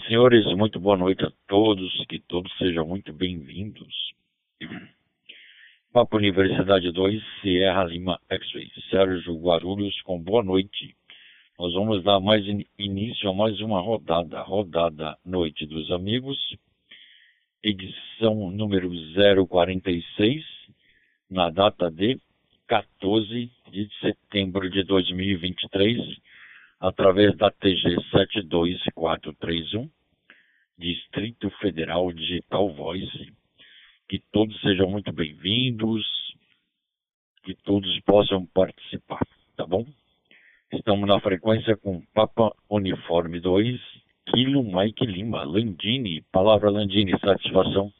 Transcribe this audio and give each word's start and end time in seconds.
Senhores, 0.00 0.46
muito 0.56 0.80
boa 0.80 0.96
noite 0.96 1.22
a 1.24 1.30
todos, 1.46 1.92
que 2.08 2.18
todos 2.20 2.50
sejam 2.56 2.86
muito 2.86 3.12
bem-vindos. 3.12 4.12
Papo 5.92 6.16
Universidade 6.16 6.90
2, 6.90 7.22
Sierra 7.40 7.84
Lima 7.84 8.18
X-Ray, 8.30 8.70
Sérgio 8.88 9.38
Guarulhos, 9.38 10.00
com 10.02 10.18
boa 10.18 10.42
noite. 10.42 10.96
Nós 11.58 11.74
vamos 11.74 12.02
dar 12.04 12.20
mais 12.20 12.46
in 12.46 12.64
início 12.78 13.28
a 13.28 13.34
mais 13.34 13.60
uma 13.60 13.80
rodada, 13.80 14.40
rodada 14.40 15.18
Noite 15.26 15.66
dos 15.66 15.90
Amigos, 15.90 16.38
edição 17.62 18.50
número 18.50 18.90
046, 19.46 20.42
na 21.30 21.50
data 21.50 21.90
de 21.90 22.18
14 22.66 23.50
de 23.70 23.88
setembro 24.00 24.70
de 24.70 24.84
2023, 24.84 25.98
através 26.82 27.34
da 27.36 27.48
TG 27.48 27.96
72431, 28.10 29.88
Distrito 30.76 31.48
Federal 31.60 32.12
Digital 32.12 32.74
Voice. 32.74 33.32
Que 34.08 34.18
todos 34.32 34.60
sejam 34.60 34.90
muito 34.90 35.12
bem-vindos, 35.12 36.04
que 37.44 37.54
todos 37.54 38.00
possam 38.00 38.44
participar, 38.46 39.24
tá 39.56 39.64
bom? 39.64 39.86
Estamos 40.72 41.08
na 41.08 41.20
frequência 41.20 41.76
com 41.76 42.02
Papa 42.12 42.52
Uniforme 42.68 43.38
2, 43.38 43.80
Kilo 44.34 44.64
Mike 44.64 45.06
Lima, 45.06 45.44
Landini, 45.44 46.22
palavra 46.32 46.68
Landini, 46.68 47.12
satisfação. 47.20 47.92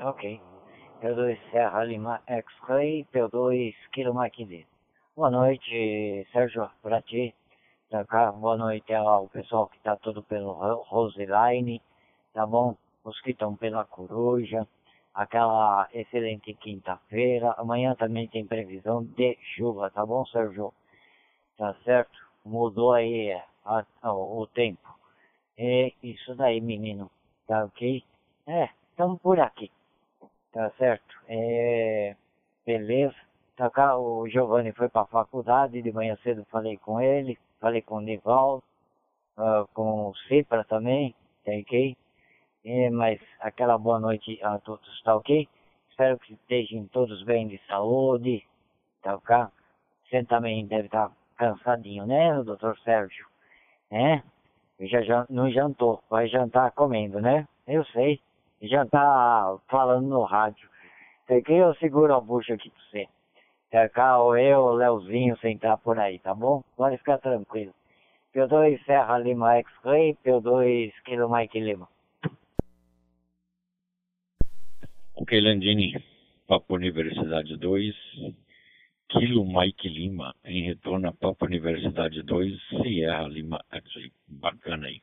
Ok. 0.00 0.53
P2 1.04 1.38
Serra 1.50 1.84
Lima 1.84 2.22
X-Ray, 2.26 3.04
P2 3.12 3.74
Kilo 3.92 4.14
Mike. 4.18 4.66
Boa 5.14 5.30
noite, 5.30 6.26
Sérgio, 6.32 6.70
para 6.80 7.02
ti. 7.02 7.34
Tá 7.90 8.06
cá. 8.06 8.32
Boa 8.32 8.56
noite 8.56 8.94
ao 8.94 9.28
pessoal 9.28 9.66
que 9.66 9.76
está 9.76 9.96
todo 9.96 10.22
pelo 10.22 10.54
Roseline, 10.88 11.82
tá 12.32 12.46
bom? 12.46 12.74
Os 13.04 13.20
que 13.20 13.32
estão 13.32 13.54
pela 13.54 13.84
Coruja 13.84 14.66
aquela 15.12 15.86
excelente 15.92 16.54
quinta-feira. 16.54 17.52
Amanhã 17.58 17.94
também 17.94 18.26
tem 18.26 18.46
previsão 18.46 19.04
de 19.04 19.36
chuva, 19.54 19.90
tá 19.90 20.06
bom, 20.06 20.24
Sérgio? 20.24 20.72
Tá 21.58 21.74
certo? 21.84 22.18
Mudou 22.46 22.94
aí 22.94 23.30
a, 23.66 23.84
a, 24.00 24.14
o 24.14 24.46
tempo. 24.46 24.88
É 25.58 25.92
isso 26.02 26.34
daí, 26.34 26.62
menino. 26.62 27.10
Tá 27.46 27.62
ok? 27.66 28.02
É, 28.46 28.70
estamos 28.88 29.20
por 29.20 29.38
aqui. 29.38 29.70
Tá 30.54 30.70
certo? 30.78 31.16
É, 31.26 32.14
beleza. 32.64 33.16
Tá 33.56 33.68
cá, 33.68 33.98
o 33.98 34.28
Giovanni 34.28 34.70
foi 34.70 34.88
para 34.88 35.02
a 35.02 35.06
faculdade, 35.06 35.82
de 35.82 35.92
manhã 35.92 36.16
cedo 36.22 36.46
falei 36.48 36.76
com 36.78 37.00
ele, 37.00 37.36
falei 37.60 37.82
com 37.82 37.96
o 37.96 38.00
Nivaldo, 38.00 38.62
uh, 39.36 39.66
com 39.74 40.10
o 40.10 40.14
Cipra 40.28 40.64
também, 40.64 41.12
tá 41.44 41.50
ok? 41.50 41.96
É, 42.64 42.90
mas 42.90 43.20
aquela 43.40 43.76
boa 43.76 43.98
noite 43.98 44.40
a 44.44 44.58
todos, 44.60 45.02
tá 45.02 45.16
ok? 45.16 45.48
Espero 45.90 46.18
que 46.20 46.34
estejam 46.34 46.86
todos 46.86 47.24
bem 47.24 47.48
de 47.48 47.60
saúde, 47.66 48.46
tá 49.02 49.16
ok? 49.16 49.36
Você 50.08 50.22
também 50.24 50.66
deve 50.66 50.86
estar 50.86 51.08
tá 51.08 51.14
cansadinho, 51.36 52.06
né, 52.06 52.42
doutor 52.44 52.78
Sérgio? 52.80 53.26
É? 53.90 54.22
Já, 54.80 55.02
já 55.02 55.26
não 55.28 55.50
jantou, 55.50 56.00
vai 56.08 56.28
jantar 56.28 56.70
comendo, 56.72 57.20
né? 57.20 57.48
Eu 57.66 57.84
sei. 57.86 58.20
Jantar 58.68 59.58
falando 59.68 60.08
no 60.08 60.22
rádio. 60.22 60.68
que 61.26 61.52
eu 61.52 61.74
seguro 61.76 62.14
a 62.14 62.20
bucha 62.20 62.54
aqui 62.54 62.70
pra 62.70 62.80
você. 62.90 63.08
Tá 63.70 63.88
cá, 63.88 64.18
ou 64.18 64.36
eu, 64.36 64.60
o 64.60 64.72
Leozinho, 64.72 65.36
sentar 65.38 65.76
por 65.78 65.98
aí, 65.98 66.18
tá 66.20 66.32
bom? 66.34 66.62
Pode 66.76 66.96
ficar 66.98 67.18
tranquilo. 67.18 67.74
P2 68.34 68.84
Serra 68.84 69.18
Lima 69.18 69.56
X-Ray, 69.56 70.16
P2 70.24 70.92
Kilo 71.04 71.28
Mike 71.28 71.60
Lima. 71.60 71.88
Ok, 75.16 75.40
Landini, 75.40 75.94
Papo 76.46 76.74
Universidade 76.74 77.56
2, 77.56 77.94
Kilo 79.08 79.44
Mike 79.46 79.88
Lima, 79.88 80.34
em 80.44 80.64
retorno 80.64 81.08
a 81.08 81.12
Papo 81.12 81.44
Universidade 81.46 82.22
2, 82.22 82.60
Sierra 82.82 83.26
Lima, 83.28 83.64
bacana 84.28 84.88
aí. 84.88 85.00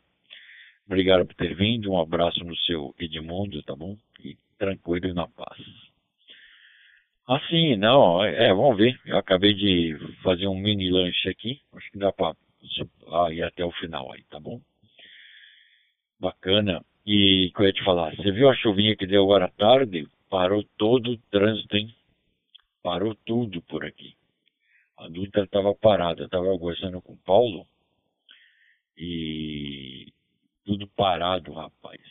Obrigado 0.86 1.26
por 1.26 1.36
ter 1.36 1.56
vindo, 1.56 1.92
um 1.92 2.00
abraço 2.00 2.44
no 2.44 2.56
seu 2.58 2.94
Edmundo, 3.00 3.64
tá 3.64 3.76
bom? 3.76 3.98
E 4.24 4.36
tranquilo 4.58 5.08
e 5.08 5.14
na 5.14 5.28
paz. 5.28 5.58
Assim, 7.28 7.78
não, 7.78 8.24
é, 8.24 8.54
vamos 8.54 8.78
ver, 8.78 9.00
eu 9.06 9.18
acabei 9.18 9.54
de 9.54 9.98
fazer 10.22 10.48
um 10.48 10.58
mini 10.58 10.90
lanche 10.90 11.30
aqui, 11.30 11.62
acho 11.74 11.90
que 11.92 11.98
dá 11.98 12.12
para 12.12 12.36
ir 13.32 13.42
até 13.44 13.64
o 13.64 13.72
final 13.72 14.12
aí, 14.12 14.24
tá 14.24 14.40
bom? 14.40 14.60
Bacana. 16.20 16.84
E 17.06 17.52
que 17.56 17.62
eu 17.62 17.66
ia 17.66 17.74
te 17.74 17.84
falar, 17.84 18.16
você 18.16 18.32
viu 18.32 18.50
a 18.50 18.56
chuvinha 18.56 18.96
que 18.96 19.08
deu 19.08 19.24
agora 19.24 19.46
à 19.46 19.50
tarde? 19.50 20.08
Parou 20.30 20.64
todo 20.78 21.14
o 21.14 21.18
trânsito, 21.32 21.76
hein? 21.76 21.94
Parou 22.84 23.16
tudo 23.26 23.62
por 23.64 23.86
aqui. 23.86 24.16
A 24.98 25.08
Dutra 25.08 25.44
estava 25.44 25.74
parada, 25.74 26.26
estava 26.26 26.46
conversando 26.60 27.02
com 27.02 27.14
o 27.14 27.18
Paulo 27.18 27.66
e 28.96 30.01
tudo 30.66 30.88
parado, 30.90 31.54
rapaz. 31.54 32.02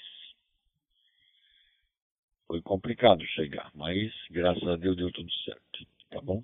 Foi 2.46 2.60
complicado 2.62 3.24
chegar, 3.26 3.70
mas 3.74 4.12
graças 4.30 4.66
a 4.66 4.76
Deus 4.76 4.96
deu 4.96 5.12
tudo 5.12 5.30
certo, 5.44 5.86
tá 6.10 6.20
bom? 6.20 6.42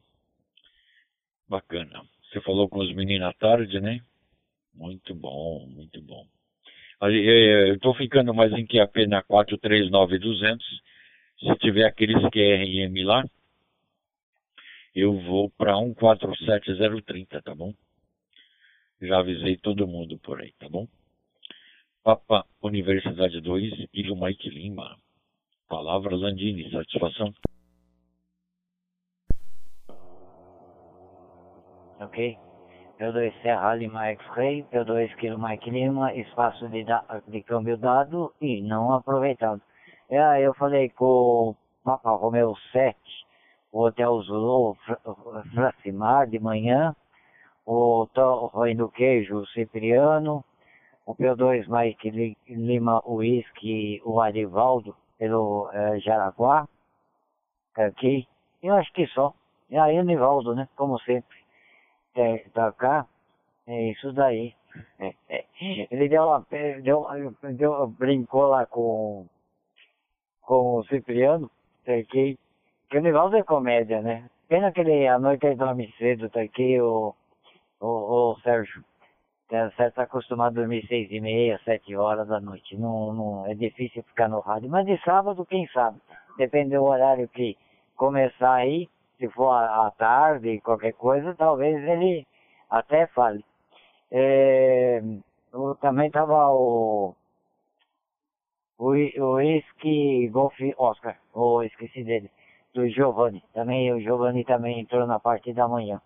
Bacana. 1.49 2.05
Você 2.23 2.41
falou 2.41 2.69
com 2.69 2.79
os 2.79 2.95
meninos 2.95 3.29
à 3.29 3.33
tarde, 3.33 3.81
né? 3.81 4.01
Muito 4.75 5.15
bom, 5.15 5.67
muito 5.67 6.01
bom. 6.03 6.27
Eu 7.01 7.75
estou 7.75 7.95
ficando 7.95 8.33
mais 8.33 8.53
em 8.53 8.67
QAP 8.67 9.07
na 9.07 9.23
439200. 9.23 10.65
Se 11.41 11.55
tiver 11.57 11.85
aqueles 11.85 12.17
QRM 12.31 13.05
lá, 13.05 13.25
eu 14.95 15.21
vou 15.21 15.51
para 15.51 15.77
147030, 15.79 17.43
tá 17.43 17.55
bom? 17.55 17.75
Já 19.03 19.19
avisei 19.19 19.57
todo 19.59 19.87
mundo 19.87 20.19
por 20.19 20.41
aí, 20.41 20.53
tá 20.59 20.69
bom? 20.69 20.89
Papa 22.07 22.47
Universidade 22.63 23.41
2, 23.41 23.89
Ilho 23.93 24.15
Mike 24.15 24.49
Lima. 24.49 24.97
Palavra 25.69 26.15
Landini, 26.15 26.71
satisfação. 26.71 27.35
Ok. 31.99 32.39
P2 32.97 33.43
Serra 33.43 33.75
Lima 33.75 34.07
X-Ray, 34.07 34.63
P2 34.73 35.17
Kilo 35.17 35.37
Mike 35.37 35.69
Lima, 35.69 36.15
espaço 36.15 36.69
de, 36.69 36.87
de 37.27 37.43
câmbio 37.43 37.77
dado 37.77 38.33
e 38.41 38.63
não 38.63 38.93
aproveitado. 38.93 39.61
Aí 40.09 40.45
eu 40.45 40.55
falei 40.55 40.91
com 40.91 41.05
o 41.51 41.57
Papa 41.83 42.15
Romeo 42.15 42.55
7, 42.71 42.97
o 43.73 43.83
Hotel 43.83 44.23
Zulu 44.23 44.77
Fracimar 45.53 46.29
de 46.29 46.39
manhã, 46.39 46.95
o 47.67 48.07
Torre 48.15 48.77
do 48.77 48.89
Queijo 48.91 49.45
Cipriano, 49.47 50.45
o 51.07 51.15
P2 51.15 51.67
Mike 51.69 52.37
Lima 52.49 53.01
Whisky, 53.07 54.03
o 54.05 54.21
Arivaldo 54.21 54.95
pelo 55.17 55.71
é, 55.73 56.01
Jaraguá, 56.01 56.69
aqui, 57.77 58.27
eu 58.63 58.75
acho 58.75 58.93
que 58.93 59.07
só. 59.07 59.33
E 59.71 59.79
aí 59.79 59.99
o 59.99 60.03
Nivaldo, 60.05 60.55
né, 60.55 60.69
como 60.77 60.99
sempre 61.01 61.37
é, 62.15 62.39
pra 62.53 62.73
cá, 62.73 63.07
é 63.67 63.91
isso 63.91 64.13
daí. 64.13 64.55
É, 64.99 65.15
é. 65.29 65.45
Ele 65.91 66.09
deu 66.09 66.25
uma, 66.25 66.47
deu, 66.83 67.07
deu, 67.55 67.87
brincou 67.87 68.49
lá 68.49 68.67
com, 68.67 69.27
com 70.43 70.77
o 70.77 70.85
Cipriano, 70.85 71.51
tá 71.85 71.95
aqui, 71.95 72.39
que 72.91 72.99
o 72.99 73.01
Nivaldo 73.01 73.37
é 73.37 73.43
comédia, 73.43 74.03
né? 74.03 74.29
Pena 74.49 74.71
que 74.71 74.81
ele, 74.81 75.07
à 75.07 75.19
noite 75.19 75.47
ele 75.47 75.57
dorme 75.57 75.93
cedo, 75.99 76.29
tá 76.29 76.41
aqui, 76.41 76.81
o, 76.81 77.15
o, 77.81 77.87
o 78.33 78.41
Sérgio. 78.41 78.85
Tá, 79.49 79.71
certo, 79.77 80.01
acostumado 80.01 80.59
a 80.59 80.61
dormir 80.63 80.85
seis 80.89 81.09
e 81.11 81.21
meia, 81.21 81.61
sete 81.65 81.95
horas 81.95 82.27
da 82.27 82.41
noite. 82.41 82.77
Não, 82.77 83.13
não, 83.13 83.47
é 83.47 83.55
difícil 83.55 84.03
ficar 84.03 84.29
no 84.29 84.41
rádio. 84.41 84.69
Mas 84.69 84.85
de 84.87 85.01
sábado, 85.05 85.47
quem 85.47 85.69
sabe? 85.69 86.01
Depende 86.37 86.77
do 86.77 86.83
horário 86.83 87.29
que 87.29 87.57
começar 87.95 88.55
aí 88.55 88.89
se 89.19 89.29
for 89.31 89.53
à 89.53 89.91
tarde, 89.97 90.61
qualquer 90.61 90.93
coisa, 90.93 91.35
talvez 91.35 91.83
ele 91.89 92.27
até 92.69 93.07
fale. 93.09 93.45
É, 94.11 95.01
também 95.81 96.09
estava 96.09 96.51
o, 96.51 97.15
o, 98.79 98.91
o 98.93 99.35
Whisky 99.35 100.29
Golf 100.29 100.55
Oscar, 100.77 101.17
ou 101.33 101.63
esqueci 101.63 102.05
dele, 102.05 102.31
do 102.75 102.89
Giovanni. 102.89 103.43
Também 103.55 103.93
o 103.93 104.01
Giovanni 104.01 104.45
também 104.45 104.81
entrou 104.81 105.07
na 105.07 105.19
parte 105.19 105.53
da 105.53 105.69
manhã. 105.69 106.01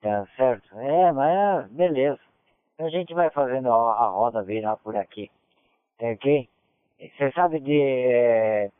Tá 0.00 0.26
certo? 0.36 0.78
É, 0.78 1.12
mas 1.12 1.70
beleza. 1.70 2.31
A 2.78 2.88
gente 2.88 3.14
vai 3.14 3.30
fazendo 3.30 3.70
a, 3.70 4.04
a 4.04 4.08
roda 4.08 4.42
virar 4.42 4.76
por 4.76 4.96
aqui. 4.96 5.30
Ok? 6.00 6.48
Você 6.98 7.32
sabe 7.32 7.60
de. 7.60 7.80
É, 7.80 8.70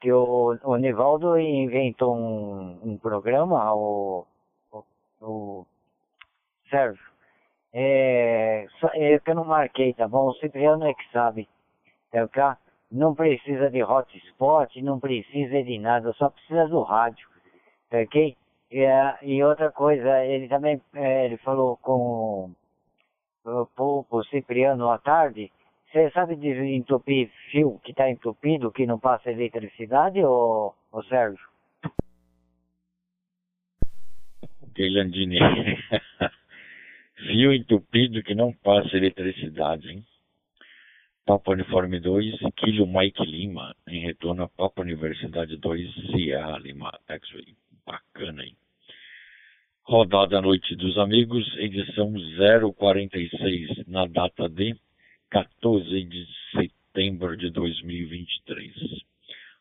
que 0.00 0.12
o, 0.12 0.56
o 0.62 0.76
Nivaldo 0.76 1.38
inventou 1.38 2.16
um, 2.16 2.78
um 2.82 2.98
programa, 2.98 3.74
o, 3.74 4.24
o, 4.72 4.84
o 5.20 5.66
Sérgio, 6.70 7.02
é, 7.72 8.66
é 8.94 9.18
que 9.18 9.30
eu 9.30 9.34
não 9.34 9.44
marquei, 9.44 9.92
tá 9.94 10.06
bom? 10.06 10.28
O 10.28 10.34
Cipriano 10.34 10.86
é 10.86 10.94
que 10.94 11.10
sabe, 11.12 11.48
tá? 12.32 12.58
Não 12.90 13.14
precisa 13.14 13.70
de 13.70 13.82
hotspot, 13.82 14.80
não 14.82 14.98
precisa 14.98 15.62
de 15.62 15.78
nada, 15.78 16.12
só 16.14 16.30
precisa 16.30 16.66
do 16.68 16.82
rádio, 16.82 17.28
tá 17.90 17.98
ok? 17.98 18.36
E, 18.70 18.86
e 19.22 19.42
outra 19.42 19.70
coisa, 19.72 20.24
ele 20.24 20.48
também, 20.48 20.80
é, 20.94 21.26
ele 21.26 21.36
falou 21.38 21.76
com 21.78 22.50
o, 23.78 24.06
o 24.10 24.24
Cipriano 24.24 24.90
à 24.90 24.98
tarde, 24.98 25.50
você 25.90 26.10
sabe 26.10 26.36
desentupir 26.36 27.30
fio 27.50 27.80
que 27.82 27.92
está 27.92 28.10
entupido, 28.10 28.70
que 28.70 28.86
não 28.86 28.98
passa 28.98 29.30
eletricidade, 29.30 30.22
ou, 30.22 30.74
ou 30.92 31.02
Sérgio? 31.04 31.48
Landini. 34.78 35.38
Fio 37.16 37.52
entupido 37.52 38.22
que 38.22 38.34
não 38.34 38.52
passa 38.52 38.96
eletricidade, 38.96 39.90
hein? 39.90 40.04
Papa 41.26 41.52
Uniforme 41.52 41.98
2, 41.98 42.38
Kilo 42.56 42.86
Mike 42.86 43.22
Lima, 43.24 43.74
em 43.88 44.06
retorno 44.06 44.44
a 44.44 44.48
Papa 44.48 44.82
Universidade 44.82 45.56
2, 45.56 45.94
Sierra 46.12 46.58
Lima, 46.58 46.96
X-Ray. 47.08 47.56
Bacana, 47.84 48.44
hein? 48.44 48.56
Rodada 49.88 50.42
Noite 50.42 50.76
dos 50.76 50.98
Amigos, 50.98 51.50
edição 51.56 52.12
046, 52.76 53.86
na 53.86 54.04
data 54.04 54.46
de 54.46 54.76
14 55.30 56.04
de 56.04 56.26
setembro 56.52 57.34
de 57.38 57.48
2023. 57.48 58.74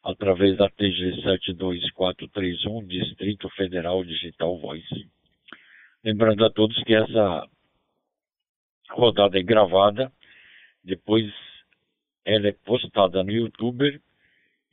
Através 0.04 0.58
da 0.58 0.70
TG 0.70 1.22
72431, 1.24 2.86
Distrito 2.88 3.48
Federal 3.52 4.04
Digital 4.04 4.58
Voice. 4.60 5.08
Lembrando 6.04 6.44
a 6.44 6.52
todos 6.52 6.76
que 6.84 6.94
essa 6.94 7.48
rodada 8.90 9.40
é 9.40 9.42
gravada, 9.42 10.12
depois 10.84 11.34
ela 12.26 12.50
é 12.50 12.56
postada 12.66 13.24
no 13.24 13.32
YouTube 13.32 14.02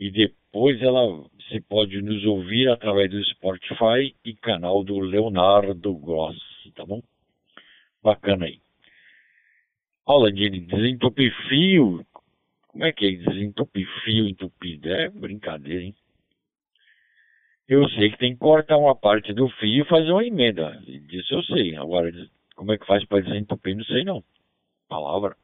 e 0.01 0.11
depois 0.11 0.44
ela 0.83 1.25
se 1.49 1.61
pode 1.61 2.01
nos 2.01 2.25
ouvir 2.25 2.69
através 2.69 3.11
do 3.11 3.23
Spotify 3.25 4.15
e 4.25 4.35
canal 4.35 4.85
do 4.85 5.01
Leonardo 5.01 5.95
Gross, 5.97 6.39
tá 6.77 6.87
bom? 6.87 7.03
Bacana 8.01 8.47
aí. 8.47 8.61
Aula 10.06 10.31
de 10.31 10.49
desentupir 10.51 11.35
fio. 11.49 12.06
Como 12.69 12.85
é 12.85 12.93
que 12.93 13.06
é 13.06 13.11
desentupir 13.11 13.89
fio 14.05 14.29
entupido? 14.29 14.91
É 14.91 15.09
brincadeira, 15.09 15.83
hein? 15.83 15.95
Eu 17.67 17.89
sei 17.89 18.11
que 18.11 18.19
tem 18.19 18.35
que 18.35 18.39
cortar 18.39 18.77
uma 18.77 18.95
parte 18.95 19.33
do 19.33 19.49
fio 19.49 19.85
e 19.85 19.89
fazer 19.89 20.12
uma 20.12 20.25
emenda. 20.25 20.81
Disso 21.09 21.35
eu 21.35 21.43
sei. 21.45 21.75
Agora, 21.77 22.12
como 22.55 22.73
é 22.73 22.79
que 22.79 22.87
faz 22.87 23.05
para 23.06 23.23
desentupir, 23.23 23.77
não 23.77 23.85
sei 23.85 24.05
não. 24.05 24.23
Palavra. 24.89 25.37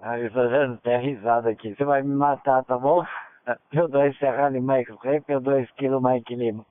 Ah, 0.00 0.18
eu 0.18 0.32
tô 0.32 0.48
dando 0.48 0.74
até 0.74 0.96
risada 0.96 1.50
aqui. 1.50 1.74
Você 1.74 1.84
vai 1.84 2.02
me 2.02 2.14
matar, 2.14 2.64
tá 2.64 2.78
bom? 2.78 3.04
P2 3.72 4.16
Serrano 4.18 4.60
Mike 4.60 4.92
Rei, 5.02 5.20
P2 5.20 5.68
Kilo 5.76 6.00
Mike 6.00 6.34
Lima. 6.34 6.64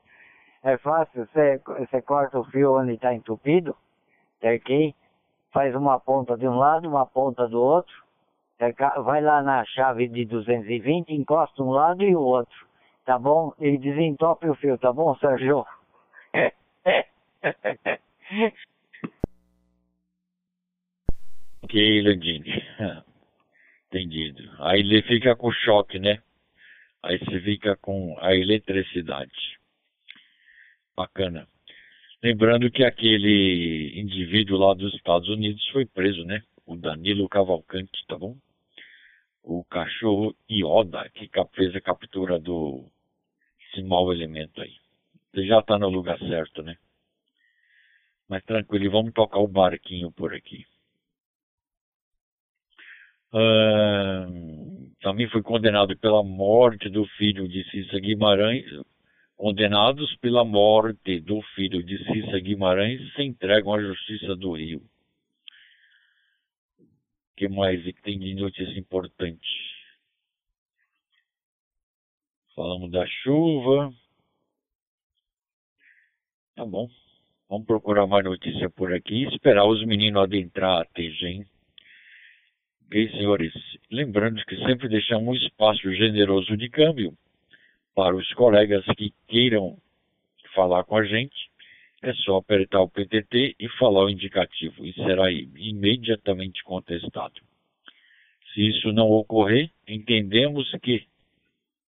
É 0.63 0.77
fácil, 0.77 1.25
você, 1.25 1.61
você 1.65 2.01
corta 2.01 2.39
o 2.39 2.45
fio 2.45 2.79
onde 2.79 2.93
está 2.93 3.13
entupido, 3.13 3.75
aqui, 4.43 4.95
faz 5.51 5.75
uma 5.75 5.99
ponta 5.99 6.37
de 6.37 6.47
um 6.47 6.55
lado, 6.55 6.87
uma 6.87 7.05
ponta 7.05 7.47
do 7.47 7.61
outro, 7.61 7.93
vai 9.03 9.21
lá 9.21 9.41
na 9.41 9.63
chave 9.65 10.07
de 10.07 10.25
220, 10.25 11.13
encosta 11.13 11.63
um 11.63 11.69
lado 11.69 12.03
e 12.03 12.15
o 12.15 12.21
outro, 12.21 12.67
tá 13.05 13.19
bom? 13.19 13.53
E 13.59 13.77
desentope 13.77 14.49
o 14.49 14.55
fio, 14.55 14.77
tá 14.77 14.91
bom, 14.91 15.15
Sérgio? 15.15 15.65
ok, 21.63 22.01
Landini. 22.01 22.63
Entendido. 23.87 24.43
Aí 24.59 24.79
ele 24.79 25.01
fica 25.03 25.35
com 25.35 25.51
choque, 25.51 25.99
né? 25.99 26.21
Aí 27.03 27.17
você 27.19 27.39
fica 27.41 27.75
com 27.77 28.17
a 28.19 28.35
eletricidade. 28.35 29.57
Bacana. 30.95 31.47
Lembrando 32.21 32.69
que 32.71 32.83
aquele 32.83 33.93
indivíduo 33.99 34.57
lá 34.57 34.73
dos 34.73 34.93
Estados 34.95 35.29
Unidos 35.29 35.65
foi 35.69 35.85
preso, 35.85 36.25
né? 36.25 36.43
O 36.65 36.75
Danilo 36.75 37.29
Cavalcante, 37.29 38.05
tá 38.07 38.17
bom? 38.17 38.35
o 39.47 39.63
cachorro 39.63 40.35
Ioda, 40.49 41.09
que 41.11 41.29
fez 41.55 41.73
a 41.73 41.81
captura 41.81 42.37
do 42.37 42.85
esse 43.61 43.81
mau 43.81 44.11
elemento 44.11 44.61
aí. 44.61 44.75
Ele 45.33 45.47
já 45.47 45.59
está 45.59 45.79
no 45.79 45.89
lugar 45.89 46.19
certo, 46.19 46.61
né? 46.61 46.77
Mas 48.27 48.43
tranquilo, 48.43 48.91
vamos 48.91 49.13
tocar 49.13 49.39
o 49.39 49.47
barquinho 49.47 50.11
por 50.11 50.33
aqui. 50.33 50.65
Também 55.01 55.27
foi 55.29 55.41
condenado 55.41 55.97
pela 55.97 56.23
morte 56.23 56.89
do 56.89 57.05
filho 57.17 57.47
de 57.47 57.63
Cissa 57.69 57.99
Guimarães. 57.99 58.65
Condenados 59.35 60.15
pela 60.17 60.43
morte 60.43 61.19
do 61.19 61.41
filho 61.53 61.83
de 61.83 61.97
Cissa 62.05 62.39
Guimarães 62.39 63.13
se 63.13 63.23
entregam 63.23 63.73
à 63.73 63.81
Justiça 63.81 64.35
do 64.35 64.53
Rio 64.53 64.81
que 67.37 67.47
mais 67.47 67.81
que 67.83 67.93
tem 68.01 68.17
de 68.17 68.33
notícia 68.33 68.77
importante? 68.79 69.47
Falamos 72.55 72.89
da 72.89 73.05
chuva. 73.05 73.93
Tá 76.55 76.65
bom. 76.65 76.89
Vamos 77.47 77.67
procurar 77.67 78.07
mais 78.07 78.25
notícia 78.25 78.67
por 78.71 78.91
aqui 78.91 79.23
e 79.23 79.27
esperar 79.27 79.67
os 79.67 79.85
meninos 79.85 80.23
adentrar 80.23 80.81
a 80.81 80.85
TG, 80.85 81.27
hein? 81.27 81.45
Ok, 82.87 83.09
senhores? 83.11 83.53
Lembrando 83.91 84.41
que 84.45 84.55
sempre 84.65 84.87
deixamos 84.87 85.27
um 85.27 85.45
espaço 85.45 85.93
generoso 85.93 86.55
de 86.55 86.69
câmbio 86.69 87.13
para 87.93 88.15
os 88.15 88.31
colegas 88.33 88.85
que 88.95 89.13
queiram 89.27 89.77
falar 90.55 90.85
com 90.85 90.95
a 90.95 91.03
gente 91.03 91.35
é 92.01 92.13
só 92.13 92.37
apertar 92.37 92.79
o 92.79 92.87
PTT 92.87 93.57
e 93.59 93.67
falar 93.77 94.05
o 94.05 94.09
indicativo 94.09 94.85
e 94.85 94.93
será 94.93 95.29
imediatamente 95.29 96.63
contestado. 96.63 97.41
Se 98.53 98.65
isso 98.65 98.93
não 98.93 99.09
ocorrer, 99.11 99.69
entendemos 99.85 100.71
que 100.81 101.05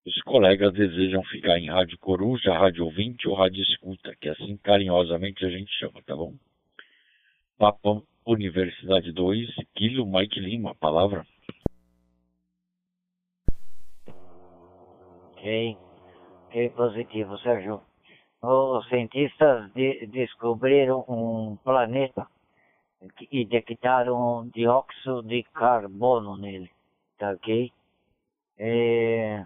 os 0.04 0.20
colegas 0.22 0.72
desejam 0.72 1.22
ficar 1.22 1.60
em 1.60 1.68
rádio 1.68 1.96
coruja, 1.98 2.58
rádio 2.58 2.84
ouvinte 2.84 3.28
ou 3.28 3.36
rádio 3.36 3.62
escuta, 3.62 4.16
que 4.20 4.28
assim 4.28 4.56
carinhosamente 4.56 5.44
a 5.44 5.48
gente 5.48 5.70
chama, 5.78 6.02
tá 6.02 6.16
bom? 6.16 6.34
Papam 7.56 8.02
Universidade 8.28 9.10
2, 9.10 9.48
Quilo 9.74 10.04
Mike 10.04 10.38
Lima, 10.38 10.74
palavra. 10.74 11.24
Ok, 15.32 15.78
ok, 16.48 16.70
positivo, 16.76 17.38
Sérgio 17.38 17.80
os 18.42 18.86
cientistas 18.88 19.72
de, 19.72 20.06
descobriram 20.08 21.06
um 21.08 21.56
planeta 21.64 22.26
e 23.32 23.46
detectaram 23.46 24.46
dióxido 24.54 25.22
de 25.22 25.42
carbono 25.54 26.36
nele, 26.36 26.70
tá 27.16 27.30
ok? 27.30 27.72
E, 28.58 29.42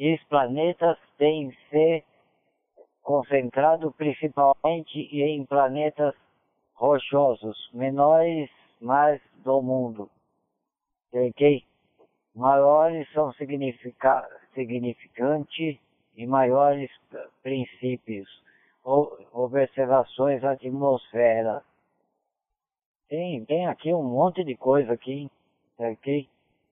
Esses 0.00 0.24
planetas 0.24 0.98
têm 1.18 1.50
que 1.50 1.68
ser 1.68 2.04
concentrados 3.02 3.94
principalmente 3.96 4.98
em 4.98 5.44
planetas 5.44 6.14
rochosos, 6.74 7.70
menores, 7.74 8.50
mas 8.80 9.20
do 9.44 9.60
mundo. 9.60 10.10
Ok? 11.12 11.62
Maiores 12.34 13.10
são 13.12 13.32
significa... 13.34 14.26
significantes 14.54 15.78
e 16.16 16.26
maiores 16.26 16.90
princípios, 17.42 18.28
observações 19.32 20.42
atmosfera. 20.42 21.62
Tem, 23.08 23.44
tem 23.44 23.66
aqui 23.66 23.92
um 23.92 24.02
monte 24.02 24.44
de 24.44 24.56
coisa 24.56 24.92
aqui, 24.92 25.30
ok? 25.78 26.28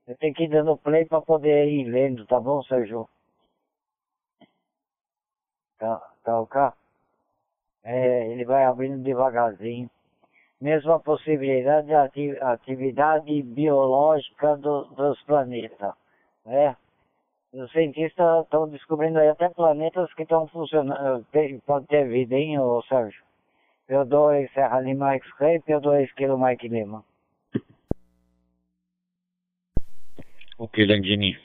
Eu 0.07 0.17
tenho 0.17 0.35
que 0.35 0.45
ir 0.45 0.49
dando 0.49 0.77
play 0.77 1.05
para 1.05 1.21
poder 1.21 1.69
ir 1.69 1.85
lendo, 1.85 2.27
tá 2.27 2.41
bom, 2.41 2.63
Sérgio? 2.63 3.09
Tá, 5.79 6.01
tá 6.25 6.41
ok? 6.41 6.61
É, 7.85 8.33
ele 8.33 8.45
vai 8.45 8.65
abrindo 8.65 9.03
devagarzinho. 9.03 9.89
Mesmo 10.61 10.93
a 10.93 10.99
possibilidade 10.99 11.87
de 11.87 12.37
atividade 12.41 13.43
biológica 13.43 14.57
do, 14.57 14.85
dos 14.87 15.23
planetas. 15.23 15.95
Né? 16.45 16.77
Os 17.53 17.71
cientistas 17.71 18.45
estão 18.45 18.69
descobrindo 18.69 19.19
aí 19.19 19.29
até 19.29 19.49
planetas 19.49 20.13
que 20.15 20.23
estão 20.23 20.49
funcionando. 20.49 21.25
pode 21.65 21.87
ter 21.87 22.09
vida, 22.09 22.35
hein, 22.35 22.59
ô 22.59 22.83
Sérgio? 22.83 23.23
P2 23.89 24.53
Serra 24.53 24.81
Lima 24.81 25.15
X-Ray, 25.15 25.61
P2 25.61 26.13
Kilo 26.15 26.39
Mike 26.39 26.69
Lima. 26.69 27.05
Ok, 30.59 30.85
Landini. 30.85 31.39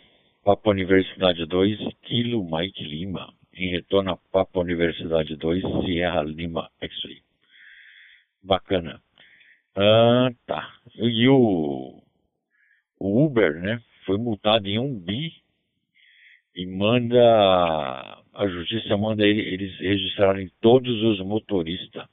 Papa 0.43 0.71
Universidade 0.71 1.45
2, 1.45 1.77
Kilo 2.01 2.43
Mike 2.43 2.83
Lima. 2.83 3.31
Em 3.55 3.69
retorno 3.69 4.11
a 4.11 4.17
Papa 4.17 4.59
Universidade 4.59 5.35
2, 5.35 5.85
Sierra 5.85 6.23
Lima 6.23 6.71
X-Ray. 6.81 7.21
Bacana. 8.41 8.99
Ah, 9.75 10.31
tá. 10.47 10.75
E 10.95 11.27
o, 11.27 12.01
o 12.99 13.25
Uber, 13.25 13.61
né? 13.61 13.79
Foi 14.05 14.17
multado 14.17 14.67
em 14.67 14.79
um 14.79 14.99
bi 14.99 15.31
e 16.55 16.65
manda. 16.65 17.21
A 18.33 18.47
justiça 18.47 18.97
manda 18.97 19.23
eles 19.23 19.77
registrarem 19.79 20.51
todos 20.59 21.03
os 21.03 21.19
motoristas. 21.19 22.07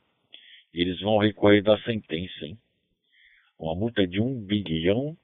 Eles 0.74 1.00
vão 1.00 1.16
recorrer 1.16 1.62
da 1.62 1.78
sentença, 1.82 2.44
hein? 2.44 2.58
Uma 3.58 3.74
multa 3.74 4.06
de 4.06 4.20
um 4.20 4.38
bilhão 4.44 5.16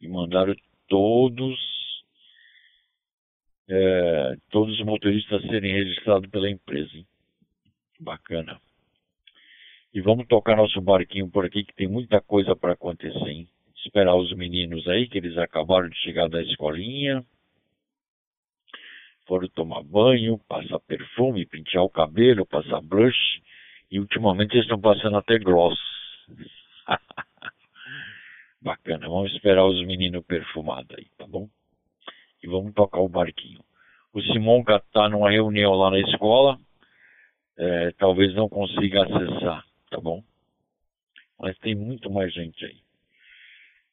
e 0.00 0.08
mandaram 0.08 0.54
todos 0.88 1.71
é, 3.74 4.36
todos 4.50 4.78
os 4.78 4.84
motoristas 4.84 5.40
serem 5.42 5.72
registrados 5.72 6.28
pela 6.28 6.50
empresa. 6.50 6.90
Hein? 6.94 7.06
Bacana. 7.98 8.60
E 9.94 10.00
vamos 10.02 10.26
tocar 10.26 10.56
nosso 10.56 10.78
barquinho 10.80 11.30
por 11.30 11.46
aqui, 11.46 11.64
que 11.64 11.74
tem 11.74 11.88
muita 11.88 12.20
coisa 12.20 12.54
para 12.54 12.74
acontecer. 12.74 13.26
Hein? 13.26 13.48
Esperar 13.76 14.14
os 14.14 14.30
meninos 14.36 14.86
aí, 14.88 15.08
que 15.08 15.16
eles 15.16 15.38
acabaram 15.38 15.88
de 15.88 15.96
chegar 16.00 16.28
da 16.28 16.42
escolinha. 16.42 17.24
Foram 19.26 19.48
tomar 19.48 19.82
banho, 19.82 20.38
passar 20.46 20.78
perfume, 20.80 21.46
pentear 21.46 21.82
o 21.82 21.88
cabelo, 21.88 22.44
passar 22.44 22.82
blush. 22.82 23.40
E 23.90 23.98
ultimamente 23.98 24.52
eles 24.52 24.64
estão 24.64 24.80
passando 24.80 25.16
até 25.16 25.38
gloss. 25.38 25.78
Bacana, 28.60 29.08
vamos 29.08 29.32
esperar 29.32 29.64
os 29.64 29.84
meninos 29.86 30.24
perfumados 30.26 30.94
aí, 30.96 31.06
tá 31.16 31.26
bom? 31.26 31.48
E 32.42 32.48
vamos 32.48 32.74
tocar 32.74 33.00
o 33.00 33.08
barquinho. 33.08 33.62
O 34.12 34.20
Simonca 34.20 34.76
está 34.76 35.08
numa 35.08 35.30
reunião 35.30 35.72
lá 35.74 35.90
na 35.90 36.00
escola, 36.00 36.58
é, 37.56 37.92
talvez 37.92 38.34
não 38.34 38.48
consiga 38.48 39.04
acessar, 39.04 39.64
tá 39.90 40.00
bom? 40.00 40.22
Mas 41.38 41.56
tem 41.58 41.74
muito 41.74 42.10
mais 42.10 42.32
gente 42.32 42.64
aí. 42.64 42.82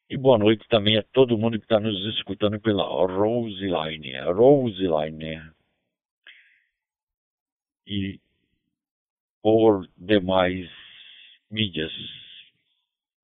E 0.10 0.18
boa 0.18 0.38
noite 0.38 0.68
também 0.68 0.98
a 0.98 1.04
todo 1.04 1.38
mundo 1.38 1.60
que 1.60 1.66
está 1.66 1.80
nos 1.80 2.04
escutando 2.16 2.60
pela 2.60 2.84
Roseline, 2.84 4.20
Roseline. 4.22 5.52
E 7.86 8.20
por 9.42 9.88
demais 9.96 10.70
mídias. 11.50 11.92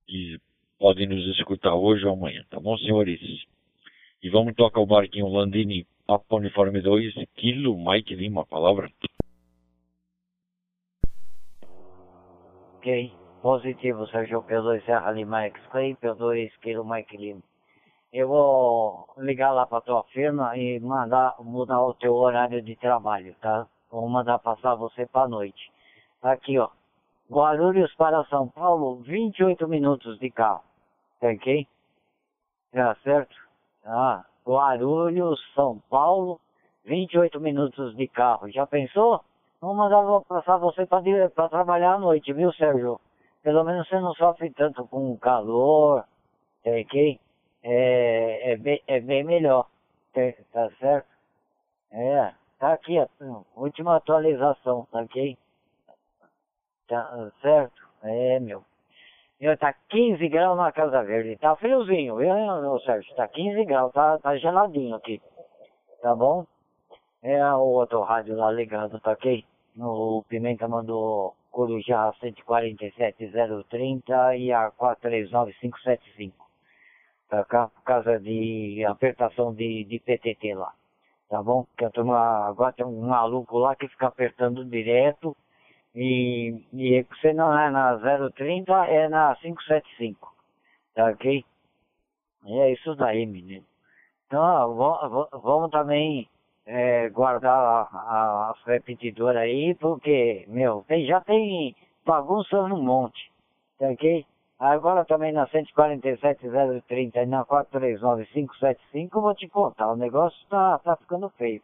E 0.08 0.39
podem 0.77 1.08
nos 1.08 1.25
escutar 1.38 1.74
hoje 1.74 2.05
ou 2.05 2.13
amanhã, 2.13 2.46
tá 2.50 2.60
bom, 2.60 2.77
senhores? 2.77 3.20
E 4.25 4.29
vamos 4.32 4.55
tocar 4.55 4.82
o 4.82 4.88
barquinho 4.88 5.27
Landini, 5.27 5.86
Papa 6.08 6.38
Uniforme 6.38 6.82
2, 6.82 7.13
Kilo 7.36 7.77
Mike 7.77 8.15
Lima, 8.15 8.44
palavra. 8.44 8.89
Ok, 12.77 13.13
positivo, 13.44 14.08
Sérgio 14.08 14.41
P2 14.41 14.84
Serra 14.84 15.12
Lima 15.12 15.44
X-Clay, 15.44 15.96
P2 15.98 16.51
Kilo 16.60 16.84
Mike 16.84 17.15
Lima. 17.15 17.44
Eu 18.12 18.29
vou 18.29 19.08
ligar 19.20 19.51
lá 19.51 19.67
para 19.67 19.82
tua 19.82 20.03
firma 20.05 20.58
e 20.58 20.79
mandar 20.79 21.36
mudar 21.41 21.84
o 21.84 21.94
teu 21.94 22.15
horário 22.15 22.63
de 22.63 22.75
trabalho, 22.77 23.36
tá? 23.39 23.67
Vou 23.91 24.10
mandar 24.10 24.39
passar 24.39 24.74
você 24.74 25.05
para 25.05 25.27
noite. 25.27 25.72
Tá 26.20 26.32
aqui, 26.32 26.58
ó. 26.58 26.72
Guarulhos 27.29 27.94
para 27.94 28.25
São 28.25 28.48
Paulo, 28.48 29.03
28 29.03 29.67
minutos 29.67 30.17
de 30.17 30.32
carro. 30.32 30.63
Tá 31.20 31.27
ok? 31.27 31.67
Tá 32.72 32.96
certo? 33.03 33.45
Ah, 33.86 34.25
Guarulhos, 34.46 35.39
São 35.54 35.80
Paulo, 35.89 36.39
28 36.86 37.39
minutos 37.39 37.96
de 37.96 38.08
carro. 38.08 38.50
Já 38.50 38.65
pensou? 38.65 39.24
Vamos 39.62 39.77
mandar 39.77 40.22
passar 40.22 40.58
você 40.58 40.86
para 40.86 41.50
trabalhar 41.50 41.94
à 41.94 42.00
noite, 42.00 42.34
viu, 42.34 42.51
Sérgio? 42.54 43.00
Pelo 43.44 43.63
menos 43.63 43.88
você 43.88 44.00
não 44.00 44.13
sofre 44.15 44.50
tanto 44.51 44.88
com 44.88 45.15
calor, 45.18 46.04
tá 46.63 46.72
ok? 46.72 47.20
É, 47.63 48.51
é, 48.51 48.58
bem, 48.58 48.82
é 48.88 49.00
bem 49.00 49.24
melhor, 49.24 49.68
tá, 50.13 50.22
tá 50.51 50.70
certo? 50.80 51.08
É, 51.92 52.34
tá 52.60 52.74
aqui 52.74 52.98
a 52.98 53.08
última 53.56 53.96
atualização, 53.96 54.88
tá 54.92 55.01
ok? 55.01 55.38
Tá 56.88 57.32
certo? 57.42 57.88
É, 58.04 58.39
meu. 58.39 58.63
Tá 59.58 59.74
15 59.90 60.28
graus 60.30 60.58
na 60.58 60.72
Casa 60.72 61.04
Verde. 61.04 61.38
Tá 61.38 61.56
friozinho, 61.56 62.16
viu, 62.16 62.34
meu 62.34 62.80
Sérgio? 62.80 63.16
Tá 63.16 63.28
15 63.28 63.64
graus, 63.66 63.94
tá, 63.94 64.18
tá 64.18 64.36
geladinho 64.38 64.96
aqui. 64.96 65.22
Tá 66.02 66.16
bom? 66.16 66.46
É 67.22 67.46
o 67.54 67.60
outro 67.60 68.02
rádio 68.02 68.36
lá 68.36 68.52
ligado, 68.52 69.00
tá 69.00 69.12
ok? 69.12 69.46
O 69.78 70.24
Pimenta 70.28 70.68
mandou 70.68 71.36
Corujá 71.52 72.12
147030 72.22 74.36
e 74.38 74.52
a 74.52 74.72
439575. 74.72 76.34
Tá 77.30 77.44
cá 77.46 77.68
por 77.68 77.84
causa 77.84 78.20
de 78.20 78.84
apertação 78.88 79.54
de, 79.54 79.84
de 79.84 80.00
PTT 80.00 80.56
lá. 80.56 80.74
Tá 81.30 81.44
bom? 81.44 81.66
Que 81.78 81.86
a 81.86 81.90
turma, 81.90 82.48
agora 82.48 82.74
tem 82.74 82.86
um 82.86 83.08
maluco 83.08 83.58
lá 83.58 83.75
que 83.75 83.88
fica 83.88 84.08
apertando 84.08 84.66
direto 84.66 85.36
e, 85.96 86.62
e 86.74 87.04
você 87.04 87.34
não 87.34 87.58
é 87.58 87.70
na 87.70 87.98
030, 88.36 88.72
é 88.86 89.08
na 89.08 89.36
575. 89.38 90.34
Tá 90.94 91.06
ok? 91.06 91.44
E 92.46 92.60
é 92.60 92.74
isso 92.74 92.96
daí, 92.96 93.25
menino. 93.25 93.66
Então, 94.28 94.75
vamos 95.42 95.72
também 95.72 96.28
é, 96.66 97.10
guardar 97.10 97.58
a, 97.58 97.82
a, 97.94 98.52
as 98.52 98.64
repetidoras 98.66 99.42
aí, 99.42 99.75
porque, 99.75 100.46
meu, 100.48 100.84
tem, 100.88 101.06
já 101.06 101.22
tem 101.22 101.75
bagunça 102.06 102.68
no 102.68 102.82
monte. 102.82 103.32
Tá 103.80 103.88
ok? 103.88 104.25
Agora 104.60 105.04
também 105.06 105.34
na 105.34 105.48
147.030 105.48 107.16
e 107.16 107.25
na 107.25 107.46
439.575, 107.46 109.10
vou 109.22 109.36
te 109.36 109.50
contar, 109.50 109.92
o 109.92 109.98
negócio 109.98 110.48
tá, 110.50 110.80
tá 110.80 110.96
ficando 110.96 111.30
feio. 111.32 111.62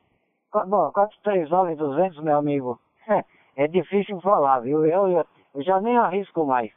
Bom, 0.54 0.92
439.200, 0.92 2.22
meu 2.22 2.38
amigo. 2.38 2.80
é 3.56 3.68
difícil 3.68 4.20
falar, 4.22 4.60
viu? 4.60 4.86
Eu, 4.86 5.08
eu, 5.08 5.26
eu, 5.56 5.64
já 5.64 5.80
nem 5.82 5.98
arrisco 5.98 6.46
mais. 6.46 6.72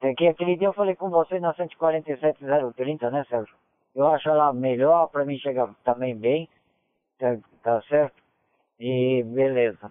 É 0.00 0.14
que 0.14 0.28
aquele 0.28 0.56
dia 0.56 0.68
eu 0.68 0.72
falei 0.72 0.94
com 0.94 1.10
você 1.10 1.40
na 1.40 1.54
147030, 1.54 3.10
né, 3.10 3.24
Sérgio? 3.28 3.54
Eu 3.94 4.06
acho 4.08 4.28
ela 4.28 4.52
melhor, 4.52 5.08
para 5.08 5.24
mim 5.24 5.38
chegar 5.38 5.74
também 5.84 6.14
bem, 6.14 6.48
tá, 7.18 7.36
tá, 7.62 7.80
certo? 7.82 8.22
E 8.78 9.22
beleza. 9.22 9.90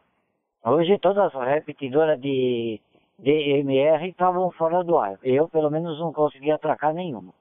Hoje 0.63 1.00
todas 1.00 1.34
as 1.36 1.48
repetidoras 1.48 2.20
de 2.22 2.79
DMR 3.17 4.08
estavam 4.08 4.51
fora 4.51 4.84
do 4.84 4.98
ar. 4.98 5.17
Eu, 5.24 5.48
pelo 5.50 5.70
menos, 5.72 6.00
não 6.00 6.13
consegui 6.13 6.51
atracar 6.51 6.94
nenhuma. 6.94 7.34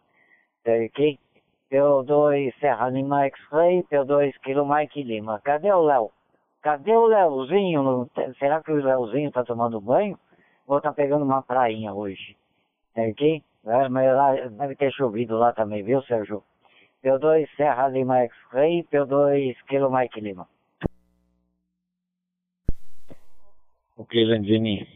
Tá 0.62 0.72
ok? 0.72 1.18
P2 1.70 2.54
Serra 2.60 2.88
Lima 2.90 3.24
X-Ray, 3.26 3.82
P2 3.84 4.32
Kilo 4.42 4.66
Mike 4.66 5.02
Lima. 5.02 5.40
Cadê 5.42 5.72
o 5.72 5.82
Léo? 5.82 6.10
Cadê 6.64 6.96
o 6.96 7.04
Leozinho? 7.04 8.10
Será 8.38 8.62
que 8.62 8.72
o 8.72 8.82
Leozinho 8.82 9.30
tá 9.30 9.44
tomando 9.44 9.78
banho? 9.82 10.18
Ou 10.66 10.80
tá 10.80 10.94
pegando 10.94 11.22
uma 11.22 11.42
prainha 11.42 11.92
hoje? 11.92 12.38
Tem 12.94 13.10
aqui? 13.10 13.44
É, 13.66 13.86
mas 13.90 14.06
lá 14.16 14.34
deve 14.48 14.74
ter 14.74 14.90
chovido 14.90 15.36
lá 15.36 15.52
também, 15.52 15.82
viu, 15.82 16.00
Sérgio? 16.04 16.42
P2 17.04 17.46
Serra 17.54 17.88
Lima 17.88 18.20
X-Ray, 18.20 18.82
P2 18.84 19.54
Kilo 19.68 19.94
Mike 19.94 20.18
Lima. 20.22 20.48
Ok, 23.98 24.24
Landini. 24.24 24.88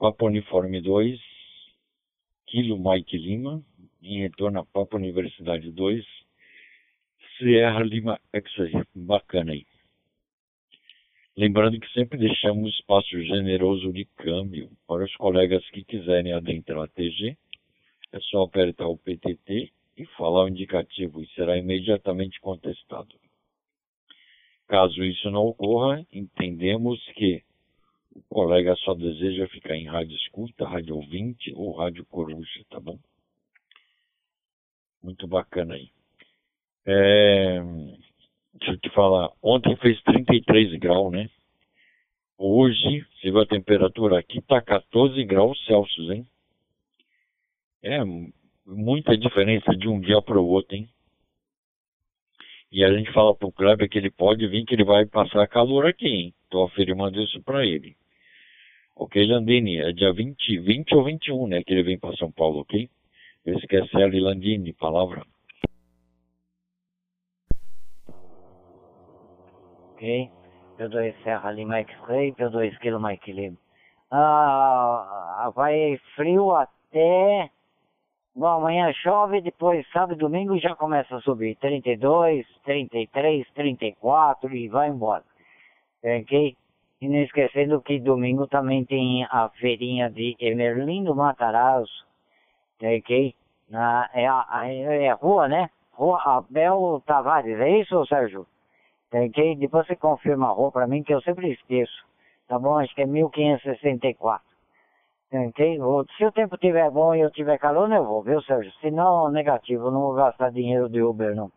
Papa 0.00 0.24
Uniforme 0.24 0.80
2, 0.80 1.20
Kilo 2.46 2.76
Mike 2.76 3.16
Lima, 3.16 3.62
em 4.02 4.22
retorno 4.22 4.58
a 4.58 4.66
Papa 4.66 4.96
Universidade 4.96 5.70
2, 5.70 6.04
Sierra 7.36 7.84
Lima 7.84 8.18
X-Ray. 8.32 8.82
Bacana 8.96 9.52
aí. 9.52 9.64
Lembrando 11.38 11.78
que 11.78 11.88
sempre 11.92 12.18
deixamos 12.18 12.74
espaço 12.74 13.10
generoso 13.22 13.92
de 13.92 14.04
câmbio 14.16 14.72
para 14.88 15.04
os 15.04 15.14
colegas 15.14 15.64
que 15.70 15.84
quiserem 15.84 16.32
adentrar 16.32 16.82
a 16.82 16.88
TG. 16.88 17.38
É 18.10 18.18
só 18.22 18.42
apertar 18.42 18.88
o 18.88 18.98
PTT 18.98 19.72
e 19.96 20.06
falar 20.16 20.46
o 20.46 20.48
indicativo 20.48 21.22
e 21.22 21.28
será 21.36 21.56
imediatamente 21.56 22.40
contestado. 22.40 23.14
Caso 24.66 25.04
isso 25.04 25.30
não 25.30 25.46
ocorra, 25.46 26.04
entendemos 26.12 27.00
que 27.14 27.44
o 28.16 28.20
colega 28.28 28.74
só 28.74 28.92
deseja 28.94 29.46
ficar 29.46 29.76
em 29.76 29.86
rádio 29.86 30.16
escuta, 30.16 30.66
rádio 30.66 30.96
ouvinte 30.96 31.52
ou 31.54 31.70
rádio 31.76 32.04
coruja, 32.06 32.64
tá 32.68 32.80
bom? 32.80 32.98
Muito 35.00 35.28
bacana 35.28 35.74
aí. 35.74 35.88
É... 36.84 37.62
Deixa 38.54 38.72
eu 38.72 38.78
te 38.78 38.90
falar, 38.90 39.30
ontem 39.42 39.76
fez 39.76 40.00
33 40.02 40.78
graus, 40.78 41.12
né? 41.12 41.28
Hoje, 42.36 43.04
você 43.14 43.30
viu 43.30 43.40
a 43.40 43.46
temperatura 43.46 44.18
aqui, 44.18 44.40
tá 44.42 44.60
14 44.60 45.24
graus 45.24 45.58
Celsius, 45.66 46.10
hein? 46.10 46.26
É 47.82 48.00
muita 48.66 49.16
diferença 49.16 49.74
de 49.76 49.88
um 49.88 50.00
dia 50.00 50.20
para 50.22 50.40
o 50.40 50.46
outro, 50.46 50.76
hein? 50.76 50.88
E 52.70 52.84
a 52.84 52.92
gente 52.92 53.12
fala 53.12 53.34
pro 53.34 53.50
Kleber 53.50 53.88
que 53.88 53.98
ele 53.98 54.10
pode 54.10 54.46
vir, 54.46 54.64
que 54.64 54.74
ele 54.74 54.84
vai 54.84 55.06
passar 55.06 55.46
calor 55.48 55.86
aqui, 55.86 56.06
hein? 56.06 56.34
Tô 56.50 56.64
afirmando 56.64 57.20
isso 57.20 57.42
para 57.42 57.64
ele. 57.64 57.96
Ok, 58.94 59.24
Landini, 59.24 59.78
é 59.78 59.92
dia 59.92 60.12
20, 60.12 60.58
20 60.58 60.94
ou 60.96 61.04
21, 61.04 61.46
né, 61.46 61.62
que 61.62 61.72
ele 61.72 61.84
vem 61.84 61.98
para 61.98 62.16
São 62.16 62.32
Paulo, 62.32 62.60
ok? 62.60 62.90
Esquece 63.46 63.96
ali, 63.96 64.20
Landini, 64.20 64.72
palavra. 64.72 65.24
Ok. 69.98 70.30
P2 70.78 71.12
Serra 71.24 71.50
Lima 71.50 71.80
X-Ray, 71.80 72.32
P2 72.32 72.78
Kilo 72.78 73.00
Mike 73.00 73.32
Lima. 73.32 73.56
Ah, 74.12 75.50
vai 75.52 75.98
frio 76.14 76.54
até... 76.54 77.50
Bom, 78.32 78.46
amanhã 78.46 78.92
chove, 78.92 79.40
depois 79.40 79.84
sábado 79.90 80.12
e 80.12 80.18
domingo 80.18 80.56
já 80.60 80.76
começa 80.76 81.16
a 81.16 81.20
subir. 81.20 81.56
32, 81.56 82.46
33, 82.64 83.50
34 83.50 84.54
e 84.54 84.68
vai 84.68 84.88
embora. 84.88 85.24
Ok? 86.04 86.56
E 87.00 87.08
não 87.08 87.18
esquecendo 87.18 87.80
que 87.80 87.98
domingo 87.98 88.46
também 88.46 88.84
tem 88.84 89.24
a 89.24 89.48
feirinha 89.48 90.08
de 90.08 90.36
Emerlindo 90.38 91.12
Matarazzo. 91.12 92.06
Ok? 92.80 93.34
Na, 93.68 94.08
é, 94.14 94.26
é, 94.26 95.06
é 95.06 95.12
rua, 95.14 95.48
né? 95.48 95.68
Rua 95.92 96.22
Abel 96.24 97.02
Tavares, 97.04 97.58
é 97.58 97.80
isso, 97.80 98.06
Sérgio? 98.06 98.46
Ok? 99.12 99.56
Depois 99.56 99.86
você 99.86 99.96
confirma 99.96 100.48
a 100.48 100.52
rua 100.52 100.70
para 100.70 100.86
mim 100.86 101.02
que 101.02 101.14
eu 101.14 101.20
sempre 101.22 101.50
esqueço. 101.52 102.06
Tá 102.46 102.58
bom? 102.58 102.78
Acho 102.78 102.94
que 102.94 103.02
é 103.02 103.06
1564. 103.06 104.46
Ok? 105.32 105.78
Se 106.16 106.24
o 106.24 106.32
tempo 106.32 106.54
estiver 106.54 106.90
bom 106.90 107.14
e 107.14 107.20
eu 107.20 107.30
tiver 107.30 107.58
calor, 107.58 107.90
eu 107.90 108.04
vou, 108.04 108.22
viu, 108.22 108.40
Sérgio? 108.42 108.72
Se 108.80 108.90
não, 108.90 109.30
negativo, 109.30 109.90
não 109.90 110.00
vou 110.00 110.14
gastar 110.14 110.50
dinheiro 110.50 110.88
de 110.88 111.02
Uber, 111.02 111.34
não. 111.34 111.50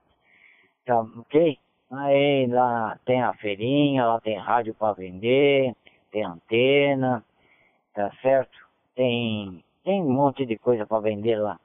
Tá, 0.85 0.99
ok? 1.01 1.57
Aí 1.91 2.47
lá 2.47 2.97
tem 3.05 3.21
a 3.21 3.33
feirinha, 3.33 4.05
lá 4.05 4.19
tem 4.21 4.37
rádio 4.37 4.73
para 4.73 4.93
vender, 4.93 5.75
tem 6.11 6.23
antena, 6.23 7.23
tá 7.93 8.11
certo? 8.21 8.57
Tem, 8.95 9.63
tem 9.83 10.01
um 10.01 10.11
monte 10.11 10.45
de 10.45 10.57
coisa 10.57 10.85
para 10.85 11.01
vender 11.01 11.37
lá. 11.37 11.59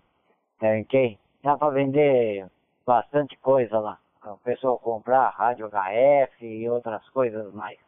Tá 0.61 0.69
ok? 0.81 1.19
Dá 1.43 1.57
para 1.57 1.71
vender 1.71 2.47
bastante 2.85 3.37
coisa 3.39 3.79
lá 3.79 3.99
o 4.33 4.39
pessoal 4.39 4.79
comprar 4.79 5.31
rádio 5.31 5.69
HF 5.69 6.45
e 6.45 6.69
outras 6.69 7.09
coisas 7.11 7.53
mais. 7.55 7.79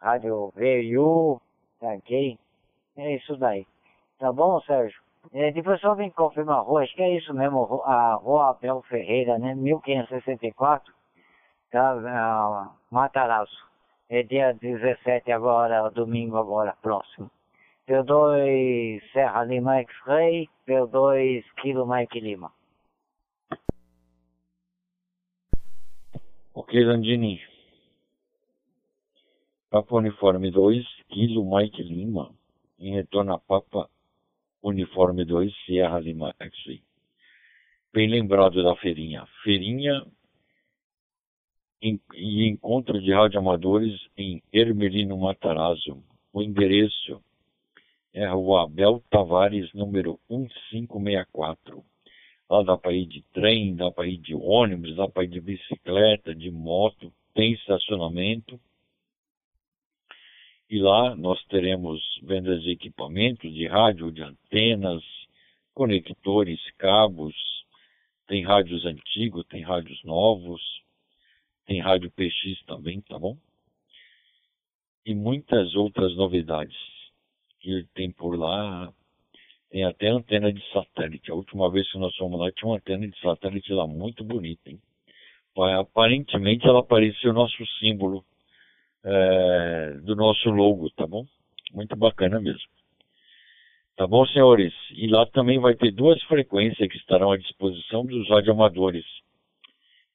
Rádio 0.00 0.52
VU, 0.56 1.40
ok? 1.80 2.38
É 2.96 3.14
isso 3.14 3.36
daí. 3.36 3.66
Tá 4.18 4.32
bom, 4.32 4.60
Sérgio? 4.62 5.00
É, 5.32 5.52
depois 5.52 5.80
só 5.80 5.94
vem 5.94 6.10
confirmar 6.10 6.58
a 6.58 6.60
rua, 6.60 6.82
acho 6.82 6.94
que 6.94 7.02
é 7.02 7.16
isso 7.16 7.32
mesmo, 7.32 7.82
a 7.84 8.14
rua 8.14 8.50
Abel 8.50 8.82
Ferreira, 8.82 9.38
né? 9.38 9.54
1564, 9.54 10.92
tá? 11.70 12.72
Matarazzo. 12.90 13.70
É 14.10 14.22
dia 14.22 14.52
17 14.52 15.30
agora, 15.32 15.88
domingo 15.90 16.36
agora, 16.36 16.76
próximo. 16.82 17.30
P2 17.88 19.00
Serra 19.12 19.44
Lima 19.44 19.76
X-Ray, 19.78 20.48
P2 20.66 21.44
Kilo 21.62 21.86
Mike 21.86 22.20
Lima. 22.20 22.52
Ok, 26.54 26.78
Landini. 26.84 27.40
Papa 29.70 29.96
Uniforme 29.96 30.50
2, 30.50 30.84
Kilo 31.08 31.42
Mike 31.46 31.82
Lima, 31.82 32.30
em 32.78 32.92
retorno 32.92 33.32
a 33.32 33.38
Papa 33.38 33.88
Uniforme 34.62 35.24
2, 35.24 35.50
Sierra 35.64 35.98
Lima 35.98 36.34
X-Ray. 36.38 36.82
Bem 37.90 38.06
lembrado 38.06 38.62
da 38.62 38.76
feirinha. 38.76 39.26
Feirinha 39.42 40.04
e 41.80 42.46
encontro 42.46 43.00
de 43.00 43.14
radioamadores 43.14 43.98
em 44.14 44.42
Hermelino 44.52 45.16
Matarazzo. 45.16 46.04
O 46.34 46.42
endereço 46.42 47.24
é 48.12 48.26
Rua 48.26 48.64
Abel 48.64 49.02
Tavares, 49.08 49.72
número 49.72 50.20
1564. 50.28 51.82
Lá 52.52 52.62
dá 52.62 52.76
para 52.76 52.92
ir 52.92 53.06
de 53.06 53.22
trem, 53.32 53.74
dá 53.74 53.90
para 53.90 54.06
ir 54.06 54.18
de 54.18 54.34
ônibus, 54.34 54.94
dá 54.94 55.08
para 55.08 55.24
ir 55.24 55.28
de 55.28 55.40
bicicleta, 55.40 56.34
de 56.34 56.50
moto, 56.50 57.10
tem 57.32 57.54
estacionamento. 57.54 58.60
E 60.68 60.78
lá 60.78 61.16
nós 61.16 61.42
teremos 61.46 61.98
vendas 62.22 62.62
de 62.62 62.72
equipamentos 62.72 63.50
de 63.54 63.66
rádio, 63.66 64.12
de 64.12 64.22
antenas, 64.22 65.02
conectores, 65.72 66.60
cabos, 66.76 67.34
tem 68.26 68.44
rádios 68.44 68.84
antigos, 68.84 69.46
tem 69.46 69.62
rádios 69.62 70.04
novos, 70.04 70.60
tem 71.64 71.80
rádio 71.80 72.10
PX 72.10 72.62
também, 72.66 73.00
tá 73.00 73.18
bom? 73.18 73.34
E 75.06 75.14
muitas 75.14 75.74
outras 75.74 76.14
novidades 76.16 76.76
que 77.60 77.86
tem 77.94 78.12
por 78.12 78.38
lá 78.38 78.92
tem 79.72 79.84
até 79.84 80.08
antena 80.08 80.52
de 80.52 80.62
satélite. 80.70 81.30
A 81.30 81.34
última 81.34 81.70
vez 81.70 81.90
que 81.90 81.98
nós 81.98 82.14
fomos 82.16 82.38
lá 82.38 82.52
tinha 82.52 82.68
uma 82.68 82.76
antena 82.76 83.08
de 83.08 83.18
satélite 83.18 83.72
lá 83.72 83.86
muito 83.86 84.22
bonita, 84.22 84.70
hein? 84.70 84.78
Aparentemente 85.80 86.66
ela 86.66 86.84
parecia 86.84 87.30
o 87.30 87.32
nosso 87.32 87.56
símbolo 87.78 88.22
é, 89.02 89.98
do 90.02 90.14
nosso 90.14 90.50
logo, 90.50 90.90
tá 90.90 91.06
bom? 91.06 91.24
Muito 91.72 91.96
bacana 91.96 92.38
mesmo. 92.38 92.70
Tá 93.96 94.06
bom, 94.06 94.26
senhores? 94.26 94.74
E 94.90 95.06
lá 95.06 95.24
também 95.26 95.58
vai 95.58 95.74
ter 95.74 95.90
duas 95.90 96.22
frequências 96.24 96.88
que 96.88 96.96
estarão 96.98 97.32
à 97.32 97.38
disposição 97.38 98.04
dos 98.04 98.28
radioamadores 98.28 99.04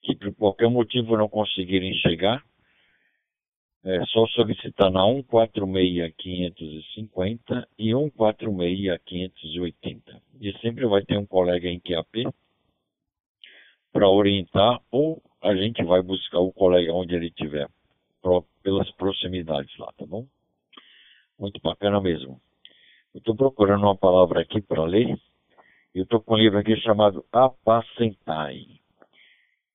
que 0.04 0.16
por 0.16 0.34
qualquer 0.36 0.70
motivo 0.70 1.18
não 1.18 1.28
conseguirem 1.28 1.94
chegar 1.96 2.44
é 3.88 4.06
só 4.08 4.28
solicitar 4.28 4.92
na 4.92 5.02
146-550 5.02 7.66
e 7.80 7.92
146-580. 7.92 10.22
E 10.42 10.52
sempre 10.60 10.86
vai 10.86 11.06
ter 11.06 11.18
um 11.18 11.26
colega 11.26 11.70
em 11.70 11.80
QAP 11.80 12.28
para 13.94 14.10
orientar 14.10 14.82
ou 14.92 15.24
a 15.42 15.56
gente 15.56 15.82
vai 15.86 16.02
buscar 16.02 16.40
o 16.40 16.52
colega 16.52 16.92
onde 16.92 17.16
ele 17.16 17.28
estiver, 17.28 17.70
pelas 18.62 18.92
proximidades 18.92 19.74
lá, 19.78 19.90
tá 19.94 20.06
bom? 20.06 20.28
Muito 21.40 21.62
bacana 21.62 22.02
mesmo. 22.02 22.42
Eu 23.14 23.20
estou 23.20 23.38
procurando 23.38 23.84
uma 23.84 23.96
palavra 23.96 24.42
aqui 24.42 24.62
para 24.62 24.84
ler. 24.84 25.18
Eu 25.96 26.04
estou 26.04 26.20
com 26.20 26.34
um 26.34 26.38
livro 26.38 26.60
aqui 26.60 26.76
chamado 26.82 27.24
Apacentai. 27.32 28.66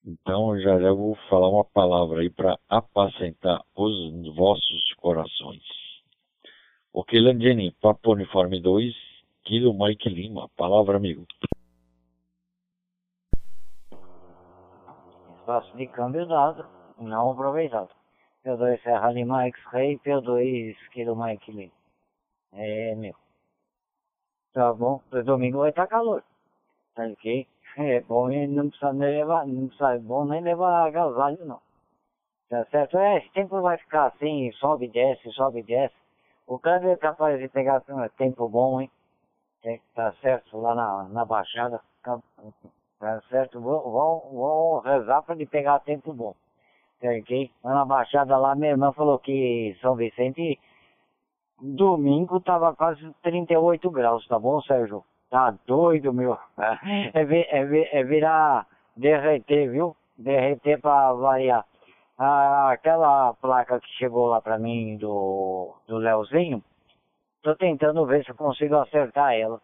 Então 0.05 0.59
já, 0.61 0.81
já 0.81 0.93
vou 0.93 1.15
falar 1.29 1.49
uma 1.49 1.65
palavra 1.65 2.23
aí 2.23 2.31
para 2.31 2.59
apacentar 2.69 3.62
os 3.77 4.35
vossos 4.35 4.95
corações. 4.95 5.62
Ok, 6.93 7.19
Landini, 7.21 7.71
Papo 7.81 8.12
Uniforme 8.12 8.61
2, 8.61 8.93
Kilo 9.45 9.73
Mike 9.73 10.09
Lima. 10.09 10.49
Palavra, 10.57 10.97
amigo. 10.97 11.25
Espaço 15.38 15.77
de 15.77 15.87
câmbio 15.87 16.27
dado, 16.27 16.67
não 16.99 17.31
aproveitado. 17.31 17.91
P2 18.45 18.83
Serra 18.83 19.12
Lima 19.12 19.47
X-Ray, 19.47 19.99
P2 19.99 20.77
Kilo 20.93 21.17
Mike 21.17 21.53
Lima. 21.53 21.73
É, 22.53 22.95
meu. 22.97 23.15
Tá 24.53 24.73
bom, 24.73 25.01
domingo 25.25 25.59
vai 25.59 25.71
estar 25.71 25.87
calor. 25.87 26.23
Tá 26.95 27.05
ok? 27.05 27.47
É 27.76 28.00
bom 28.00 28.30
e 28.30 28.46
não 28.46 28.68
precisa 28.68 28.92
nem 28.92 29.18
levar, 29.18 29.46
não 29.46 29.66
precisa, 29.66 29.94
é 29.94 29.98
bom 29.98 30.24
nem 30.24 30.42
levar 30.42 30.87
agasalho 30.87 31.44
não. 31.44 31.61
Tá 32.50 32.66
certo? 32.66 32.98
É, 32.98 33.16
esse 33.16 33.30
tempo 33.30 33.62
vai 33.62 33.78
ficar 33.78 34.06
assim, 34.08 34.52
sobe 34.52 34.85
e 34.85 34.90
desce, 34.90 35.32
sobe 35.32 35.61
e 35.61 35.62
desce. 35.62 35.94
O 36.46 36.58
câmbio 36.58 36.90
é 36.90 36.96
capaz 36.96 37.38
de 37.38 37.48
pegar 37.48 37.82
tempo 38.18 38.46
bom, 38.46 38.80
hein? 38.80 38.90
Tá 39.94 40.12
certo? 40.20 40.58
Lá 40.58 40.74
na, 40.74 41.04
na 41.04 41.24
Baixada, 41.24 41.80
tá, 42.02 42.18
tá 43.00 43.22
certo? 43.30 43.58
Vou, 43.58 44.80
rezar 44.80 45.22
para 45.22 45.35
ele 45.35 45.46
pegar 45.46 45.78
tempo 45.80 46.12
bom. 46.12 46.35
Ok? 47.02 47.50
Lá 47.64 47.74
na 47.74 47.85
Baixada 47.87 48.37
lá, 48.37 48.54
minha 48.54 48.72
irmã 48.72 48.92
falou 48.92 49.18
que 49.18 49.74
São 49.80 49.94
Vicente, 49.94 50.61
domingo 51.58 52.38
tava 52.40 52.74
quase 52.74 53.14
38 53.22 53.90
graus, 53.90 54.26
tá 54.26 54.38
bom, 54.38 54.61
Sérgio? 54.61 55.02
Tá 55.33 55.55
doido, 55.66 56.12
meu. 56.12 56.37
É, 57.14 57.23
é, 57.23 58.01
é 58.01 58.05
virar 58.05 58.66
derreter, 58.95 59.71
viu? 59.71 59.97
Derreter 60.18 60.79
para 60.79 61.14
variar. 61.14 61.64
Ah, 62.18 62.71
aquela 62.71 63.33
placa 63.40 63.81
que 63.81 63.88
chegou 63.97 64.27
lá 64.27 64.42
pra 64.42 64.59
mim 64.59 64.99
do, 64.99 65.75
do 65.88 65.97
Leozinho, 65.97 66.62
tô 67.42 67.57
tentando 67.57 68.05
ver 68.05 68.23
se 68.23 68.31
eu 68.31 68.35
consigo 68.35 68.77
acertar 68.77 69.33
ela. 69.33 69.59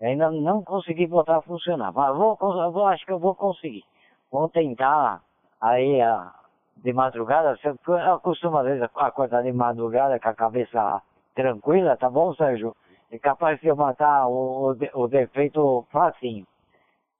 ainda 0.00 0.28
não 0.32 0.64
consegui 0.64 1.06
botar 1.06 1.36
a 1.36 1.42
funcionar, 1.42 1.92
mas 1.92 2.16
vou, 2.16 2.36
vou, 2.36 2.86
acho 2.88 3.06
que 3.06 3.12
eu 3.12 3.20
vou 3.20 3.36
conseguir. 3.36 3.84
Vou 4.28 4.48
tentar 4.48 5.22
aí 5.60 6.00
a, 6.00 6.34
de 6.78 6.92
madrugada, 6.92 7.56
eu 7.62 8.18
costumo 8.18 8.58
às 8.58 8.64
vezes 8.64 8.82
acordar 8.96 9.44
de 9.44 9.52
madrugada 9.52 10.18
com 10.18 10.28
a 10.30 10.34
cabeça 10.34 11.00
tranquila, 11.32 11.96
tá 11.96 12.10
bom, 12.10 12.34
Sérgio? 12.34 12.74
É 13.12 13.18
capaz 13.18 13.60
de 13.60 13.66
eu 13.66 13.76
matar 13.76 14.26
o, 14.26 14.72
o, 14.72 15.02
o 15.02 15.06
defeito 15.06 15.86
facinho, 15.90 16.46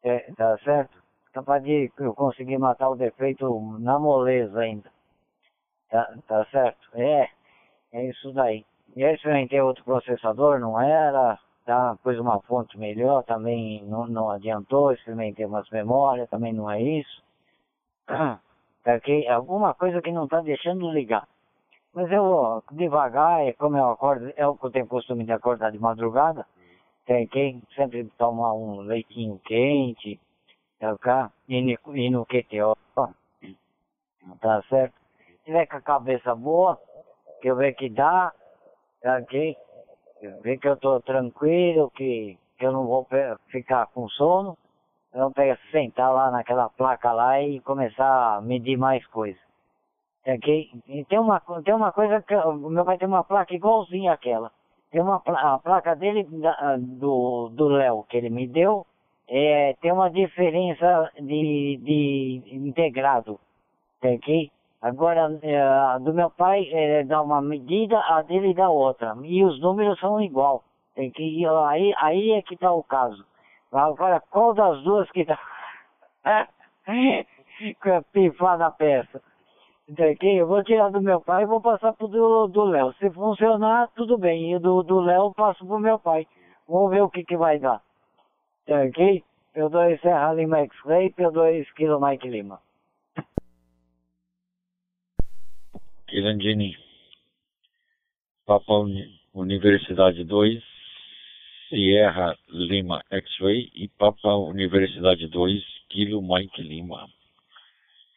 é, 0.02 0.20
tá 0.32 0.56
certo? 0.64 0.96
Capaz 1.34 1.62
de 1.62 1.92
eu 1.98 2.14
conseguir 2.14 2.56
matar 2.56 2.88
o 2.88 2.96
defeito 2.96 3.60
na 3.78 3.98
moleza 3.98 4.58
ainda, 4.60 4.90
tá, 5.90 6.14
tá 6.26 6.46
certo? 6.46 6.88
É, 6.94 7.28
é 7.92 8.08
isso 8.08 8.32
daí. 8.32 8.64
E 8.96 9.04
aí 9.04 9.14
experimentei 9.14 9.60
outro 9.60 9.84
processador, 9.84 10.58
não 10.58 10.80
era, 10.80 11.38
tá? 11.66 11.94
Pus 12.02 12.18
uma 12.18 12.40
fonte 12.40 12.78
melhor, 12.78 13.22
também 13.24 13.84
não, 13.84 14.06
não 14.06 14.30
adiantou, 14.30 14.92
experimentei 14.92 15.44
umas 15.44 15.68
memórias, 15.68 16.28
também 16.30 16.54
não 16.54 16.70
é 16.70 16.80
isso. 16.80 17.22
Porque 18.82 19.26
alguma 19.28 19.74
coisa 19.74 20.00
que 20.00 20.10
não 20.10 20.24
está 20.24 20.40
deixando 20.40 20.90
ligar. 20.90 21.28
Mas 21.94 22.10
eu 22.10 22.62
devagar, 22.72 23.46
é 23.46 23.52
como 23.52 23.76
eu 23.76 23.90
acordo, 23.90 24.32
é 24.34 24.46
o 24.46 24.56
que 24.56 24.66
eu 24.66 24.70
tenho 24.70 24.86
costume 24.86 25.24
de 25.24 25.32
acordar 25.32 25.70
de 25.70 25.78
madrugada. 25.78 26.46
Tem 27.04 27.26
quem 27.26 27.62
sempre 27.74 28.04
tomar 28.16 28.54
um 28.54 28.80
leitinho 28.80 29.38
quente, 29.44 30.18
tá? 30.78 31.30
E 31.48 31.60
no, 31.60 31.96
e 31.96 32.10
no 32.10 32.24
QTO, 32.24 32.76
tá 34.40 34.62
certo? 34.68 34.94
Se 35.26 35.44
tiver 35.44 35.66
com 35.66 35.76
a 35.76 35.80
cabeça 35.82 36.34
boa, 36.34 36.80
que 37.40 37.48
eu 37.48 37.56
ver 37.56 37.74
que 37.74 37.90
dá, 37.90 38.32
tá 39.02 39.18
ok? 39.18 39.56
Ver 40.42 40.58
que 40.58 40.68
eu 40.68 40.76
tô 40.76 41.00
tranquilo, 41.00 41.90
que, 41.90 42.38
que 42.56 42.64
eu 42.64 42.72
não 42.72 42.86
vou 42.86 43.06
ficar 43.48 43.86
com 43.88 44.08
sono, 44.08 44.56
Vamos 45.14 45.34
pegar, 45.34 45.58
sentar 45.70 46.10
lá 46.10 46.30
naquela 46.30 46.70
placa 46.70 47.12
lá 47.12 47.38
e 47.38 47.60
começar 47.60 48.36
a 48.36 48.40
medir 48.40 48.78
mais 48.78 49.06
coisas. 49.08 49.51
Ok? 50.26 50.70
E 50.86 51.04
tem 51.04 51.18
uma, 51.18 51.40
tem 51.64 51.74
uma 51.74 51.92
coisa 51.92 52.22
que 52.22 52.34
o 52.34 52.70
meu 52.70 52.84
pai 52.84 52.96
tem 52.96 53.08
uma 53.08 53.24
placa 53.24 53.54
igualzinha 53.54 54.12
àquela. 54.12 54.52
Tem 54.90 55.00
uma 55.00 55.22
a 55.26 55.58
placa 55.58 55.96
dele, 55.96 56.24
da, 56.24 56.76
do, 56.78 57.68
Léo, 57.68 58.04
que 58.08 58.18
ele 58.18 58.30
me 58.30 58.46
deu, 58.46 58.86
é, 59.28 59.74
tem 59.80 59.90
uma 59.90 60.10
diferença 60.10 61.10
de, 61.18 61.80
de 61.82 62.42
integrado. 62.52 63.40
Ok? 64.04 64.50
Agora, 64.80 65.38
é, 65.42 65.98
do 66.00 66.12
meu 66.12 66.30
pai 66.30 66.68
é, 66.70 67.04
dá 67.04 67.22
uma 67.22 67.40
medida, 67.40 67.98
a 67.98 68.22
dele 68.22 68.52
dá 68.54 68.68
outra. 68.68 69.16
E 69.22 69.44
os 69.44 69.60
números 69.60 69.98
são 69.98 70.20
igual. 70.20 70.62
Tem 70.94 71.10
que, 71.10 71.46
aí, 71.46 71.94
aí 71.96 72.30
é 72.32 72.42
que 72.42 72.54
está 72.54 72.72
o 72.72 72.82
caso. 72.82 73.24
Agora, 73.72 74.20
qual 74.30 74.52
das 74.52 74.82
duas 74.82 75.10
que 75.10 75.24
tá 75.24 75.38
pifar 78.12 78.58
na 78.58 78.70
peça? 78.70 79.22
Entendeu? 79.88 80.36
Eu 80.36 80.46
vou 80.46 80.62
tirar 80.62 80.90
do 80.90 81.00
meu 81.00 81.20
pai 81.20 81.42
e 81.42 81.46
vou 81.46 81.60
passar 81.60 81.92
pro 81.92 82.08
do, 82.08 82.64
Léo. 82.64 82.94
Se 82.94 83.10
funcionar, 83.10 83.88
tudo 83.94 84.16
bem. 84.16 84.54
E 84.54 84.58
do, 84.58 85.00
Léo 85.00 85.26
eu 85.26 85.34
passo 85.34 85.66
pro 85.66 85.78
meu 85.78 85.98
pai. 85.98 86.26
Vamos 86.68 86.90
ver 86.90 87.02
o 87.02 87.10
que 87.10 87.24
que 87.24 87.36
vai 87.36 87.58
dar. 87.58 87.82
Ok? 88.68 89.24
P2 89.54 90.00
Serra 90.00 90.32
Lima 90.32 90.60
X-Ray, 90.60 91.10
P2 91.10 91.66
Kilo 91.74 92.00
Mike 92.00 92.28
Lima. 92.28 92.60
Irandini, 96.10 96.76
Papa 98.46 98.72
Universidade 99.34 100.24
2, 100.24 100.62
Sierra 101.68 102.36
Lima 102.50 103.02
X-Ray 103.10 103.70
e 103.74 103.88
Papa 103.88 104.34
Universidade 104.36 105.26
2, 105.28 105.62
Kilo 105.88 106.22
Mike 106.22 106.62
Lima. 106.62 107.08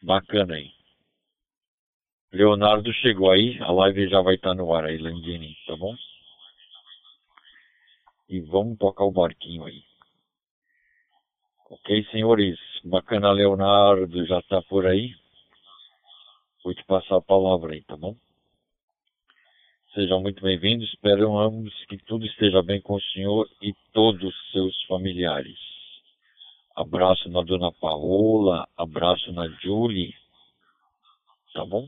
Bacana 0.04 0.56
aí. 0.56 0.72
Leonardo 2.36 2.92
chegou 2.96 3.32
aí, 3.32 3.58
a 3.62 3.72
live 3.72 4.10
já 4.10 4.20
vai 4.20 4.36
estar 4.36 4.54
no 4.54 4.74
ar 4.74 4.84
aí, 4.84 4.98
Landini, 4.98 5.56
tá 5.66 5.74
bom? 5.78 5.96
E 8.28 8.42
vamos 8.42 8.78
tocar 8.78 9.06
o 9.06 9.12
barquinho 9.12 9.64
aí. 9.64 9.82
Ok, 11.70 12.04
senhores? 12.12 12.60
Bacana, 12.84 13.32
Leonardo, 13.32 14.26
já 14.26 14.40
está 14.40 14.62
por 14.64 14.86
aí. 14.86 15.16
Vou 16.62 16.74
te 16.74 16.84
passar 16.84 17.16
a 17.16 17.22
palavra 17.22 17.72
aí, 17.72 17.82
tá 17.86 17.96
bom? 17.96 18.18
Sejam 19.94 20.22
muito 20.22 20.44
bem-vindos. 20.44 20.90
Esperamos 20.90 21.74
que 21.86 21.98
tudo 22.00 22.26
esteja 22.26 22.62
bem 22.62 22.82
com 22.82 22.96
o 22.96 23.02
senhor 23.14 23.50
e 23.62 23.74
todos 23.94 24.22
os 24.22 24.52
seus 24.52 24.84
familiares. 24.88 25.58
Abraço 26.76 27.30
na 27.30 27.42
dona 27.44 27.72
Paola, 27.72 28.68
abraço 28.76 29.32
na 29.32 29.48
Julie. 29.48 30.14
Tá 31.54 31.64
bom? 31.64 31.88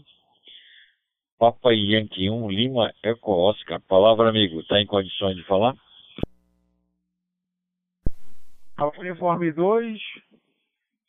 Papa 1.38 1.72
Yankee 1.72 2.30
1, 2.30 2.50
Lima 2.50 2.92
Eco 3.04 3.32
Oscar. 3.32 3.80
Palavra, 3.82 4.30
amigo. 4.30 4.60
Está 4.60 4.80
em 4.82 4.88
condições 4.88 5.36
de 5.36 5.44
falar? 5.44 5.76
Uniforme 9.00 9.52
2, 9.52 10.00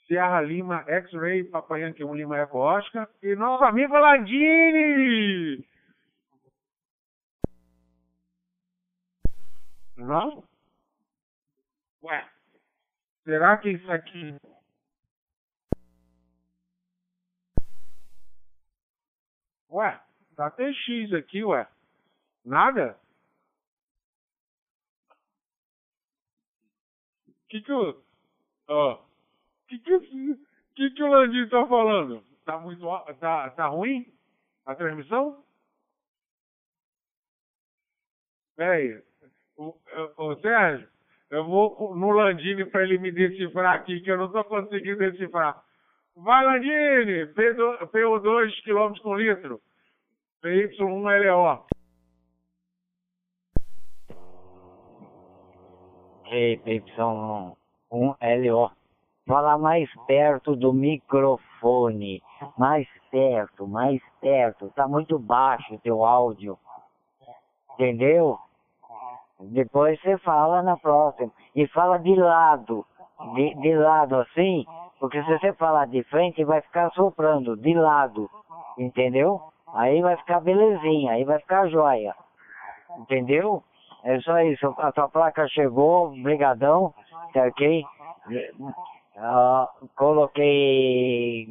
Sierra 0.06 0.40
Lima 0.40 0.84
X-Ray, 0.86 1.44
Papa 1.44 1.78
Yankee 1.78 2.04
1, 2.04 2.14
Lima 2.14 2.38
Eco 2.38 2.58
Oscar. 2.58 3.08
E 3.22 3.34
nosso 3.34 3.64
amigo 3.64 3.98
Landini! 3.98 5.64
Não? 9.96 10.44
Ué, 12.02 12.28
será 13.24 13.56
que 13.58 13.70
isso 13.70 13.90
aqui. 13.90 14.34
Ué, 19.70 20.00
tá 20.38 20.50
TX 20.52 21.12
aqui, 21.14 21.42
ué. 21.42 21.66
Nada? 22.44 22.96
Que 27.48 27.60
que 27.60 27.72
o. 27.72 28.00
Ó. 28.68 29.02
Que 29.66 29.78
que, 29.80 30.00
que 30.76 30.90
que 30.90 31.02
o 31.02 31.08
Landinho 31.08 31.50
tá 31.50 31.66
falando? 31.66 32.22
Tá 32.44 32.56
muito. 32.58 32.86
Tá, 33.18 33.50
tá 33.50 33.66
ruim? 33.66 34.06
A 34.64 34.76
transmissão? 34.76 35.44
Pera 38.54 38.74
aí. 38.74 39.02
Ô, 39.56 40.36
Sérgio, 40.40 40.88
eu 41.30 41.44
vou 41.44 41.96
no 41.96 42.10
Landini 42.10 42.64
para 42.64 42.84
ele 42.84 42.98
me 42.98 43.10
decifrar 43.10 43.74
aqui, 43.74 44.00
que 44.00 44.10
eu 44.10 44.16
não 44.16 44.26
estou 44.26 44.44
conseguindo 44.44 44.98
decifrar. 44.98 45.64
Vai, 46.14 46.44
Landini! 46.44 47.26
PO2 47.34 48.62
km 48.62 49.02
por 49.02 49.20
litro. 49.20 49.60
PY1LO. 50.42 51.64
Ei, 56.30 56.58
PY1LO. 56.58 58.70
Fala 59.26 59.58
mais 59.58 59.90
perto 60.06 60.54
do 60.54 60.72
microfone. 60.72 62.22
Mais 62.56 62.86
perto, 63.10 63.66
mais 63.66 64.00
perto. 64.20 64.70
Tá 64.76 64.86
muito 64.86 65.18
baixo 65.18 65.74
o 65.74 65.80
teu 65.80 66.04
áudio. 66.04 66.56
Entendeu? 67.74 68.38
Depois 69.40 70.00
você 70.00 70.16
fala 70.18 70.62
na 70.62 70.76
próxima. 70.76 71.32
E 71.54 71.66
fala 71.66 71.98
de 71.98 72.14
lado. 72.14 72.86
De, 73.34 73.54
de 73.56 73.74
lado 73.74 74.14
assim, 74.14 74.64
porque 75.00 75.20
se 75.24 75.28
você 75.28 75.52
falar 75.54 75.88
de 75.88 76.04
frente, 76.04 76.44
vai 76.44 76.60
ficar 76.60 76.92
soprando, 76.92 77.56
de 77.56 77.74
lado. 77.74 78.30
Entendeu? 78.78 79.42
Aí 79.74 80.00
vai 80.00 80.16
ficar 80.16 80.40
belezinha, 80.40 81.12
aí 81.12 81.24
vai 81.24 81.38
ficar 81.38 81.68
joia. 81.68 82.14
Entendeu? 82.98 83.62
É 84.04 84.18
só 84.20 84.40
isso. 84.40 84.74
A 84.78 84.92
tua 84.92 85.08
placa 85.08 85.46
chegou, 85.48 86.10
brigadão, 86.10 86.94
tá 87.32 87.42
ok? 87.44 87.84
Uh, 89.18 89.66
coloquei, 89.96 91.42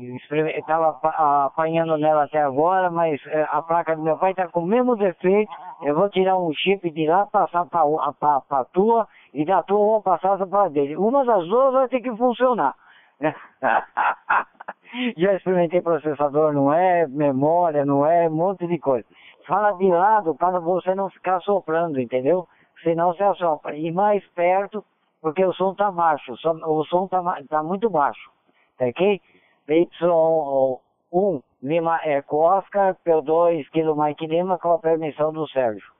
estava 0.56 0.98
apanhando 1.46 1.98
nela 1.98 2.24
até 2.24 2.42
agora, 2.42 2.90
mas 2.90 3.22
uh, 3.26 3.46
a 3.52 3.62
placa 3.62 3.94
do 3.94 4.04
meu 4.04 4.18
pai 4.18 4.32
está 4.32 4.48
com 4.48 4.62
o 4.62 4.66
mesmo 4.66 4.96
defeito. 4.96 5.52
Eu 5.82 5.94
vou 5.94 6.10
tirar 6.10 6.38
um 6.38 6.54
chip 6.54 6.90
de 6.90 7.06
lá, 7.08 7.26
passar 7.26 7.66
para 7.66 7.82
a 7.82 8.66
tua 8.72 9.06
e 9.34 9.44
da 9.44 9.62
tua 9.64 9.78
vou 9.78 10.02
passar 10.02 10.38
para 10.48 10.70
dele. 10.70 10.96
Uma 10.96 11.26
das 11.26 11.46
duas 11.46 11.74
vai 11.74 11.90
ter 11.90 12.00
que 12.00 12.16
funcionar. 12.16 12.74
Já 15.18 15.34
experimentei 15.34 15.82
processador, 15.82 16.54
não 16.54 16.72
é, 16.72 17.08
memória, 17.08 17.86
não 17.86 18.06
é, 18.06 18.28
um 18.28 18.36
monte 18.36 18.68
de 18.68 18.78
coisa. 18.80 19.06
Fala 19.46 19.72
de 19.74 19.88
lado 19.88 20.36
para 20.36 20.60
você 20.60 20.94
não 20.94 21.10
ficar 21.10 21.40
soprando, 21.42 22.00
entendeu? 22.00 22.48
Senão 22.84 23.14
você 23.14 23.24
assopra. 23.24 23.76
E 23.76 23.92
mais 23.92 24.26
perto 24.30 24.84
porque 25.22 25.44
o 25.44 25.54
som 25.54 25.72
está 25.72 25.92
baixo, 25.92 26.34
o 26.34 26.86
som 26.86 27.06
está 27.06 27.22
tá 27.50 27.64
muito 27.64 27.90
baixo, 27.90 28.32
tá 28.78 28.86
ok? 28.86 29.22
Y1 29.68 31.44
Lima 31.64 32.00
Eco 32.04 32.38
Oscar, 32.38 32.96
P2 33.06 33.68
Kilo 33.72 33.96
Mike 33.96 34.28
Lima, 34.28 34.60
com 34.60 34.74
a 34.74 34.80
permissão 34.80 35.34
do 35.34 35.48
Sérgio. 35.50 35.92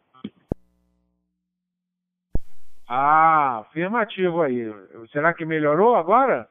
Ah, 2.88 3.60
afirmativo 3.60 4.42
aí. 4.42 4.72
Será 5.12 5.34
que 5.34 5.46
melhorou 5.46 5.96
agora? 5.96 6.48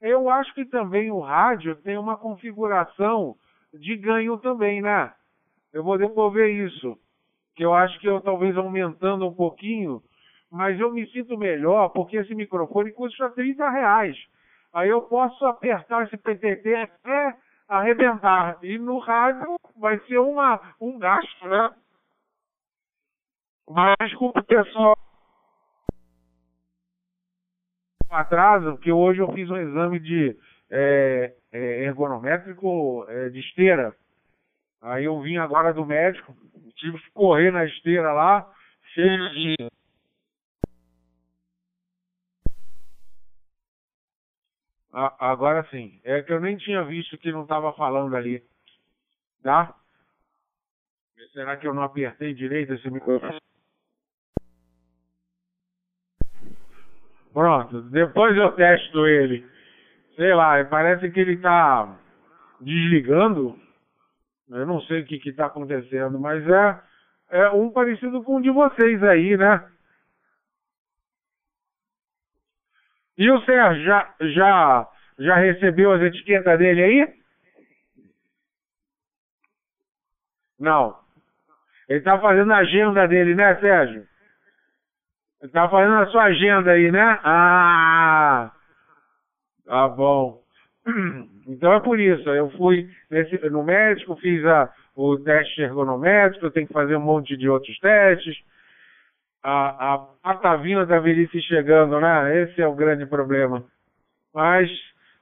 Eu 0.00 0.28
acho 0.28 0.52
que 0.54 0.64
também 0.64 1.10
o 1.10 1.20
rádio 1.20 1.76
tem 1.76 1.96
uma 1.96 2.16
configuração 2.16 3.36
de 3.72 3.96
ganho 3.96 4.38
também, 4.38 4.82
né? 4.82 5.12
Eu 5.72 5.82
vou 5.82 5.98
devolver 5.98 6.50
isso. 6.50 6.98
Que 7.54 7.64
eu 7.64 7.74
acho 7.74 7.98
que 8.00 8.06
eu 8.06 8.20
talvez 8.20 8.56
aumentando 8.56 9.26
um 9.26 9.34
pouquinho 9.34 10.02
mas 10.50 10.78
eu 10.78 10.92
me 10.92 11.06
sinto 11.10 11.36
melhor 11.36 11.90
porque 11.90 12.16
esse 12.16 12.34
microfone 12.34 12.92
custa 12.92 13.30
30 13.30 13.68
reais. 13.68 14.16
Aí 14.72 14.88
eu 14.88 15.02
posso 15.02 15.44
apertar 15.46 16.04
esse 16.04 16.16
PTT 16.16 16.74
até 16.74 17.36
arrebentar. 17.68 18.58
E 18.62 18.78
no 18.78 18.98
rádio 18.98 19.58
vai 19.76 19.98
ser 20.06 20.18
uma, 20.18 20.60
um 20.80 20.98
gasto, 20.98 21.48
né? 21.48 21.74
Mas 23.68 24.12
o 24.20 24.32
pessoal 24.44 24.95
atraso, 28.16 28.78
que 28.78 28.90
hoje 28.90 29.20
eu 29.20 29.32
fiz 29.32 29.48
um 29.50 29.56
exame 29.56 29.98
de 29.98 30.36
é, 30.70 31.34
é, 31.52 31.84
ergonométrico 31.84 33.04
é, 33.08 33.28
de 33.28 33.40
esteira. 33.40 33.94
Aí 34.82 35.04
eu 35.04 35.20
vim 35.20 35.36
agora 35.36 35.72
do 35.72 35.84
médico, 35.84 36.34
tive 36.76 36.98
que 36.98 37.10
correr 37.12 37.50
na 37.50 37.64
esteira 37.64 38.12
lá, 38.12 38.50
cheio 38.94 39.30
de 39.30 39.56
agora 45.18 45.66
sim. 45.70 46.00
É 46.04 46.22
que 46.22 46.32
eu 46.32 46.40
nem 46.40 46.56
tinha 46.56 46.82
visto 46.84 47.18
que 47.18 47.30
não 47.30 47.42
estava 47.42 47.72
falando 47.74 48.16
ali. 48.16 48.42
Tá? 49.42 49.74
Será 51.32 51.56
que 51.56 51.66
eu 51.66 51.74
não 51.74 51.82
apertei 51.82 52.32
direito 52.32 52.72
esse 52.72 52.90
microfone? 52.90 53.38
Pronto, 57.36 57.82
depois 57.90 58.34
eu 58.34 58.50
testo 58.52 59.06
ele. 59.06 59.46
Sei 60.14 60.32
lá, 60.32 60.64
parece 60.64 61.10
que 61.10 61.20
ele 61.20 61.34
está 61.34 61.94
desligando. 62.62 63.60
Eu 64.48 64.64
não 64.64 64.80
sei 64.80 65.02
o 65.02 65.04
que 65.04 65.16
está 65.28 65.44
acontecendo, 65.44 66.18
mas 66.18 66.42
é, 66.48 66.80
é 67.28 67.50
um 67.50 67.70
parecido 67.70 68.22
com 68.22 68.36
o 68.36 68.40
de 68.40 68.48
vocês 68.48 69.02
aí, 69.02 69.36
né? 69.36 69.70
E 73.18 73.30
o 73.30 73.38
Sérgio 73.42 73.84
já, 73.84 74.14
já, 74.18 74.88
já 75.18 75.36
recebeu 75.36 75.92
as 75.92 76.00
etiquetas 76.00 76.58
dele 76.58 76.82
aí? 76.82 77.14
Não. 80.58 80.98
Ele 81.86 82.00
tá 82.00 82.18
fazendo 82.18 82.50
a 82.50 82.56
agenda 82.56 83.06
dele, 83.06 83.34
né, 83.34 83.60
Sérgio? 83.60 84.15
Tá 85.52 85.68
fazendo 85.68 85.94
a 85.94 86.06
sua 86.06 86.24
agenda 86.24 86.72
aí, 86.72 86.90
né? 86.90 87.20
Ah! 87.22 88.52
Tá 89.64 89.88
bom. 89.88 90.42
Então 91.48 91.72
é 91.72 91.78
por 91.78 92.00
isso. 92.00 92.28
Eu 92.28 92.50
fui 92.50 92.90
nesse, 93.08 93.38
no 93.50 93.62
médico, 93.62 94.16
fiz 94.16 94.44
a, 94.44 94.68
o 94.96 95.16
teste 95.16 95.62
ergonométrico, 95.62 96.44
eu 96.44 96.50
tenho 96.50 96.66
que 96.66 96.72
fazer 96.72 96.96
um 96.96 97.00
monte 97.00 97.36
de 97.36 97.48
outros 97.48 97.78
testes 97.78 98.36
a, 99.46 99.94
a 99.94 99.98
patavina 100.24 100.84
da 100.84 100.98
velhice 100.98 101.40
chegando, 101.42 102.00
né? 102.00 102.42
Esse 102.42 102.60
é 102.60 102.66
o 102.66 102.74
grande 102.74 103.06
problema. 103.06 103.62
Mas 104.34 104.68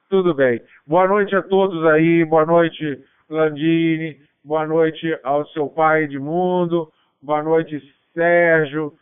tudo 0.09 0.33
bem. 0.33 0.62
Boa 0.87 1.07
noite 1.07 1.37
a 1.37 1.42
todos 1.42 1.85
aí, 1.85 2.24
boa 2.24 2.46
noite 2.46 3.05
Landini, 3.29 4.16
boa 4.42 4.66
noite 4.66 5.18
ao 5.22 5.46
seu 5.48 5.68
pai 5.68 6.05
Edmundo, 6.05 6.90
boa 7.20 7.42
noite 7.42 7.83
Sérgio, 8.14 8.94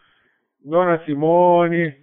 Dona 0.64 1.04
Simone, 1.04 1.94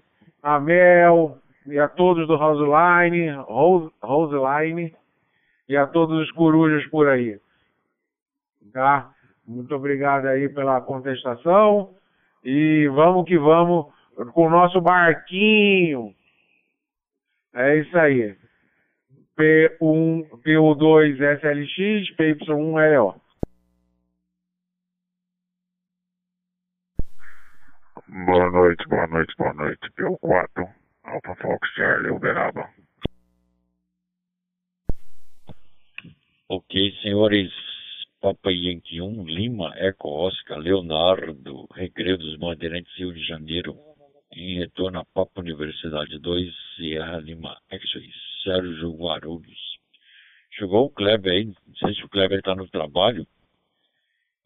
a 0.41 0.59
Mel 0.59 1.37
e 1.65 1.79
a 1.79 1.87
todos 1.87 2.27
do 2.27 2.35
Roseline, 2.35 3.29
Rose, 3.47 3.91
Roseline 4.01 4.93
e 5.67 5.77
a 5.77 5.87
todos 5.87 6.19
os 6.21 6.31
corujas 6.31 6.85
por 6.89 7.07
aí. 7.07 7.39
Tá? 8.73 9.11
Muito 9.47 9.73
obrigado 9.75 10.27
aí 10.27 10.49
pela 10.49 10.81
contestação. 10.81 11.93
E 12.43 12.87
vamos 12.93 13.25
que 13.25 13.37
vamos 13.37 13.87
com 14.33 14.47
o 14.47 14.49
nosso 14.49 14.79
barquinho. 14.81 16.13
É 17.53 17.77
isso 17.77 17.97
aí. 17.97 18.35
P1, 19.37 20.27
P2 20.43 21.15
SLX, 21.39 22.15
PY1 22.17 22.97
LO. 22.97 23.28
Boa 28.11 28.49
noite, 28.49 28.87
boa 28.87 29.05
noite, 29.05 29.31
boa 29.37 29.53
noite. 29.53 29.87
P4, 29.91 30.67
Alpha 31.03 31.35
Fox 31.35 31.69
Charlie, 31.75 32.09
Uberaba. 32.09 32.67
Ok, 36.49 36.91
senhores. 37.03 37.51
Papa 38.19 38.51
Yankee 38.51 38.99
1, 38.99 39.25
Lima, 39.25 39.71
Eco 39.77 40.09
Oscar, 40.09 40.57
Leonardo, 40.57 41.67
Recreio 41.71 42.17
dos 42.17 42.35
Bandeirantes, 42.37 42.91
Rio 42.97 43.13
de 43.13 43.23
Janeiro, 43.23 43.77
em 44.33 44.57
retorno 44.57 44.99
a 44.99 45.05
Papa 45.05 45.41
Universidade 45.41 46.17
2, 46.17 46.51
Sierra 46.75 47.19
Lima, 47.19 47.61
X-Ray, 47.69 48.09
Sérgio 48.43 48.91
Guarulhos. 48.97 49.77
Chegou 50.51 50.87
o 50.87 50.89
Kleber 50.89 51.31
aí, 51.31 51.45
não 51.45 51.75
sei 51.75 51.93
se 51.93 52.03
o 52.03 52.09
Kleber 52.09 52.39
está 52.39 52.55
no 52.55 52.67
trabalho, 52.67 53.25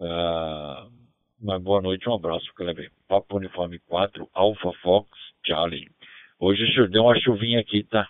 uh, 0.01 1.02
mas 1.43 1.61
boa 1.61 1.81
noite, 1.81 2.07
um 2.09 2.13
abraço, 2.13 2.53
Kleber. 2.55 2.89
Papa 3.07 3.35
Uniforme 3.35 3.77
4, 3.79 4.29
Alpha 4.33 4.71
Fox, 4.81 5.09
Charlie. 5.45 5.89
Hoje 6.39 6.65
deu 6.89 7.03
uma 7.03 7.19
chuvinha 7.19 7.59
aqui, 7.59 7.83
tá? 7.83 8.07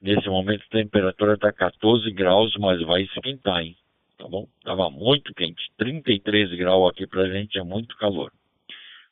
Nesse 0.00 0.28
momento 0.28 0.62
a 0.66 0.76
temperatura 0.76 1.34
está 1.34 1.52
14 1.52 2.10
graus, 2.12 2.54
mas 2.58 2.80
vai 2.82 3.02
esquentar, 3.02 3.62
hein? 3.62 3.76
tá 4.20 4.28
bom? 4.28 4.46
Tava 4.62 4.90
muito 4.90 5.32
quente, 5.34 5.62
33 5.78 6.52
graus 6.58 6.90
aqui 6.90 7.06
pra 7.06 7.28
gente 7.28 7.58
é 7.58 7.62
muito 7.62 7.96
calor. 7.96 8.30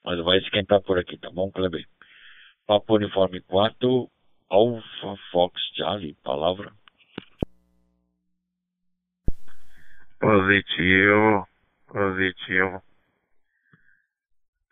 Mas 0.04 0.22
vai 0.22 0.38
esquentar 0.38 0.82
por 0.82 0.98
aqui, 0.98 1.16
tá 1.16 1.30
bom, 1.30 1.50
Kleber? 1.50 1.84
Papo 2.66 2.96
Uniforme 2.96 3.40
4, 3.40 4.10
Alpha 4.50 5.16
Fox 5.30 5.60
Charlie, 5.74 6.14
palavra. 6.22 6.70
Positivo, 10.20 11.46
positivo. 11.86 12.82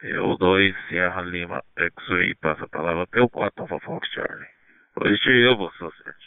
Eu 0.08 0.36
2 0.36 0.86
Sierra 0.86 1.20
Lima, 1.22 1.64
X-Ray, 1.76 2.34
passa 2.36 2.64
a 2.64 2.68
palavra 2.68 3.06
pelo 3.08 3.28
4 3.28 3.62
Alpha 3.62 3.80
Fox 3.80 4.08
Charlie. 4.12 4.46
Positivo, 4.94 5.72
seu 5.78 5.90
certo. 5.90 6.26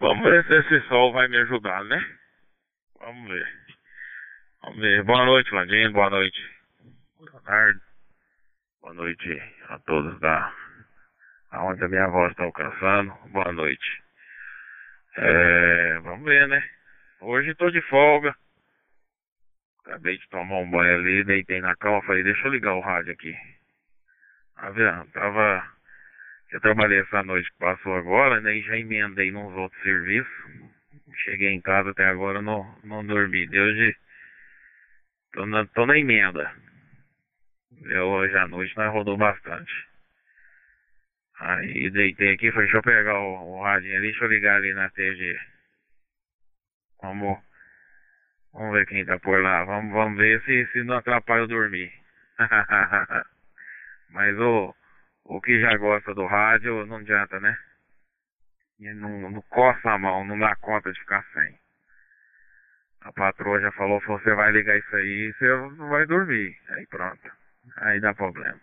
Vamos 0.00 0.24
ver 0.24 0.44
se 0.46 0.54
esse 0.54 0.88
sol 0.88 1.12
vai 1.12 1.28
me 1.28 1.36
ajudar, 1.38 1.84
né? 1.84 2.04
Vamos 2.98 3.28
ver. 3.28 3.46
Vamos 4.62 4.78
ver. 4.80 5.04
Boa 5.04 5.24
noite, 5.26 5.54
Landinho. 5.54 5.92
Boa 5.92 6.10
noite, 6.10 6.38
Leonardo. 7.20 7.80
Boa 8.80 8.94
noite 8.94 9.42
a 9.68 9.78
todos 9.78 10.18
da 10.18 10.52
aonde 11.52 11.84
a 11.84 11.88
minha 11.88 12.08
voz 12.08 12.32
está 12.32 12.42
alcançando. 12.42 13.14
Boa 13.30 13.52
noite. 13.52 14.02
É, 15.18 16.00
vamos 16.00 16.24
ver, 16.24 16.48
né? 16.48 16.62
Hoje 17.20 17.50
estou 17.50 17.70
de 17.70 17.80
folga. 17.82 18.34
Acabei 19.86 20.18
de 20.18 20.28
tomar 20.28 20.58
um 20.58 20.70
banho 20.70 20.96
ali, 20.96 21.24
deitei 21.24 21.60
na 21.60 21.76
cama, 21.76 22.02
falei, 22.02 22.22
deixa 22.22 22.46
eu 22.46 22.52
ligar 22.52 22.74
o 22.74 22.80
rádio 22.80 23.12
aqui. 23.12 23.34
Tá 24.56 24.70
vendo? 24.70 25.06
Tava 25.12 25.76
eu 26.52 26.60
trabalhei 26.60 27.00
essa 27.00 27.22
noite 27.22 27.50
que 27.50 27.58
passou 27.58 27.94
agora, 27.96 28.40
né? 28.40 28.56
E 28.56 28.62
já 28.62 28.76
emendei 28.78 29.32
nos 29.32 29.52
outros 29.54 29.82
serviços. 29.82 30.32
Cheguei 31.24 31.50
em 31.50 31.60
casa 31.60 31.90
até 31.90 32.04
agora, 32.06 32.40
não, 32.40 32.64
não 32.84 33.04
dormi. 33.04 33.46
De 33.46 33.58
hoje 33.58 33.96
tô 35.32 35.44
na, 35.46 35.66
tô 35.66 35.86
na 35.86 35.98
emenda. 35.98 36.52
Eu, 37.82 38.06
hoje 38.06 38.36
à 38.36 38.46
noite 38.46 38.76
nós 38.76 38.92
rodou 38.92 39.16
bastante. 39.16 39.72
Aí 41.38 41.90
deitei 41.90 42.34
aqui, 42.34 42.50
falei, 42.52 42.66
deixa 42.66 42.78
eu 42.78 42.82
pegar 42.82 43.18
o, 43.18 43.58
o 43.58 43.62
radinho 43.62 43.96
ali, 43.96 44.08
deixa 44.10 44.24
eu 44.24 44.28
ligar 44.28 44.56
ali 44.56 44.72
na 44.72 44.88
TG. 44.88 45.38
Vamos, 47.02 47.38
vamos 48.56 48.72
ver 48.72 48.86
quem 48.86 49.04
tá 49.04 49.18
por 49.18 49.40
lá. 49.40 49.64
Vamos, 49.64 49.92
vamos 49.92 50.18
ver 50.18 50.42
se, 50.42 50.66
se 50.72 50.82
não 50.82 50.96
atrapalha 50.96 51.40
eu 51.40 51.48
dormir. 51.48 51.92
Mas 54.10 54.36
o, 54.38 54.74
o 55.24 55.40
que 55.40 55.60
já 55.60 55.76
gosta 55.76 56.14
do 56.14 56.26
rádio 56.26 56.86
não 56.86 56.96
adianta, 56.96 57.38
né? 57.40 57.56
E 58.78 58.92
não, 58.92 59.30
não 59.30 59.42
coça 59.42 59.90
a 59.90 59.98
mão, 59.98 60.24
não 60.24 60.38
dá 60.38 60.54
conta 60.56 60.92
de 60.92 60.98
ficar 60.98 61.24
sem. 61.32 61.58
A 63.02 63.12
patroa 63.12 63.60
já 63.60 63.70
falou, 63.72 64.00
você 64.00 64.34
vai 64.34 64.50
ligar 64.52 64.76
isso 64.76 64.96
aí, 64.96 65.32
você 65.32 65.48
não 65.48 65.88
vai 65.88 66.06
dormir. 66.06 66.56
Aí 66.70 66.86
pronto. 66.86 67.30
Aí 67.76 68.00
dá 68.00 68.14
problema. 68.14 68.60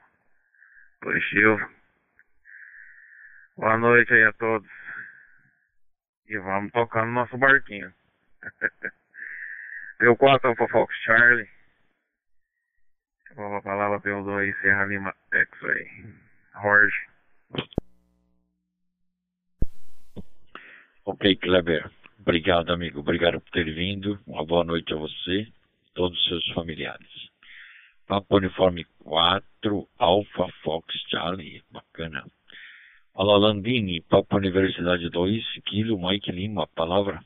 Positivo. 1.01 1.69
Boa 3.57 3.77
noite 3.77 4.13
aí 4.13 4.23
a 4.23 4.33
todos. 4.33 4.69
E 6.27 6.37
vamos 6.37 6.71
tocando 6.71 7.11
nosso 7.11 7.37
barquinho. 7.37 7.93
Deu 10.03 10.17
4 10.17 10.53
para 10.53 10.67
Fox 10.67 10.93
Charlie. 11.05 11.47
Vou 13.37 13.55
a 13.55 13.61
palavra 13.61 14.01
pelo 14.01 14.21
2 14.25 14.53
Serra 14.59 14.83
Lima 14.83 15.15
X-Ray. 15.31 15.87
Jorge. 16.61 16.95
Ok, 21.05 21.37
Kleber. 21.37 21.89
Obrigado, 22.19 22.73
amigo. 22.73 22.99
Obrigado 22.99 23.39
por 23.39 23.49
ter 23.51 23.63
vindo. 23.73 24.19
Uma 24.27 24.45
boa 24.45 24.65
noite 24.65 24.93
a 24.93 24.97
você 24.97 25.43
e 25.43 25.53
todos 25.93 26.19
os 26.19 26.27
seus 26.27 26.49
familiares. 26.49 27.07
Papo 28.05 28.35
Uniforme 28.35 28.85
4, 29.05 29.87
Alpha 29.97 30.49
Fox 30.63 30.93
Charlie. 31.09 31.63
Bacana. 31.71 32.25
Alô, 33.15 33.37
Landini, 33.37 34.01
Papo 34.01 34.35
Universidade 34.35 35.09
2, 35.09 35.61
Kilo 35.63 35.97
Mike 35.97 36.29
Lima, 36.29 36.67
palavra. 36.75 37.23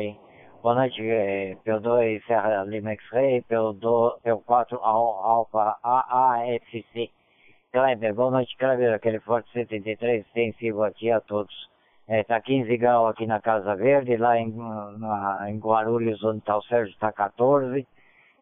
Ok. 0.00 0.16
Boa 0.62 0.74
noite, 0.74 1.02
é, 1.02 1.56
P2 1.62 2.24
Serra 2.26 2.64
Lima 2.64 2.92
X-Ray, 2.92 3.42
P4 3.42 4.78
Alpha 4.80 5.76
AAFC. 5.82 7.10
Kleber, 7.70 8.14
boa 8.14 8.30
noite, 8.30 8.56
Kleber, 8.56 8.94
aquele 8.94 9.20
Forte 9.20 9.50
73, 9.52 10.24
extensivo 10.24 10.84
aqui 10.84 11.10
a 11.10 11.20
todos. 11.20 11.54
É, 12.08 12.22
tá 12.24 12.40
15 12.40 12.74
graus 12.78 13.10
aqui 13.10 13.26
na 13.26 13.40
Casa 13.40 13.76
Verde, 13.76 14.16
lá 14.16 14.38
em, 14.38 14.50
na, 14.98 15.50
em 15.50 15.58
Guarulhos, 15.58 16.24
onde 16.24 16.40
tá 16.40 16.56
o 16.56 16.62
Sérgio, 16.62 16.96
tá 16.98 17.12
14. 17.12 17.86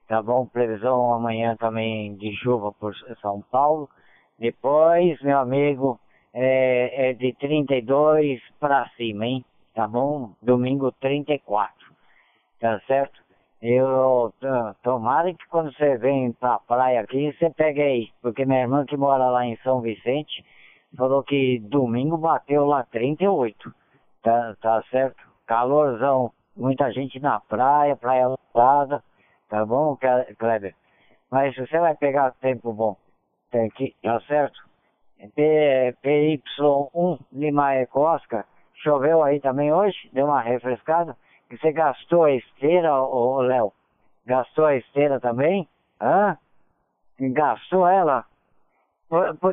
Tá 0.06 0.22
bom? 0.22 0.46
Previsão 0.46 1.12
amanhã 1.12 1.56
também 1.56 2.14
de 2.14 2.36
chuva 2.36 2.70
por 2.72 2.94
São 3.20 3.42
Paulo. 3.50 3.88
Depois, 4.38 5.20
meu 5.22 5.38
amigo, 5.38 5.98
é, 6.32 7.10
é 7.10 7.12
de 7.14 7.32
32 7.34 8.40
para 8.60 8.88
cima, 8.96 9.26
hein? 9.26 9.44
Tá 9.78 9.86
bom? 9.86 10.32
Domingo 10.42 10.90
34. 10.90 11.72
Tá 12.58 12.80
certo? 12.88 13.22
Eu 13.62 14.34
tomara 14.82 15.32
que 15.32 15.46
quando 15.48 15.72
você 15.72 15.96
vem 15.96 16.32
pra 16.32 16.58
praia 16.58 17.00
aqui, 17.00 17.32
você 17.32 17.48
pegue 17.50 17.80
aí, 17.80 18.08
porque 18.20 18.44
minha 18.44 18.62
irmã 18.62 18.84
que 18.84 18.96
mora 18.96 19.30
lá 19.30 19.46
em 19.46 19.56
São 19.58 19.80
Vicente 19.80 20.44
falou 20.96 21.22
que 21.22 21.60
domingo 21.60 22.16
bateu 22.16 22.64
lá 22.64 22.82
38. 22.90 23.72
Tá, 24.20 24.56
tá 24.60 24.82
certo? 24.90 25.22
Calorzão, 25.46 26.32
muita 26.56 26.90
gente 26.90 27.20
na 27.20 27.38
praia, 27.38 27.94
praia 27.94 28.26
lotada, 28.26 29.00
tá 29.48 29.64
bom, 29.64 29.96
Kleber? 30.40 30.74
Mas 31.30 31.54
você 31.54 31.78
vai 31.78 31.94
pegar 31.94 32.32
tempo 32.40 32.72
bom, 32.72 32.96
tem 33.52 33.70
que, 33.70 33.94
tá 34.02 34.20
certo? 34.22 34.58
P, 35.36 35.94
PY1 36.02 37.20
Lima 37.32 37.74
Eco 37.74 38.00
Oscar, 38.00 38.44
choveu 38.82 39.22
aí 39.22 39.40
também 39.40 39.72
hoje, 39.72 39.96
deu 40.12 40.26
uma 40.26 40.40
refrescada. 40.40 41.16
Você 41.50 41.72
gastou 41.72 42.24
a 42.24 42.32
esteira, 42.32 42.94
ô 43.02 43.40
Léo? 43.40 43.72
Gastou 44.26 44.66
a 44.66 44.76
esteira 44.76 45.18
também? 45.18 45.66
Hã? 46.00 46.36
Gastou 47.18 47.86
ela? 47.88 48.24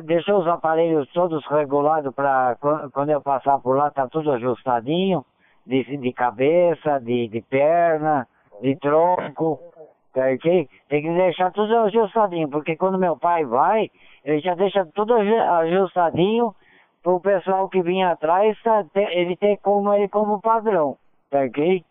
Deixou 0.04 0.40
os 0.40 0.46
aparelhos 0.46 1.10
todos 1.12 1.44
regulados 1.46 2.14
para 2.14 2.56
quando 2.92 3.10
eu 3.10 3.22
passar 3.22 3.58
por 3.58 3.76
lá, 3.76 3.90
tá 3.90 4.06
tudo 4.06 4.32
ajustadinho, 4.32 5.24
de, 5.66 5.96
de 5.96 6.12
cabeça, 6.12 7.00
de, 7.00 7.26
de 7.28 7.40
perna, 7.40 8.28
de 8.60 8.76
tronco, 8.76 9.58
tá? 10.12 10.24
Tem 10.42 11.02
que 11.02 11.10
deixar 11.14 11.50
tudo 11.52 11.74
ajustadinho, 11.78 12.50
porque 12.50 12.76
quando 12.76 12.98
meu 12.98 13.16
pai 13.16 13.46
vai, 13.46 13.90
ele 14.22 14.40
já 14.40 14.54
deixa 14.54 14.86
tudo 14.94 15.14
ajustadinho 15.14 16.54
para 17.06 17.14
o 17.14 17.20
pessoal 17.20 17.68
que 17.68 17.80
vinha 17.82 18.10
atrás, 18.10 18.58
ele 18.96 19.36
ter 19.36 19.58
como 19.58 19.94
ele 19.94 20.08
como 20.08 20.40
padrão 20.40 20.98
tá 21.30 21.42
ok? 21.42 21.84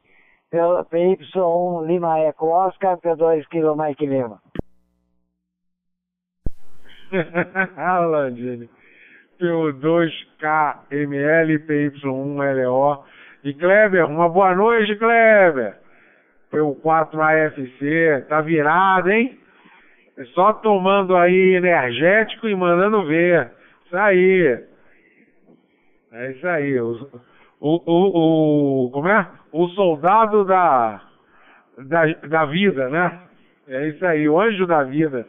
PY1 0.51 1.87
Lima 1.87 2.19
Eco 2.19 2.47
Oscar, 2.47 2.97
P2 2.97 3.47
Kilo 3.47 3.77
Mike 3.77 4.05
Lima. 4.05 4.41
Landini. 8.11 8.69
P2KML, 9.39 11.65
PY1LO. 11.65 13.03
E 13.45 13.53
Kleber, 13.53 14.09
uma 14.09 14.27
boa 14.27 14.53
noite, 14.53 14.97
Kleber. 14.97 15.77
P4AFC, 16.51 18.25
tá 18.27 18.41
virado, 18.41 19.11
hein? 19.11 19.39
Só 20.33 20.51
tomando 20.53 21.15
aí 21.15 21.55
energético 21.55 22.49
e 22.49 22.55
mandando 22.55 23.05
ver. 23.05 23.49
Isso 23.85 23.95
aí. 23.95 24.74
É 26.15 26.31
isso 26.31 26.47
aí. 26.47 26.79
Os 26.79 27.01
o, 27.59 27.81
o, 27.85 28.85
o, 28.85 28.91
como 28.91 29.07
é? 29.07 29.27
O 29.51 29.67
soldado 29.69 30.45
da, 30.45 31.01
da, 31.77 32.05
da 32.27 32.45
vida, 32.45 32.89
né? 32.89 33.21
É 33.67 33.87
isso 33.87 34.05
aí, 34.05 34.27
o 34.29 34.39
anjo 34.39 34.67
da 34.67 34.83
vida. 34.83 35.27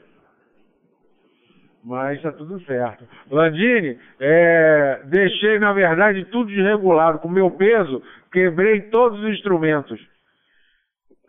Mas 1.84 2.20
tá 2.20 2.32
tudo 2.32 2.60
certo. 2.64 3.08
Landini, 3.30 3.98
é, 4.18 5.00
deixei 5.04 5.58
na 5.58 5.72
verdade 5.72 6.24
tudo 6.26 6.50
desregulado. 6.50 7.20
Com 7.20 7.28
meu 7.28 7.50
peso, 7.52 8.02
quebrei 8.32 8.82
todos 8.82 9.20
os 9.20 9.30
instrumentos. 9.30 10.00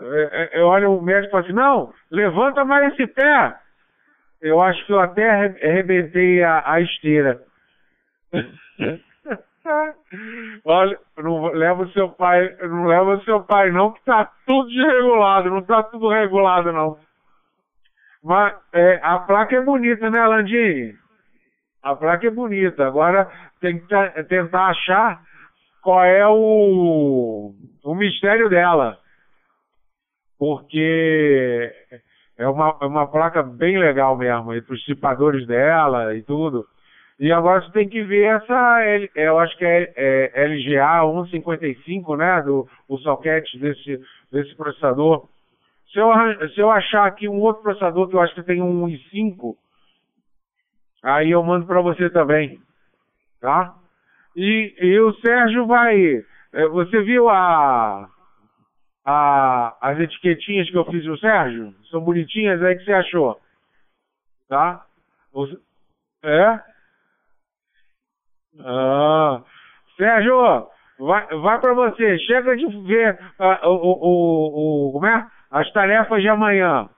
É, 0.01 0.49
é, 0.57 0.59
eu 0.59 0.65
olho 0.65 0.97
o 0.97 1.01
médico 1.01 1.27
e 1.27 1.31
falo 1.31 1.43
assim, 1.43 1.53
não, 1.53 1.93
levanta 2.11 2.65
mais 2.65 2.91
esse 2.93 3.05
pé. 3.07 3.55
Eu 4.41 4.59
acho 4.61 4.85
que 4.85 4.93
eu 4.93 4.99
até 4.99 5.29
arrebentei 5.29 6.43
a, 6.43 6.63
a 6.65 6.81
esteira. 6.81 7.41
Olha, 10.65 10.99
não 11.17 11.47
leva 11.47 11.87
seu 11.89 12.09
pai, 12.09 12.55
não 12.61 12.85
leva 12.85 13.19
seu 13.23 13.43
pai 13.43 13.71
não, 13.71 13.91
que 13.91 14.03
tá 14.03 14.31
tudo 14.45 14.67
desregulado, 14.69 15.49
não 15.49 15.61
tá 15.61 15.83
tudo 15.83 16.09
regulado 16.09 16.71
não. 16.71 16.97
Mas 18.23 18.55
é, 18.73 18.99
a 19.03 19.19
placa 19.19 19.55
é 19.55 19.61
bonita, 19.61 20.09
né, 20.09 20.25
Landinho? 20.25 20.95
A 21.81 21.95
placa 21.95 22.27
é 22.27 22.31
bonita. 22.31 22.85
Agora 22.85 23.29
tem 23.61 23.79
que 23.79 24.23
tentar 24.23 24.67
achar 24.67 25.21
qual 25.81 26.03
é 26.03 26.27
o, 26.27 27.53
o 27.83 27.95
mistério 27.95 28.49
dela. 28.49 28.97
Porque 30.37 31.71
é 32.37 32.47
uma, 32.47 32.77
é 32.81 32.85
uma 32.85 33.07
placa 33.07 33.41
bem 33.41 33.77
legal 33.77 34.15
mesmo, 34.17 34.53
e 34.53 34.59
os 34.59 34.79
dissipadores 34.79 35.47
dela 35.47 36.13
e 36.15 36.21
tudo. 36.21 36.65
E 37.19 37.31
agora 37.31 37.61
você 37.61 37.71
tem 37.71 37.89
que 37.89 38.03
ver 38.03 38.25
essa, 38.25 38.79
eu 39.15 39.39
acho 39.39 39.57
que 39.57 39.65
é, 39.65 39.91
é 40.35 40.47
LGA 40.47 41.01
155, 41.23 42.15
né, 42.15 42.43
do, 42.43 42.67
o 42.87 42.97
socket 42.99 43.43
desse, 43.55 43.99
desse 44.31 44.55
processador. 44.55 45.27
Se 45.91 45.97
eu, 45.97 46.09
se 46.53 46.59
eu 46.59 46.69
achar 46.69 47.07
aqui 47.07 47.27
um 47.27 47.39
outro 47.39 47.63
processador 47.63 48.07
que 48.07 48.15
eu 48.15 48.19
acho 48.19 48.35
que 48.35 48.43
tem 48.43 48.61
um 48.61 48.85
i5, 48.85 49.55
aí 51.01 51.31
eu 51.31 51.41
mando 51.41 51.65
para 51.65 51.81
você 51.81 52.07
também, 52.11 52.59
tá? 53.41 53.75
E, 54.35 54.75
e 54.79 54.99
o 54.99 55.11
Sérgio 55.15 55.65
vai, 55.65 56.23
é, 56.53 56.67
você 56.67 57.01
viu 57.01 57.29
a, 57.29 58.07
a, 59.03 59.77
as 59.81 59.99
etiquetinhas 59.99 60.69
que 60.69 60.77
eu 60.77 60.85
fiz 60.85 61.03
no 61.03 61.17
Sérgio? 61.17 61.73
São 61.89 61.99
bonitinhas 61.99 62.61
aí 62.61 62.77
que 62.77 62.85
você 62.85 62.93
achou, 62.93 63.41
tá? 64.47 64.85
É? 66.21 66.76
Ah, 68.59 69.43
Sérgio, 69.95 70.67
vai, 70.99 71.27
vai 71.27 71.59
para 71.59 71.73
você. 71.73 72.17
Chega 72.19 72.55
de 72.55 72.65
ver 72.83 73.19
uh, 73.39 73.67
o, 73.67 73.73
o, 73.73 74.87
o, 74.89 74.91
como 74.93 75.05
é? 75.05 75.27
as 75.51 75.71
tarefas 75.71 76.21
de 76.21 76.29
amanhã. 76.29 76.89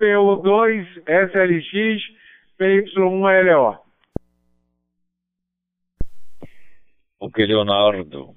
PU2, 0.00 0.86
SLX, 1.06 2.02
PY1LO. 2.58 3.78
Ok, 7.18 7.46
Leonardo. 7.46 8.36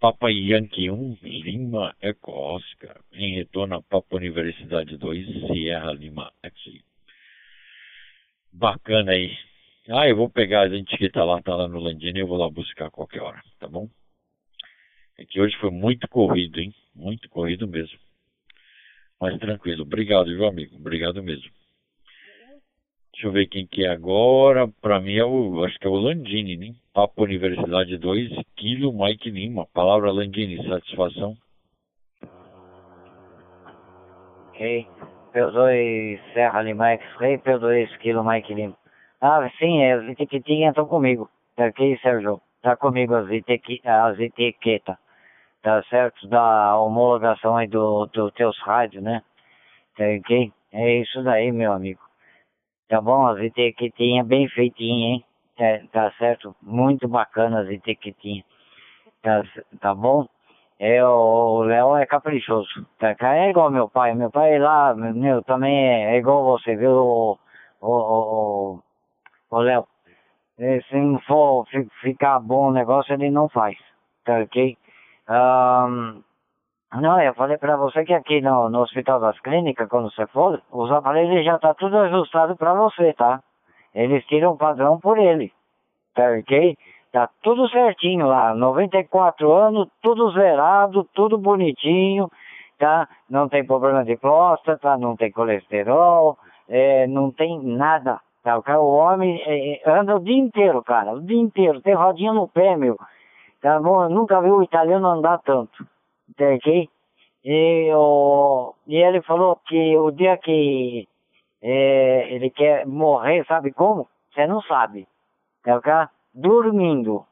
Papa 0.00 0.30
Yankee 0.30 0.90
1, 0.90 1.18
Lima 1.22 1.94
Eco 2.02 2.30
Oscar, 2.30 3.00
em 3.12 3.36
retorno 3.36 3.76
a 3.76 3.82
Papa 3.82 4.16
Universidade 4.16 4.96
2, 4.98 5.46
Sierra 5.46 5.92
Lima 5.92 6.30
X. 6.42 6.54
Bacana 8.52 9.12
aí. 9.12 9.32
Ah, 9.88 10.08
eu 10.08 10.16
vou 10.16 10.28
pegar 10.28 10.62
a 10.62 10.66
etiqueta 10.66 11.22
lá, 11.22 11.40
tá 11.40 11.54
lá 11.54 11.68
no 11.68 11.78
Landini, 11.78 12.18
eu 12.18 12.26
vou 12.26 12.36
lá 12.36 12.50
buscar 12.50 12.86
a 12.86 12.90
qualquer 12.90 13.22
hora, 13.22 13.40
tá 13.58 13.68
bom? 13.68 13.88
É 15.16 15.24
que 15.24 15.40
hoje 15.40 15.56
foi 15.58 15.70
muito 15.70 16.08
corrido, 16.08 16.58
hein? 16.60 16.74
Muito 16.94 17.28
corrido 17.30 17.68
mesmo. 17.68 17.98
Mas 19.20 19.38
tranquilo. 19.38 19.82
Obrigado, 19.82 20.26
viu, 20.26 20.46
amigo? 20.46 20.76
Obrigado 20.76 21.22
mesmo. 21.22 21.50
Deixa 23.12 23.28
eu 23.28 23.32
ver 23.32 23.46
quem 23.46 23.66
que 23.66 23.84
é 23.84 23.88
agora. 23.88 24.68
Pra 24.82 25.00
mim 25.00 25.14
é 25.14 25.24
o. 25.24 25.64
Acho 25.64 25.78
que 25.78 25.86
é 25.86 25.90
o 25.90 25.94
Landini, 25.94 26.56
né? 26.56 26.74
Papo 26.92 27.22
Universidade 27.22 27.96
2, 27.96 28.30
Kilo 28.56 28.92
Mike 28.92 29.30
Lima. 29.30 29.66
Palavra 29.72 30.12
Landini, 30.12 30.62
satisfação. 30.68 31.34
Ok. 34.48 34.86
P2 35.32 36.20
Serra 36.34 36.62
Lima 36.62 36.88
X-Ray, 36.90 37.38
P2 37.38 37.98
Kilo 37.98 38.22
Mike 38.22 38.52
Lima. 38.52 38.76
Ah, 39.20 39.48
sim, 39.58 39.82
é, 39.82 39.92
as 39.92 40.04
etiquetinhas 40.04 40.70
estão 40.70 40.86
comigo. 40.86 41.28
Tá 41.56 41.66
aqui, 41.66 41.98
Sérgio? 42.02 42.40
Tá 42.62 42.76
comigo 42.76 43.14
as, 43.14 43.26
as 43.84 44.18
etiquetas. 44.18 44.96
Tá 45.62 45.82
certo? 45.84 46.28
Da 46.28 46.78
homologação 46.78 47.56
aí 47.56 47.66
do, 47.66 48.06
do 48.06 48.30
teus 48.30 48.58
rádios, 48.60 49.02
né? 49.02 49.22
Tá 49.96 50.04
ok? 50.04 50.52
É 50.72 51.00
isso 51.00 51.22
daí, 51.22 51.50
meu 51.50 51.72
amigo. 51.72 52.00
Tá 52.88 53.00
bom? 53.00 53.26
As 53.26 53.38
etiquetinhas 53.38 54.26
bem 54.26 54.48
feitinhas, 54.48 55.20
hein? 55.20 55.24
É, 55.58 55.78
tá 55.92 56.12
certo? 56.18 56.54
Muito 56.62 57.08
bacana 57.08 57.60
as 57.62 57.68
etiquetinhas. 57.68 58.44
Tá, 59.22 59.42
tá 59.80 59.94
bom? 59.94 60.26
É, 60.78 61.02
o 61.04 61.62
Léo 61.62 61.96
é 61.96 62.06
caprichoso. 62.06 62.86
Tá? 62.98 63.16
É 63.34 63.50
igual 63.50 63.70
meu 63.70 63.88
pai. 63.88 64.14
Meu 64.14 64.30
pai 64.30 64.58
lá, 64.58 64.94
meu, 64.94 65.42
também 65.42 65.74
é, 65.74 66.14
é 66.14 66.18
igual 66.18 66.44
você, 66.44 66.76
viu? 66.76 66.92
O, 66.92 67.38
o, 67.80 67.90
o, 67.90 68.82
o 69.50 69.58
Léo. 69.58 69.86
Se 70.56 70.96
não 70.96 71.18
for 71.20 71.66
ficar 72.00 72.40
bom 72.40 72.68
o 72.68 72.72
negócio, 72.72 73.12
ele 73.12 73.30
não 73.30 73.48
faz. 73.48 73.76
Tá 74.24 74.38
ok? 74.38 74.76
Um, 75.28 76.22
não, 77.00 77.20
eu 77.20 77.34
falei 77.34 77.58
pra 77.58 77.76
você 77.76 78.04
que 78.04 78.14
aqui 78.14 78.40
no, 78.40 78.70
no 78.70 78.80
Hospital 78.80 79.20
das 79.20 79.38
Clínicas, 79.40 79.88
quando 79.88 80.10
você 80.10 80.26
for, 80.28 80.62
os 80.72 80.90
aparelhos 80.90 81.44
já 81.44 81.58
tá 81.58 81.74
tudo 81.74 81.98
ajustado 81.98 82.56
pra 82.56 82.74
você, 82.74 83.12
tá? 83.12 83.40
Eles 83.94 84.24
tiram 84.26 84.52
o 84.52 84.56
padrão 84.56 84.98
por 84.98 85.18
ele, 85.18 85.52
tá 86.14 86.24
ok? 86.38 86.76
Tá 87.12 87.28
tudo 87.42 87.68
certinho 87.68 88.26
lá, 88.26 88.54
94 88.54 89.50
anos, 89.52 89.88
tudo 90.02 90.30
zerado, 90.32 91.04
tudo 91.14 91.38
bonitinho, 91.38 92.30
tá? 92.78 93.08
Não 93.28 93.48
tem 93.48 93.64
problema 93.66 94.04
de 94.04 94.16
próstata, 94.16 94.96
não 94.96 95.16
tem 95.16 95.30
colesterol, 95.30 96.38
é, 96.68 97.06
não 97.06 97.30
tem 97.30 97.58
nada, 97.62 98.20
tá? 98.62 98.80
O 98.80 98.90
homem 98.90 99.42
é, 99.44 99.82
é, 99.82 99.90
anda 99.90 100.16
o 100.16 100.20
dia 100.20 100.36
inteiro, 100.36 100.82
cara, 100.82 101.12
o 101.12 101.20
dia 101.20 101.40
inteiro, 101.40 101.80
tem 101.80 101.94
rodinha 101.94 102.32
no 102.32 102.48
pé, 102.48 102.76
meu, 102.76 102.98
tá 103.60 103.80
bom? 103.80 104.08
Nunca 104.08 104.40
vi 104.40 104.50
o 104.50 104.62
italiano 104.62 105.06
andar 105.06 105.38
tanto 105.38 105.86
ok? 106.44 106.88
E, 107.44 107.92
o, 107.94 108.74
e 108.86 108.96
ele 108.96 109.22
falou 109.22 109.56
que 109.66 109.96
o 109.96 110.10
dia 110.10 110.36
que 110.36 111.08
é, 111.62 112.34
ele 112.34 112.50
quer 112.50 112.86
morrer, 112.86 113.44
sabe 113.46 113.72
como? 113.72 114.08
Você 114.32 114.46
não 114.46 114.60
sabe. 114.62 115.06
Tá 115.62 115.76
ok? 115.76 115.92
Dormindo. 116.34 117.24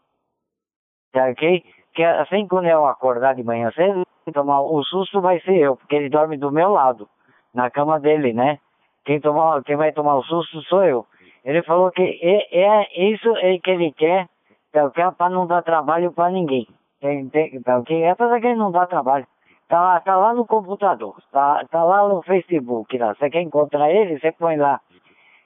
Tá 1.12 1.28
ok? 1.28 1.64
Que 1.92 2.02
assim 2.02 2.46
quando 2.46 2.66
eu 2.66 2.86
acordar 2.86 3.34
de 3.34 3.42
manhã 3.42 3.70
cedo, 3.72 4.04
tomar, 4.32 4.62
o 4.62 4.82
susto 4.84 5.20
vai 5.20 5.40
ser 5.40 5.56
eu, 5.56 5.76
porque 5.76 5.94
ele 5.94 6.08
dorme 6.08 6.36
do 6.36 6.50
meu 6.50 6.70
lado, 6.70 7.08
na 7.52 7.70
cama 7.70 8.00
dele, 8.00 8.32
né? 8.32 8.58
Quem, 9.05 9.20
tomar, 9.20 9.62
quem 9.62 9.76
vai 9.76 9.92
tomar 9.92 10.16
o 10.16 10.22
susto 10.22 10.62
sou 10.62 10.84
eu. 10.84 11.07
Ele 11.44 11.62
falou 11.62 11.90
que 11.90 12.02
é, 12.02 12.59
é 12.59 13.12
isso 13.12 13.36
é 13.36 13.59
que 13.59 13.70
ele 13.70 13.92
quer, 13.92 14.28
ok? 14.74 15.05
Para 15.16 15.30
não 15.30 15.46
dar 15.46 15.62
trabalho 15.62 16.12
para 16.12 16.30
ninguém. 16.30 16.66
Tem, 17.00 17.28
tem, 17.28 17.61
ok? 17.66 18.02
É 18.02 18.14
para 18.14 18.40
que 18.40 18.46
ele 18.46 18.59
não 18.59 18.70
dá 18.70 18.86
trabalho. 18.86 19.26
Tá 19.68 19.80
lá, 19.80 20.00
tá 20.00 20.16
lá 20.16 20.32
no 20.34 20.46
computador, 20.46 21.16
tá, 21.32 21.64
tá 21.70 21.84
lá 21.84 22.07
no 22.09 22.22
Facebook, 22.22 22.96
lá. 22.96 23.14
Você 23.14 23.30
quer 23.30 23.42
encontrar 23.42 23.90
ele, 23.90 24.18
você 24.18 24.32
põe 24.32 24.57
lá 24.57 24.80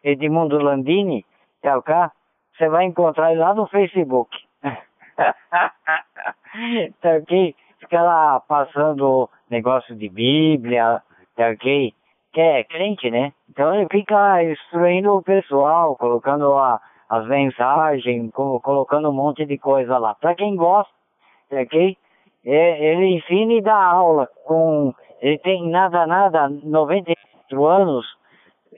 Edmundo 0.02 0.58
Landini, 0.58 1.24
ok? 1.64 1.94
Você 2.56 2.68
vai 2.68 2.84
encontrar 2.84 3.32
ele 3.32 3.40
lá 3.40 3.54
no 3.54 3.66
Facebook. 3.66 4.36
tá 7.00 7.10
ok? 7.20 7.54
Fica 7.80 8.02
lá 8.02 8.40
passando 8.40 9.30
negócio 9.50 9.96
de 9.96 10.08
Bíblia, 10.08 11.02
tá 11.36 11.50
ok? 11.50 11.94
Que 12.32 12.40
é 12.40 12.64
crente, 12.64 13.10
né? 13.10 13.32
Então 13.48 13.74
ele 13.74 13.86
fica 13.90 14.42
instruindo 14.44 15.14
o 15.14 15.22
pessoal, 15.22 15.96
colocando 15.96 16.52
a, 16.54 16.80
as 17.08 17.26
mensagens, 17.26 18.30
colocando 18.32 19.08
um 19.10 19.14
monte 19.14 19.46
de 19.46 19.58
coisa 19.58 19.98
lá. 19.98 20.14
Pra 20.14 20.34
quem 20.34 20.56
gosta, 20.56 20.92
ok? 21.50 21.96
É, 22.44 22.92
ele 22.92 23.16
ensina 23.16 23.52
e 23.54 23.62
dá 23.62 23.76
aula 23.76 24.28
com. 24.44 24.94
Ele 25.20 25.38
tem 25.38 25.68
nada, 25.68 26.06
nada, 26.06 26.48
94 26.48 27.66
anos, 27.66 28.06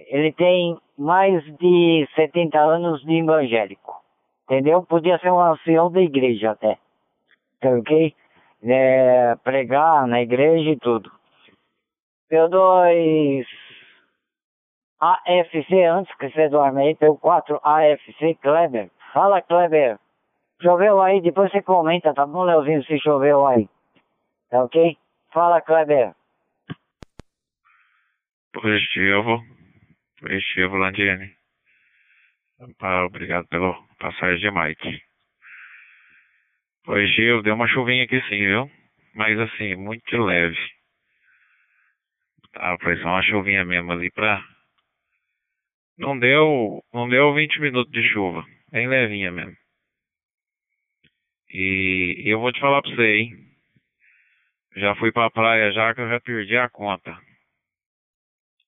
ele 0.09 0.33
tem 0.33 0.79
mais 0.97 1.45
de 1.59 2.09
70 2.15 2.59
anos 2.59 3.03
de 3.05 3.19
evangélico. 3.19 4.01
Entendeu? 4.45 4.83
Podia 4.83 5.19
ser 5.19 5.31
um 5.31 5.41
ancião 5.41 5.91
da 5.93 6.01
igreja 6.01 6.53
até. 6.53 6.79
Ok? 7.65 8.15
É, 8.63 9.37
pregar 9.45 10.07
na 10.07 10.21
igreja 10.23 10.71
e 10.71 10.77
tudo. 10.77 11.11
P2 12.31 13.45
AFC, 15.01 15.85
antes 15.85 16.15
que 16.17 16.29
você 16.29 16.49
dorme 16.49 16.83
aí, 16.83 16.95
P4 16.95 17.59
AFC 17.63 18.35
Kleber. 18.41 18.91
Fala, 19.13 19.43
Kleber. 19.43 19.99
Choveu 20.63 21.01
aí, 21.01 21.21
depois 21.23 21.51
você 21.51 21.63
comenta, 21.63 22.13
tá 22.15 22.27
bom, 22.27 22.45
Leozinho, 22.45 22.85
se 22.85 22.99
choveu 23.01 23.47
aí. 23.47 23.69
Tá 24.51 24.63
ok? 24.63 24.97
Fala, 25.33 25.61
Kleber. 25.61 26.15
Positivo. 28.53 29.43
Positivo, 30.21 30.77
Landiane. 30.77 31.35
Obrigado 33.07 33.49
pelo 33.49 33.75
passagem 33.99 34.39
de 34.39 34.51
Mike. 34.51 35.03
Positivo, 36.85 37.43
deu 37.43 37.55
uma 37.55 37.67
chuvinha 37.69 38.05
aqui 38.05 38.21
sim, 38.29 38.39
viu? 38.39 38.71
Mas 39.15 39.39
assim, 39.39 39.77
muito 39.77 40.17
leve. 40.19 40.59
Tá, 42.53 42.77
foi 42.81 42.97
só 42.99 43.09
uma 43.09 43.23
chuvinha 43.23 43.65
mesmo 43.65 43.93
ali 43.93 44.11
pra... 44.11 44.45
Não 45.99 46.19
deu, 46.19 46.83
não 46.93 47.09
deu 47.09 47.35
20 47.35 47.61
minutos 47.61 47.93
de 47.93 48.03
chuva. 48.09 48.45
Bem 48.73 48.89
levinha 48.89 49.31
mesmo. 49.31 49.57
E 51.53 52.23
eu 52.27 52.41
vou 52.41 52.53
te 52.53 52.61
falar 52.61 52.81
pra 52.81 52.91
você, 52.91 53.17
hein? 53.17 53.51
Já 54.77 54.95
fui 54.97 55.13
pra 55.13 55.31
praia 55.31 55.73
já 55.73 55.95
que 55.95 56.01
eu 56.01 56.09
já 56.09 56.21
perdi 56.21 56.57
a 56.57 56.69
conta. 56.69 57.17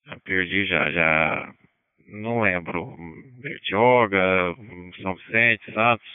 Já 0.06 0.18
perdi 0.20 0.66
já, 0.66 0.90
já 0.90 1.54
não 2.08 2.42
lembro. 2.42 2.96
Bertioga, 3.40 4.54
São 5.00 5.14
Vicente, 5.14 5.72
Santos. 5.72 6.08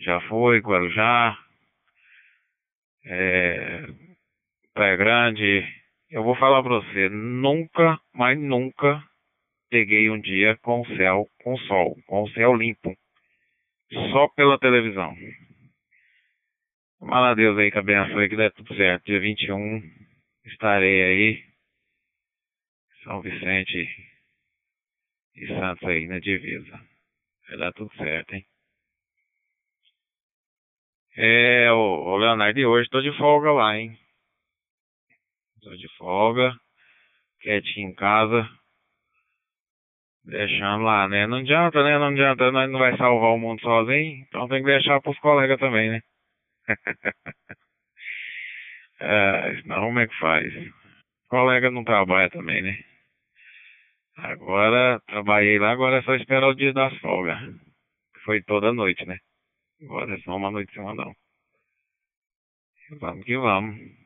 Já 0.00 0.20
foi, 0.28 0.60
Guarujá. 0.60 1.38
É, 3.06 3.86
Praia 4.74 4.96
Grande. 4.96 5.83
Eu 6.14 6.22
vou 6.22 6.36
falar 6.36 6.62
pra 6.62 6.76
você, 6.76 7.08
nunca, 7.08 8.00
mas 8.14 8.38
nunca 8.38 9.02
peguei 9.68 10.08
um 10.08 10.20
dia 10.20 10.56
com 10.58 10.86
céu, 10.96 11.26
com 11.42 11.56
sol, 11.66 11.96
com 12.06 12.28
céu 12.28 12.54
limpo. 12.54 12.96
Só 14.12 14.28
pela 14.28 14.56
televisão. 14.56 15.12
Fala 17.00 17.32
a 17.32 17.34
Deus 17.34 17.58
aí 17.58 17.68
que 17.68 17.78
abençoe 17.78 18.28
que 18.28 18.36
dê 18.36 18.48
tudo 18.52 18.76
certo. 18.76 19.06
Dia 19.06 19.18
21 19.18 19.82
estarei 20.44 21.02
aí. 21.02 21.44
São 23.02 23.20
Vicente 23.20 23.88
e 25.34 25.48
Santos 25.48 25.82
aí 25.88 26.06
na 26.06 26.20
divisa. 26.20 26.80
Vai 27.48 27.58
dar 27.58 27.72
tudo 27.72 27.92
certo, 27.96 28.36
hein? 28.36 28.46
É, 31.16 31.72
o, 31.72 32.16
Leonardo, 32.18 32.60
e 32.60 32.64
hoje 32.64 32.88
tô 32.88 33.00
de 33.00 33.10
folga 33.18 33.50
lá, 33.50 33.76
hein? 33.76 33.98
Tô 35.64 35.74
de 35.74 35.88
folga, 35.96 36.52
quietinho 37.40 37.88
em 37.88 37.94
casa, 37.94 38.46
deixando 40.22 40.84
lá, 40.84 41.08
né? 41.08 41.26
Não 41.26 41.38
adianta, 41.38 41.82
né? 41.82 41.98
Não 41.98 42.08
adianta, 42.08 42.52
nós 42.52 42.70
não 42.70 42.78
vai 42.78 42.94
salvar 42.98 43.30
o 43.30 43.38
mundo 43.38 43.62
sozinho, 43.62 44.22
então 44.28 44.46
tem 44.46 44.60
que 44.60 44.66
deixar 44.66 45.00
pros 45.00 45.18
colegas 45.20 45.58
também, 45.58 45.88
né? 45.90 46.00
é, 49.00 49.62
não, 49.64 49.86
como 49.86 50.00
é 50.00 50.06
que 50.06 50.18
faz? 50.18 50.54
O 50.54 51.28
colega 51.28 51.70
não 51.70 51.82
trabalha 51.82 52.28
também, 52.28 52.60
né? 52.60 52.78
Agora, 54.18 55.00
trabalhei 55.06 55.58
lá, 55.58 55.70
agora 55.70 56.00
é 56.00 56.02
só 56.02 56.14
esperar 56.14 56.48
o 56.48 56.54
dia 56.54 56.74
das 56.74 56.94
folgas. 56.98 57.38
Foi 58.22 58.42
toda 58.42 58.70
noite, 58.70 59.02
né? 59.06 59.16
Agora 59.82 60.14
é 60.14 60.18
só 60.20 60.36
uma 60.36 60.50
noite 60.50 60.74
semana 60.74 61.06
não. 61.06 61.14
Vamos 63.00 63.24
que 63.24 63.38
vamos. 63.38 64.03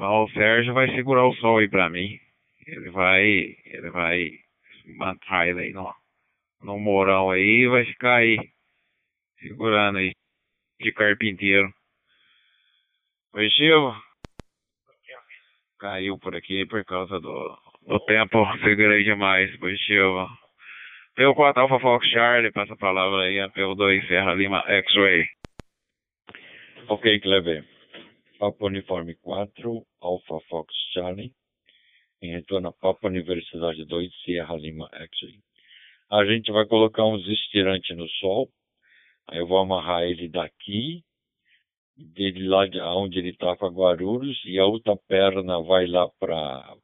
O 0.00 0.28
Sérgio 0.30 0.74
vai 0.74 0.94
segurar 0.94 1.26
o 1.26 1.34
sol 1.36 1.58
aí 1.58 1.68
pra 1.68 1.88
mim. 1.88 2.18
Ele 2.66 2.90
vai. 2.90 3.22
Ele 3.64 3.90
vai 3.90 4.30
matar 4.96 5.48
ele 5.48 5.60
aí 5.60 5.72
no, 5.72 5.92
no 6.62 6.78
morão 6.78 7.30
aí 7.30 7.66
vai 7.66 7.84
ficar 7.84 8.16
aí. 8.16 8.36
Segurando 9.38 9.98
aí. 9.98 10.12
De 10.80 10.92
carpinteiro. 10.92 11.72
Positivo? 13.32 13.94
Caiu 15.78 16.18
por 16.18 16.36
aqui 16.36 16.66
por 16.66 16.84
causa 16.84 17.18
do, 17.20 17.58
do 17.86 18.00
tempo. 18.00 18.46
Segurei 18.62 19.02
demais. 19.02 19.54
Positivo. 19.58 20.28
P4 21.16 21.56
Alpha 21.56 21.80
Fox 21.80 22.06
Charlie, 22.08 22.52
passa 22.52 22.74
a 22.74 22.76
palavra 22.76 23.22
aí. 23.22 23.36
P2 23.50 24.06
Serra 24.06 24.34
Lima 24.34 24.62
X-Ray. 24.66 25.26
Ok, 26.88 27.20
Kleber. 27.20 27.64
Papa 28.40 28.64
Uniforme 28.64 29.14
4, 29.16 29.86
Alpha 30.00 30.40
Fox 30.48 30.74
Charlie. 30.94 31.34
Em 32.22 32.32
retorno 32.32 32.68
a 32.68 32.72
Papa 32.72 33.06
Universidade 33.06 33.84
2, 33.84 34.10
Sierra 34.24 34.56
Lima 34.56 34.88
X-Ray. 34.94 35.40
A 36.10 36.24
gente 36.24 36.50
vai 36.50 36.64
colocar 36.64 37.04
uns 37.04 37.28
estirantes 37.28 37.94
no 37.94 38.08
sol. 38.08 38.48
Aí 39.28 39.40
eu 39.40 39.46
vou 39.46 39.58
amarrar 39.58 40.04
ele 40.04 40.26
daqui, 40.26 41.04
dele 41.94 42.48
lá 42.48 42.66
de 42.66 42.80
onde 42.80 43.18
ele 43.18 43.28
está 43.28 43.54
para 43.54 43.68
Guarulhos, 43.68 44.42
e 44.46 44.58
a 44.58 44.64
outra 44.64 44.96
perna 44.96 45.60
vai 45.60 45.86
lá 45.86 46.08
para 46.18 46.78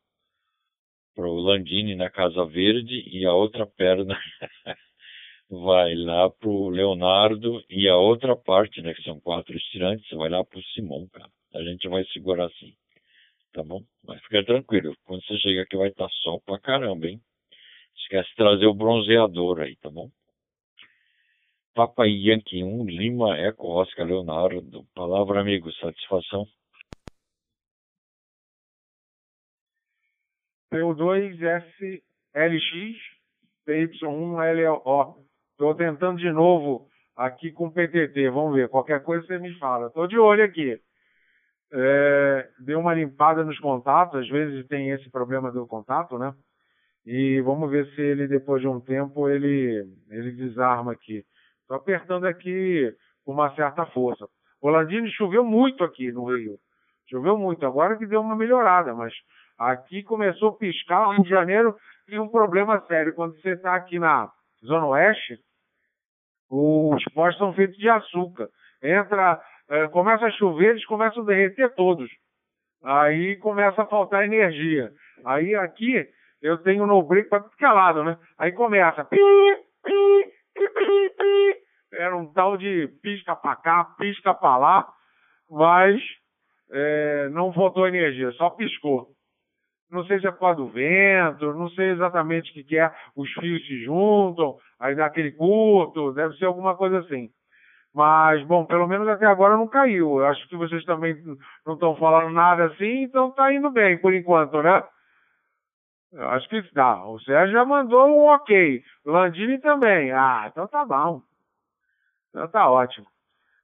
o 1.17 1.41
Landini 1.41 1.95
na 1.95 2.11
Casa 2.11 2.45
Verde, 2.45 3.03
e 3.09 3.25
a 3.25 3.33
outra 3.33 3.67
perna 3.67 4.15
vai 5.49 5.95
lá 5.95 6.29
para 6.29 6.51
o 6.51 6.69
Leonardo, 6.69 7.65
e 7.71 7.89
a 7.89 7.97
outra 7.97 8.37
parte, 8.37 8.83
né, 8.83 8.93
que 8.93 9.03
são 9.05 9.19
quatro 9.19 9.57
estirantes, 9.57 10.07
vai 10.11 10.29
lá 10.29 10.45
para 10.45 10.59
o 10.59 10.63
Simão, 10.75 11.09
cara. 11.09 11.31
A 11.57 11.63
gente 11.63 11.89
vai 11.89 12.05
segurar 12.13 12.45
assim, 12.45 12.77
tá 13.55 13.63
bom? 13.63 13.83
Mas 14.05 14.21
fica 14.25 14.45
tranquilo, 14.45 14.95
quando 15.05 15.25
você 15.25 15.39
chegar 15.39 15.63
aqui 15.63 15.75
vai 15.75 15.89
estar 15.89 16.07
tá 16.07 16.11
sol 16.23 16.39
pra 16.45 16.61
caramba, 16.61 17.07
hein? 17.07 17.19
Esquece 17.97 18.29
de 18.29 18.37
trazer 18.37 18.67
o 18.67 18.75
bronzeador 18.75 19.61
aí, 19.61 19.75
tá 19.77 19.89
bom? 19.91 20.11
Papa 21.75 22.07
Yankee 22.07 22.63
1, 22.63 22.85
Lima, 22.85 23.39
Eco, 23.39 23.69
Oscar, 23.69 24.07
Leonardo. 24.07 24.85
Palavra, 24.95 25.41
amigo, 25.41 25.73
satisfação. 25.73 26.47
P2SLX, 30.71 32.03
PY1LO. 33.67 35.25
Estou 35.53 35.75
tentando 35.75 36.19
de 36.19 36.31
novo 36.31 36.87
aqui 37.17 37.51
com 37.51 37.71
PTT, 37.71 38.29
vamos 38.29 38.55
ver. 38.55 38.69
Qualquer 38.69 39.03
coisa 39.03 39.27
você 39.27 39.39
me 39.39 39.59
fala. 39.59 39.87
Estou 39.87 40.07
de 40.07 40.19
olho 40.19 40.45
aqui 40.45 40.79
é, 41.73 42.49
deu 42.61 42.79
uma 42.79 42.95
limpada 42.95 43.45
nos 43.45 43.59
contatos, 43.59 44.21
às 44.21 44.29
vezes 44.29 44.67
tem 44.67 44.91
esse 44.91 45.11
problema 45.11 45.51
do 45.51 45.67
contato, 45.67 46.19
né? 46.19 46.33
E 47.05 47.41
vamos 47.43 47.71
ver 47.71 47.87
se 47.95 48.01
ele, 48.01 48.27
depois 48.27 48.61
de 48.61 48.69
um 48.69 48.81
tempo, 48.81 49.29
ele, 49.29 49.87
ele 50.11 50.33
desarma 50.33 50.93
aqui. 50.93 51.25
Estou 51.61 51.77
apertando 51.77 52.27
aqui 52.27 52.93
com 53.25 53.33
uma 53.33 53.55
certa 53.55 53.87
força. 53.87 54.27
O 54.61 54.69
Landini 54.69 55.11
choveu 55.13 55.45
muito 55.45 55.85
aqui 55.85 56.11
no 56.11 56.25
Rio. 56.25 56.59
Choveu 57.09 57.39
muito. 57.39 57.65
Agora 57.65 57.97
que 57.97 58.07
deu 58.07 58.21
uma 58.21 58.35
melhorada, 58.35 58.93
mas 58.95 59.13
aqui 59.57 60.03
começou 60.03 60.51
a 60.51 60.57
piscar. 60.57 61.11
Rio 61.11 61.23
de 61.23 61.29
Janeiro 61.29 61.77
tem 62.07 62.19
um 62.19 62.29
problema 62.29 62.81
sério. 62.87 63.15
Quando 63.15 63.41
você 63.41 63.51
está 63.51 63.77
aqui 63.77 63.99
na 63.99 64.31
Zona 64.65 64.87
Oeste, 64.87 65.39
os 66.51 67.05
postos 67.15 67.39
são 67.39 67.53
feitos 67.53 67.77
de 67.77 67.89
açúcar. 67.89 68.49
Entra 68.83 69.41
é, 69.69 69.89
começa 69.89 70.27
a 70.27 70.31
chover, 70.31 70.71
eles 70.71 70.85
começam 70.87 71.23
a 71.23 71.27
derreter 71.27 71.75
todos. 71.75 72.11
Aí 72.85 73.37
começa 73.37 73.83
a 73.83 73.87
faltar 73.87 74.25
energia. 74.25 74.91
Aí 75.25 75.55
aqui 75.55 76.07
eu 76.41 76.59
tenho 76.59 76.87
no 76.87 77.03
break 77.03 77.29
para 77.29 77.43
ficar 77.49 77.73
lado, 77.73 78.05
né? 78.05 78.19
Aí 78.39 78.53
começa. 78.53 79.07
Era 81.93 82.17
um 82.17 82.33
tal 82.33 82.57
de 82.57 82.89
pisca 83.03 83.35
para 83.35 83.57
cá, 83.57 83.85
pisca 83.99 84.35
para 84.35 84.57
lá, 84.57 84.89
mas 85.51 86.01
é, 86.71 87.29
não 87.31 87.53
faltou 87.53 87.89
energia, 87.89 88.31
só 88.33 88.51
piscou. 88.51 89.09
Não 89.91 90.05
sei 90.05 90.21
se 90.21 90.27
é 90.27 90.33
por 90.33 90.41
causa 90.41 90.57
do 90.57 90.69
vento, 90.69 91.55
não 91.55 91.69
sei 91.71 91.91
exatamente 91.91 92.51
o 92.51 92.55
que, 92.55 92.65
que 92.65 92.79
é. 92.79 92.93
Os 93.17 93.33
fios 93.35 93.65
se 93.67 93.85
juntam, 93.85 94.57
aí 94.81 94.95
dá 94.95 95.07
aquele 95.07 95.33
curto, 95.33 96.13
deve 96.13 96.37
ser 96.37 96.47
alguma 96.47 96.77
coisa 96.77 96.99
assim. 96.99 97.31
Mas, 97.97 98.43
bom, 98.43 98.67
pelo 98.67 98.87
menos 98.87 99.09
até 99.09 99.25
agora 99.25 99.57
não 99.57 99.67
caiu. 99.67 100.19
Eu 100.19 100.27
acho 100.27 100.47
que 100.49 100.57
vocês 100.57 100.85
também 100.85 101.17
não 101.65 101.73
estão 101.73 101.97
falando 101.97 102.31
nada 102.31 102.67
assim, 102.67 103.05
então 103.05 103.31
tá 103.31 103.51
indo 103.51 103.71
bem 103.71 103.97
por 103.97 104.13
enquanto, 104.13 104.63
né? 104.63 104.85
Eu 106.13 106.29
acho 106.29 106.47
que 106.51 106.63
tá. 106.75 107.07
O 107.07 107.19
Sérgio 107.21 107.55
já 107.55 107.65
mandou 107.65 108.07
um 108.07 108.27
ok. 108.27 108.83
Landini 109.03 109.59
também. 109.63 110.13
Ah, 110.13 110.45
então 110.47 110.67
tá 110.69 110.85
bom. 110.85 111.23
Então 112.29 112.47
tá 112.49 112.69
ótimo. 112.69 113.07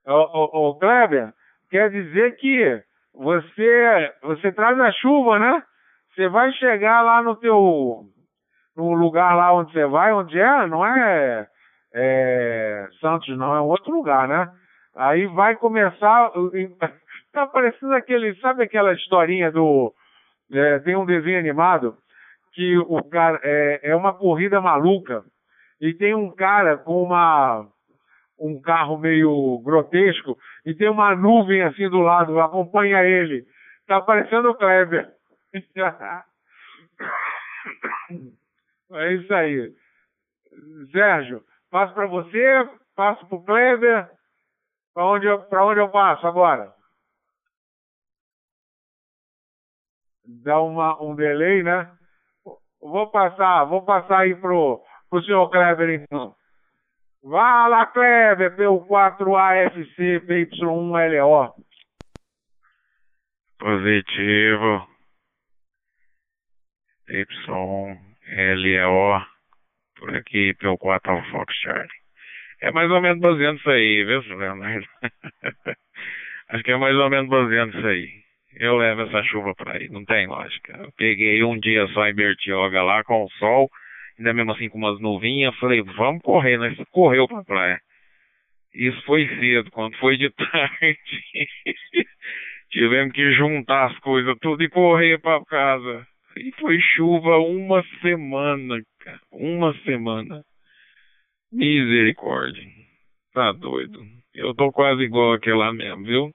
O, 0.07 0.79
Kleber, 0.79 1.35
quer 1.69 1.91
dizer 1.91 2.35
que 2.37 2.83
você, 3.13 4.15
você 4.23 4.51
traz 4.51 4.81
a 4.81 4.91
chuva, 4.93 5.39
né? 5.39 5.63
Você 6.15 6.27
vai 6.31 6.51
chegar 6.53 7.03
lá 7.03 7.23
no 7.23 7.37
teu, 7.37 8.07
no 8.75 8.95
lugar 8.95 9.37
lá 9.37 9.53
onde 9.53 9.73
você 9.73 9.85
vai, 9.85 10.11
onde 10.15 10.41
é, 10.41 10.67
não 10.69 10.87
é 10.87 11.52
é, 11.95 12.89
Santos 13.01 13.37
não, 13.37 13.55
é 13.55 13.61
um 13.61 13.67
outro 13.67 13.93
lugar, 13.93 14.27
né? 14.29 14.51
Aí 14.95 15.27
vai 15.27 15.57
começar. 15.57 16.31
Tá 17.33 17.47
parecendo 17.47 17.95
aquele. 17.95 18.35
Sabe 18.41 18.63
aquela 18.63 18.93
historinha 18.93 19.51
do. 19.51 19.95
É, 20.53 20.81
tem 20.81 20.95
um 20.95 21.07
desenho 21.07 21.39
animado 21.39 21.97
que 22.53 22.77
o 22.77 23.03
cara 23.05 23.41
é, 23.43 23.81
é 23.85 23.97
uma 23.97 24.13
corrida 24.13 24.61
maluca 24.61 25.25
e 25.81 25.95
tem 25.95 26.15
um 26.15 26.31
cara 26.31 26.77
com 26.77 27.03
uma 27.03 27.67
um 28.39 28.61
carro 28.61 28.99
meio 28.99 29.59
grotesco 29.65 30.37
e 30.67 30.75
tem 30.75 30.91
uma 30.91 31.17
nuvem 31.17 31.63
assim 31.63 31.89
do 31.89 32.01
lado, 32.01 32.39
acompanha 32.41 33.03
ele. 33.03 33.47
Tá 33.87 34.01
parecendo 34.01 34.51
o 34.51 34.55
Kleber. 34.55 35.09
é 38.93 39.13
isso 39.15 39.33
aí. 39.33 39.73
Sérgio, 40.91 41.43
Passo 41.73 41.95
para 41.95 42.07
você, 42.07 42.69
passo 42.95 43.27
para 43.27 43.39
o 43.39 43.45
Kleber. 43.45 44.11
Para 44.93 45.07
onde, 45.07 45.25
eu, 45.25 45.43
onde 45.51 45.81
eu 45.81 45.89
passo 45.89 46.27
agora? 46.27 46.71
Dá 50.23 50.61
uma, 50.61 51.03
um 51.03 51.15
delay, 51.15 51.63
né? 51.63 51.91
Vou 52.79 53.11
passar, 53.11 53.65
vou 53.65 53.83
passar 53.87 54.19
aí 54.19 54.35
pro, 54.35 54.85
pro 55.09 55.23
senhor 55.23 55.49
Kleber 55.49 56.03
então. 56.03 56.37
Vá 57.23 57.67
lá, 57.69 57.87
Kleber, 57.87 58.55
P4AFC, 58.55 60.27
PY1LO. 60.27 61.55
Positivo. 63.59 64.87
YLO 68.29 69.32
por 70.03 70.17
aqui 70.17 70.53
pelo 70.55 70.77
4 70.77 71.13
ao 71.13 71.25
Fox 71.31 71.55
Charlie. 71.63 71.89
É 72.61 72.73
mais 72.73 72.91
ou 72.91 73.01
menos 73.01 73.21
baseando 73.21 73.61
isso 73.61 73.71
aí, 73.71 74.05
viu, 74.05 74.21
Leonardo? 74.37 74.87
Acho 76.51 76.65
que 76.65 76.73
é 76.73 76.77
mais 76.77 76.97
ou 76.97 77.09
menos 77.09 77.31
baseando 77.31 77.79
isso 77.79 77.87
aí. 77.87 78.09
Eu 78.57 78.77
levo 78.77 79.03
essa 79.03 79.23
chuva 79.23 79.55
pra 79.55 79.75
aí, 79.75 79.89
não 79.89 80.05
tem 80.05 80.27
lógica. 80.27 80.77
Eu 80.77 80.93
peguei 80.97 81.43
um 81.45 81.59
dia 81.59 81.87
só 81.89 82.07
em 82.07 82.15
Bertioga 82.15 82.83
lá 82.83 83.05
com 83.05 83.25
o 83.25 83.31
sol, 83.39 83.71
ainda 84.19 84.35
mesmo 84.35 84.53
assim 84.53 84.69
com 84.69 84.79
umas 84.79 85.01
nuvinhas, 85.01 85.57
falei, 85.59 85.81
vamos 85.83 86.21
correr, 86.23 86.59
nós 86.59 86.77
né? 86.77 86.85
correu 86.91 87.29
pra 87.29 87.45
praia. 87.45 87.81
Isso 88.75 89.01
foi 89.05 89.27
cedo, 89.39 89.71
quando 89.71 89.97
foi 89.99 90.17
de 90.17 90.31
tarde, 90.35 90.99
tivemos 92.71 93.13
que 93.13 93.33
juntar 93.33 93.87
as 93.87 93.99
coisas 94.01 94.37
tudo 94.41 94.63
e 94.63 94.69
correr 94.69 95.19
pra 95.21 95.45
casa. 95.45 96.07
E 96.37 96.53
foi 96.53 96.79
chuva 96.81 97.39
uma 97.39 97.83
semana, 98.01 98.81
cara. 99.01 99.21
Uma 99.31 99.75
semana. 99.85 100.43
Misericórdia. 101.53 102.63
Tá 103.35 103.53
doido. 103.53 104.01
Eu 104.35 104.55
tô 104.55 104.73
quase 104.73 105.03
igual 105.03 105.35
aquele 105.35 105.57
lá 105.57 105.73
mesmo, 105.73 106.05
viu? 106.05 106.31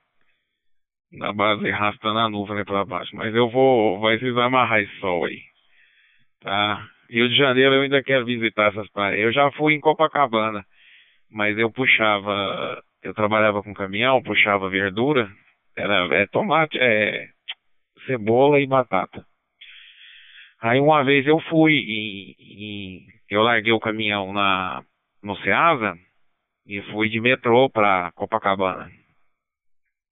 Na 1.12 1.34
base 1.34 1.70
arrastando 1.70 2.20
a 2.20 2.30
nuvem 2.30 2.64
pra 2.66 2.86
baixo. 2.86 3.16
Mas 3.16 3.34
eu 3.34 3.50
vou. 3.50 4.00
Vai 4.00 4.18
precisar 4.18 4.46
amarrar 4.46 4.82
esse 4.82 5.00
sol 5.00 5.26
aí. 5.26 5.42
Tá? 6.42 6.88
Rio 7.10 7.30
de 7.30 7.36
Janeiro 7.38 7.76
eu 7.76 7.82
ainda 7.82 8.04
quero 8.04 8.26
visitar 8.26 8.70
essas 8.70 8.90
praias. 8.92 9.20
Eu 9.20 9.32
já 9.32 9.52
fui 9.54 9.74
em 9.74 9.80
Copacabana. 9.80 10.66
Mas 11.32 11.58
eu 11.58 11.72
puxava. 11.72 12.82
Eu 13.02 13.14
trabalhava 13.14 13.64
com 13.64 13.74
caminhão, 13.74 14.22
puxava 14.22 14.70
verdura. 14.70 15.30
Era 15.76 16.08
é 16.16 16.28
tomate, 16.28 16.78
é 16.80 17.28
cebola 18.06 18.60
e 18.60 18.68
batata. 18.68 19.24
Aí 20.62 20.80
uma 20.80 21.04
vez 21.04 21.26
eu 21.28 21.40
fui 21.42 21.74
e, 21.74 22.36
e 22.40 23.08
eu 23.30 23.42
larguei 23.42 23.72
o 23.72 23.80
caminhão 23.80 24.34
na 24.34 24.84
no 25.22 25.36
Ceasa 25.38 25.98
e 26.66 26.82
fui 26.92 27.10
de 27.10 27.20
metrô 27.20 27.70
para 27.70 28.12
Copacabana. 28.14 28.90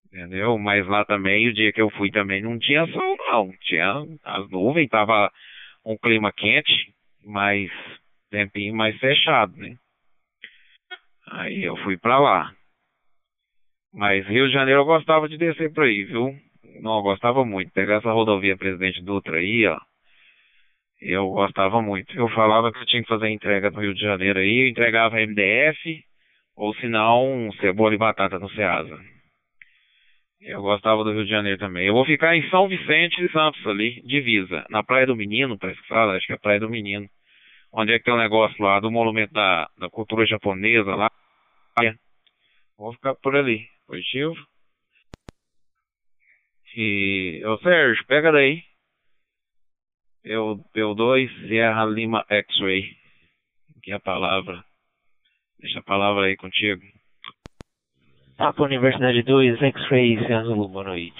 Entendeu? 0.07 0.57
Mas 0.57 0.87
lá 0.87 1.03
também, 1.03 1.47
o 1.47 1.53
dia 1.53 1.73
que 1.73 1.81
eu 1.81 1.89
fui 1.91 2.09
também 2.09 2.41
não 2.41 2.57
tinha 2.57 2.87
sol 2.87 3.17
não. 3.17 3.51
Tinha 3.61 4.05
as 4.23 4.49
nuvens, 4.49 4.89
tava 4.89 5.31
um 5.85 5.97
clima 5.97 6.31
quente, 6.31 6.93
mas 7.23 7.69
tempinho 8.29 8.75
mais 8.75 8.97
fechado, 8.99 9.55
né? 9.57 9.75
Aí 11.27 11.63
eu 11.63 11.75
fui 11.77 11.97
pra 11.97 12.19
lá. 12.19 12.53
Mas 13.93 14.25
Rio 14.27 14.47
de 14.47 14.53
Janeiro 14.53 14.81
eu 14.81 14.85
gostava 14.85 15.27
de 15.27 15.37
descer 15.37 15.73
por 15.73 15.83
aí, 15.83 16.03
viu? 16.03 16.33
Não, 16.81 16.97
eu 16.97 17.03
gostava 17.03 17.43
muito. 17.45 17.71
Pegar 17.71 17.95
essa 17.95 18.11
rodovia 18.11 18.57
Presidente 18.57 19.01
Dutra 19.01 19.37
aí, 19.37 19.65
ó. 19.67 19.77
Eu 21.01 21.29
gostava 21.29 21.81
muito. 21.81 22.15
Eu 22.17 22.29
falava 22.29 22.71
que 22.71 22.79
eu 22.79 22.85
tinha 22.85 23.01
que 23.01 23.07
fazer 23.07 23.29
entrega 23.29 23.69
no 23.69 23.81
Rio 23.81 23.93
de 23.93 24.01
Janeiro 24.01 24.39
aí, 24.39 24.63
eu 24.63 24.67
entregava 24.67 25.19
MDF, 25.19 26.03
ou 26.55 26.73
se 26.75 26.87
não, 26.87 27.51
cebola 27.59 27.93
e 27.93 27.97
batata 27.97 28.39
no 28.39 28.49
Ceasa. 28.51 28.97
Eu 30.41 30.61
gostava 30.61 31.03
do 31.03 31.11
Rio 31.11 31.25
de 31.25 31.29
Janeiro 31.31 31.57
também. 31.57 31.87
Eu 31.87 31.93
vou 31.93 32.05
ficar 32.05 32.35
em 32.35 32.47
São 32.49 32.67
Vicente 32.67 33.23
e 33.23 33.31
Santos 33.31 33.65
ali, 33.65 34.01
divisa. 34.03 34.65
Na 34.69 34.83
Praia 34.83 35.07
do 35.07 35.15
Menino, 35.15 35.57
parece 35.57 35.81
que 35.81 35.87
fala, 35.87 36.15
acho 36.15 36.25
que 36.27 36.33
é 36.33 36.35
a 36.35 36.39
Praia 36.39 36.59
do 36.59 36.69
Menino. 36.69 37.07
Onde 37.73 37.93
é 37.93 37.97
que 37.97 38.05
tem 38.05 38.13
um 38.13 38.17
negócio 38.17 38.63
lá, 38.63 38.79
do 38.79 38.91
monumento 38.91 39.33
da, 39.33 39.67
da 39.77 39.89
cultura 39.89 40.25
japonesa 40.25 40.95
lá. 40.95 41.11
Vou 42.77 42.93
ficar 42.93 43.15
por 43.15 43.35
ali. 43.35 43.67
Positivo. 43.87 44.35
E, 46.75 47.41
ô 47.45 47.57
Sérgio, 47.59 48.05
pega 48.05 48.31
daí. 48.31 48.61
Eu, 50.25 50.59
eu 50.73 50.95
2 50.95 51.31
Sierra 51.47 51.85
Lima 51.85 52.25
X-Ray. 52.27 52.97
Que 53.83 53.91
é 53.91 53.95
a 53.95 53.99
palavra. 53.99 54.65
Deixa 55.59 55.77
a 55.77 55.83
palavra 55.83 56.25
aí 56.25 56.35
contigo. 56.35 56.81
Papa 58.35 58.63
Universidade 58.63 59.21
2, 59.21 59.61
X-Ray, 59.61 60.33
Azul, 60.33 60.67
boa 60.67 60.83
noite. 60.85 61.13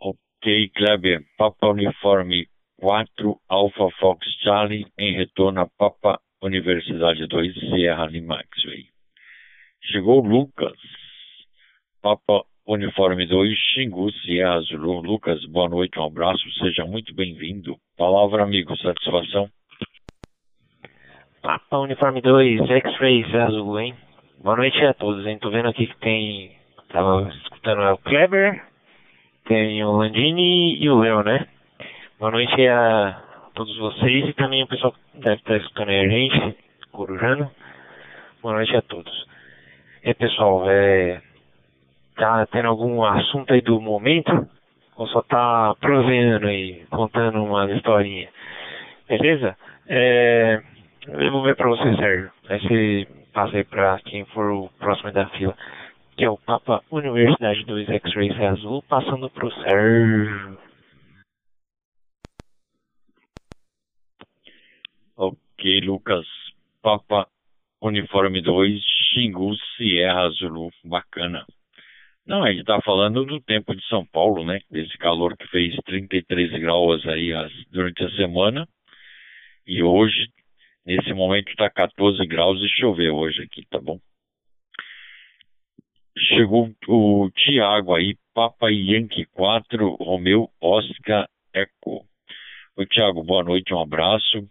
Ok, 0.00 0.70
Kleber. 0.70 1.22
Papa 1.36 1.68
Uniforme 1.68 2.48
4, 2.80 3.38
Alpha 3.46 3.90
Fox 4.00 4.26
Charlie, 4.42 4.86
em 4.98 5.14
retorno 5.14 5.60
a 5.60 5.68
Papa 5.76 6.18
Universidade 6.42 7.26
2, 7.26 7.54
Sierra 7.54 8.06
Lima 8.06 8.40
X-Ray. 8.40 8.86
Chegou 9.82 10.24
Lucas. 10.24 10.78
Papa 12.00 12.46
Uniforme 12.66 13.26
2, 13.26 13.58
Xingu, 13.74 14.10
Sierra 14.10 14.58
Zulu. 14.62 15.02
Lucas, 15.02 15.44
boa 15.44 15.68
noite, 15.68 15.98
um 15.98 16.06
abraço, 16.06 16.50
seja 16.58 16.86
muito 16.86 17.14
bem-vindo. 17.14 17.76
Palavra, 17.98 18.42
amigo, 18.42 18.74
satisfação. 18.78 19.50
Papa 21.42 21.78
Uniforme 21.78 22.22
2, 22.22 22.70
X-Ray, 22.70 23.24
Azul, 23.36 23.78
hein? 23.78 23.94
Boa 24.42 24.56
noite 24.56 24.82
a 24.82 24.94
todos, 24.94 25.26
hein? 25.26 25.38
Tô 25.38 25.50
vendo 25.50 25.68
aqui 25.68 25.86
que 25.86 25.96
tem. 25.98 26.56
Tava 26.88 27.28
escutando 27.42 27.82
o 27.82 27.98
Kleber, 27.98 28.64
tem 29.46 29.84
o 29.84 29.92
Landini 29.92 30.82
e 30.82 30.88
o 30.88 31.00
Léo, 31.00 31.22
né? 31.22 31.46
Boa 32.18 32.30
noite 32.30 32.66
a 32.66 33.22
todos 33.54 33.76
vocês 33.76 34.26
e 34.26 34.32
também 34.32 34.62
o 34.62 34.66
pessoal 34.66 34.92
que 34.92 35.20
deve 35.20 35.36
estar 35.36 35.56
escutando 35.58 35.90
aí 35.90 36.00
a 36.00 36.08
gente, 36.08 36.56
Corujano. 36.90 37.50
Boa 38.40 38.54
noite 38.54 38.74
a 38.74 38.80
todos. 38.80 39.26
E 40.02 40.14
pessoal, 40.14 40.64
é, 40.70 41.20
tá 42.14 42.46
tendo 42.46 42.68
algum 42.68 43.04
assunto 43.04 43.52
aí 43.52 43.60
do 43.60 43.80
momento? 43.80 44.48
Ou 44.96 45.06
só 45.08 45.22
tá 45.22 45.74
provendo 45.80 46.46
aí, 46.46 46.84
contando 46.90 47.42
uma 47.42 47.70
historinha? 47.72 48.28
Beleza? 49.08 49.56
É, 49.88 50.62
eu 51.08 51.32
vou 51.32 51.42
ver 51.42 51.56
pra 51.56 51.68
você, 51.68 51.94
Sérgio. 51.96 52.30
Aí 52.48 52.60
você 52.60 53.08
passa 53.32 53.56
aí 53.56 53.64
pra 53.64 53.98
quem 54.04 54.24
for 54.26 54.50
o 54.50 54.68
próximo 54.78 55.12
da 55.12 55.26
fila. 55.30 55.56
Que 56.16 56.24
é 56.24 56.30
o 56.30 56.38
Papa 56.38 56.80
Universidade 56.90 57.64
2 57.64 57.88
X-Rays 57.88 58.40
Azul, 58.40 58.82
passando 58.88 59.28
pro 59.30 59.50
Sérgio. 59.62 60.58
Ok, 65.16 65.80
Lucas. 65.80 66.26
Papa 66.80 67.26
Uniforme 67.82 68.40
2, 68.40 68.80
Xingu, 69.12 69.54
Sierra 69.76 70.28
Zulu. 70.30 70.70
Bacana. 70.84 71.44
Não, 72.26 72.42
a 72.42 72.50
gente 72.50 72.60
está 72.60 72.80
falando 72.80 73.24
do 73.24 73.40
tempo 73.40 73.74
de 73.74 73.86
São 73.86 74.04
Paulo, 74.06 74.44
né? 74.44 74.60
Desse 74.70 74.96
calor 74.98 75.36
que 75.36 75.46
fez 75.48 75.76
33 75.84 76.52
graus 76.60 77.06
aí 77.06 77.32
as, 77.32 77.52
durante 77.70 78.02
a 78.02 78.10
semana. 78.16 78.66
E 79.66 79.82
hoje, 79.82 80.28
nesse 80.86 81.12
momento, 81.12 81.48
está 81.50 81.68
14 81.68 82.26
graus 82.26 82.60
e 82.62 82.68
choveu 82.80 83.16
hoje 83.16 83.42
aqui, 83.42 83.66
tá 83.70 83.78
bom? 83.78 83.98
Chegou 86.16 86.70
o 86.88 87.30
Tiago 87.30 87.94
aí, 87.94 88.16
Papa 88.32 88.70
Yankee 88.70 89.26
4, 89.26 89.96
Romeu 89.96 90.48
Oscar 90.60 91.28
Eco. 91.52 92.06
Oi, 92.76 92.86
Tiago, 92.86 93.22
boa 93.22 93.44
noite, 93.44 93.74
um 93.74 93.80
abraço 93.80 94.48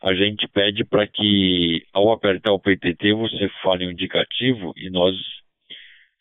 a 0.00 0.14
gente 0.14 0.46
pede 0.48 0.84
para 0.84 1.06
que, 1.06 1.84
ao 1.92 2.12
apertar 2.12 2.52
o 2.52 2.60
PTT, 2.60 3.12
você 3.14 3.48
fale 3.62 3.86
um 3.86 3.90
indicativo 3.90 4.72
e 4.76 4.88
nós 4.90 5.14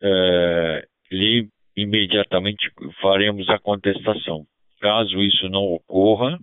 é, 0.01 0.87
imediatamente 1.75 2.71
faremos 3.01 3.49
a 3.49 3.59
contestação. 3.59 4.45
Caso 4.79 5.21
isso 5.21 5.49
não 5.49 5.63
ocorra, 5.63 6.37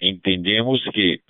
entendemos 0.00 0.82
que 0.90 1.20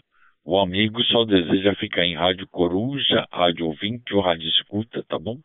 o 0.44 0.58
amigo 0.58 1.02
só 1.04 1.24
deseja 1.24 1.74
ficar 1.76 2.04
em 2.04 2.14
rádio 2.14 2.46
coruja, 2.48 3.26
rádio 3.32 3.66
ouvinte 3.66 4.14
ou 4.14 4.20
rádio 4.20 4.48
escuta, 4.48 5.02
tá 5.04 5.18
bom? 5.18 5.38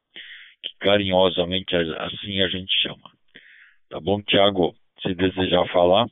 Que 0.61 0.75
carinhosamente 0.79 1.75
assim 1.75 2.41
a 2.41 2.49
gente 2.49 2.71
chama. 2.81 3.11
Tá 3.89 3.99
bom, 3.99 4.21
Tiago? 4.21 4.75
Se 5.01 5.13
desejar 5.13 5.65
falar, 5.69 6.05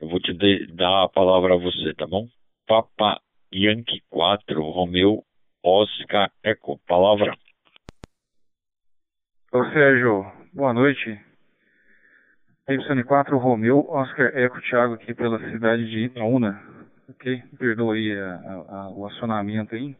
eu 0.00 0.08
vou 0.08 0.20
te 0.20 0.32
dar 0.74 1.04
a 1.04 1.08
palavra 1.08 1.54
a 1.54 1.58
você, 1.58 1.94
tá 1.94 2.06
bom? 2.06 2.28
Papa 2.66 3.20
Yankee 3.54 4.02
4, 4.10 4.62
Romeu 4.62 5.24
Oscar 5.62 6.30
Eco. 6.42 6.78
Palavra. 6.86 7.36
Ô 9.54 9.62
Sérgio, 9.66 10.24
boa 10.54 10.72
noite. 10.72 11.20
Y4 12.66 13.36
Romeu 13.38 13.86
Oscar 13.86 14.34
Eco 14.34 14.58
Thiago 14.62 14.94
aqui 14.94 15.12
pela 15.12 15.38
cidade 15.50 15.90
de 15.90 16.04
Itaúna. 16.04 16.58
Ok? 17.10 17.42
Perdoa 17.58 17.94
aí 17.94 18.18
a, 18.18 18.34
a, 18.66 18.90
o 18.92 19.04
acionamento 19.04 19.74
aí. 19.74 19.94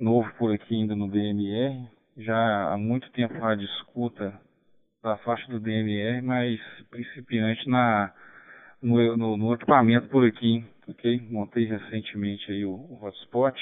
Novo 0.00 0.28
por 0.36 0.52
aqui 0.52 0.74
ainda 0.74 0.96
no 0.96 1.08
DMR. 1.08 1.88
Já 2.16 2.72
há 2.72 2.76
muito 2.76 3.08
tempo 3.12 3.34
a 3.44 3.54
discuta 3.54 4.34
da 5.00 5.16
faixa 5.18 5.46
do 5.46 5.60
DMR, 5.60 6.20
mas 6.20 6.58
principiante 6.90 7.70
na 7.70 8.12
no, 8.82 9.16
no, 9.16 9.36
no, 9.36 9.54
equipamento 9.54 10.08
por 10.08 10.26
aqui, 10.26 10.64
ok? 10.88 11.20
Montei 11.30 11.66
recentemente 11.66 12.50
aí 12.50 12.64
o, 12.64 12.72
o 12.72 12.98
hotspot 13.00 13.56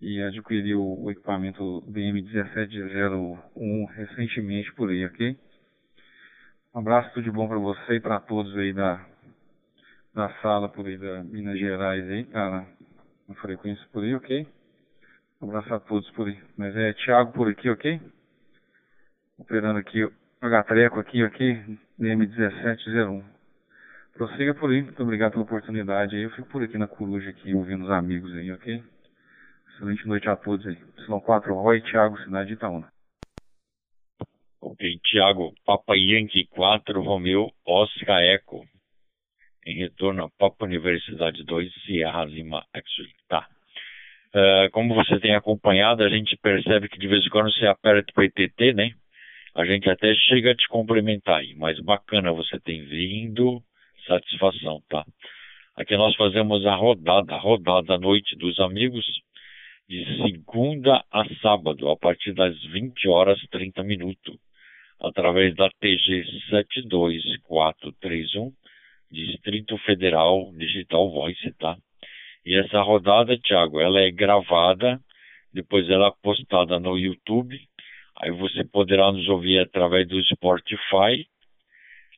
e 0.00 0.22
adquiri 0.22 0.74
o, 0.74 1.10
equipamento 1.10 1.82
BM1701 1.88 3.86
recentemente 3.94 4.72
por 4.74 4.90
aí, 4.90 5.04
ok? 5.06 5.36
Um 6.74 6.78
abraço, 6.78 7.12
tudo 7.14 7.24
de 7.24 7.30
bom 7.30 7.48
para 7.48 7.58
você 7.58 7.94
e 7.94 8.00
para 8.00 8.20
todos 8.20 8.56
aí 8.56 8.72
da, 8.72 9.04
da 10.14 10.28
sala 10.40 10.68
por 10.68 10.86
aí 10.86 10.96
da 10.96 11.24
Minas 11.24 11.58
Gerais 11.58 12.08
aí, 12.08 12.24
cara, 12.24 12.66
na 13.28 13.34
frequência 13.36 13.84
por 13.92 14.04
aí, 14.04 14.14
ok? 14.14 14.46
Um 15.40 15.48
abraço 15.48 15.72
a 15.74 15.80
todos 15.80 16.08
por 16.10 16.28
aí. 16.28 16.38
Mas 16.56 16.76
é 16.76 16.92
Thiago 16.92 17.32
por 17.32 17.48
aqui, 17.48 17.70
ok? 17.70 18.00
Operando 19.38 19.78
aqui 19.78 20.04
o 20.04 20.12
H-Treco 20.40 20.98
aqui, 20.98 21.22
ok? 21.24 21.78
DM1701. 21.98 23.24
Prossiga 24.14 24.52
por 24.54 24.70
aí. 24.70 24.82
Muito 24.82 25.00
obrigado 25.00 25.32
pela 25.32 25.44
oportunidade 25.44 26.16
aí. 26.16 26.22
Eu 26.22 26.30
fico 26.30 26.48
por 26.48 26.62
aqui 26.62 26.76
na 26.76 26.88
coruja 26.88 27.30
aqui, 27.30 27.54
ouvindo 27.54 27.84
os 27.84 27.90
amigos 27.90 28.32
aí, 28.34 28.50
ok? 28.50 28.82
Excelente 29.78 30.08
noite 30.08 30.28
a 30.28 30.34
todos 30.34 30.66
aí. 30.66 30.76
Silão 31.04 31.20
4 31.20 31.54
Roy, 31.54 31.80
Thiago, 31.80 32.18
cidade 32.18 32.48
de 32.48 32.54
Itaúna. 32.54 32.88
Ok, 34.60 34.98
Thiago, 35.08 35.54
Papa 35.64 35.94
Yankee 35.96 36.46
4, 36.46 37.00
Romeu, 37.00 37.52
Oscar 37.64 38.20
Eco. 38.20 38.66
Em 39.64 39.76
retorno 39.78 40.24
a 40.24 40.30
Papa 40.36 40.64
Universidade 40.64 41.44
2, 41.44 41.72
Sierra 41.84 42.24
Lima 42.24 42.66
X-Ray. 42.74 43.12
Tá. 43.28 43.46
Uh, 44.34 44.68
como 44.72 44.96
você 44.96 45.20
tem 45.20 45.36
acompanhado, 45.36 46.02
a 46.02 46.08
gente 46.08 46.36
percebe 46.38 46.88
que 46.88 46.98
de 46.98 47.06
vez 47.06 47.24
em 47.24 47.30
quando 47.30 47.52
você 47.52 47.68
aperta 47.68 48.10
o 48.10 48.14
PTT, 48.14 48.72
né? 48.72 48.90
A 49.54 49.64
gente 49.64 49.88
até 49.88 50.12
chega 50.12 50.50
a 50.50 50.56
te 50.56 50.66
cumprimentar 50.66 51.36
aí, 51.36 51.54
mas 51.54 51.78
bacana 51.78 52.32
você 52.32 52.58
tem 52.58 52.84
vindo, 52.84 53.62
satisfação, 54.08 54.82
tá? 54.88 55.04
Aqui 55.76 55.96
nós 55.96 56.16
fazemos 56.16 56.66
a 56.66 56.74
rodada, 56.74 57.32
a 57.32 57.38
rodada 57.38 57.94
à 57.94 57.98
noite 57.98 58.36
dos 58.36 58.58
amigos, 58.58 59.06
de 59.88 60.04
segunda 60.22 61.02
a 61.10 61.24
sábado, 61.40 61.88
a 61.88 61.96
partir 61.96 62.34
das 62.34 62.54
20 62.64 63.08
horas 63.08 63.40
30 63.50 63.82
minutos, 63.82 64.36
através 65.00 65.56
da 65.56 65.70
TG 65.80 66.26
72431, 66.50 68.52
Distrito 69.10 69.78
Federal 69.78 70.52
Digital 70.54 71.10
Voice, 71.10 71.50
tá? 71.58 71.78
E 72.44 72.54
essa 72.54 72.82
rodada, 72.82 73.38
Thiago, 73.38 73.80
ela 73.80 74.00
é 74.00 74.10
gravada 74.10 75.00
depois 75.52 75.88
ela 75.88 76.08
é 76.08 76.12
postada 76.22 76.78
no 76.78 76.98
YouTube. 76.98 77.58
Aí 78.20 78.30
você 78.30 78.64
poderá 78.64 79.10
nos 79.12 79.28
ouvir 79.28 79.60
através 79.60 80.06
do 80.08 80.22
Spotify, 80.24 81.26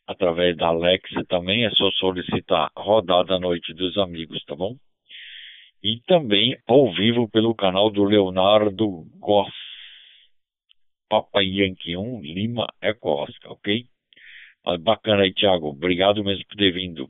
através 0.07 0.57
da 0.57 0.68
Alexa 0.68 1.25
também. 1.29 1.64
É 1.64 1.71
só 1.71 1.91
solicitar 1.93 2.71
Rodada 2.77 3.37
à 3.37 3.41
Noite 3.41 3.73
dos 3.75 3.97
Amigos, 3.99 4.43
tá 4.45 4.55
bom? 4.55 4.77
E 5.83 6.01
também 6.07 6.57
ao 6.68 6.93
vivo 6.93 7.28
pelo 7.28 7.55
canal 7.55 7.91
do 7.91 8.05
Leonardo 8.05 9.07
Goss. 9.18 9.53
Papa 11.09 11.43
Yankee 11.43 11.97
1, 11.97 12.20
Lima 12.20 12.66
Eco 12.81 13.09
Oscar, 13.22 13.53
ok? 13.53 13.85
Mas 14.64 14.81
bacana 14.81 15.22
aí, 15.22 15.33
Thiago. 15.33 15.68
Obrigado 15.68 16.22
mesmo 16.22 16.45
por 16.47 16.57
ter 16.57 16.70
vindo. 16.70 17.09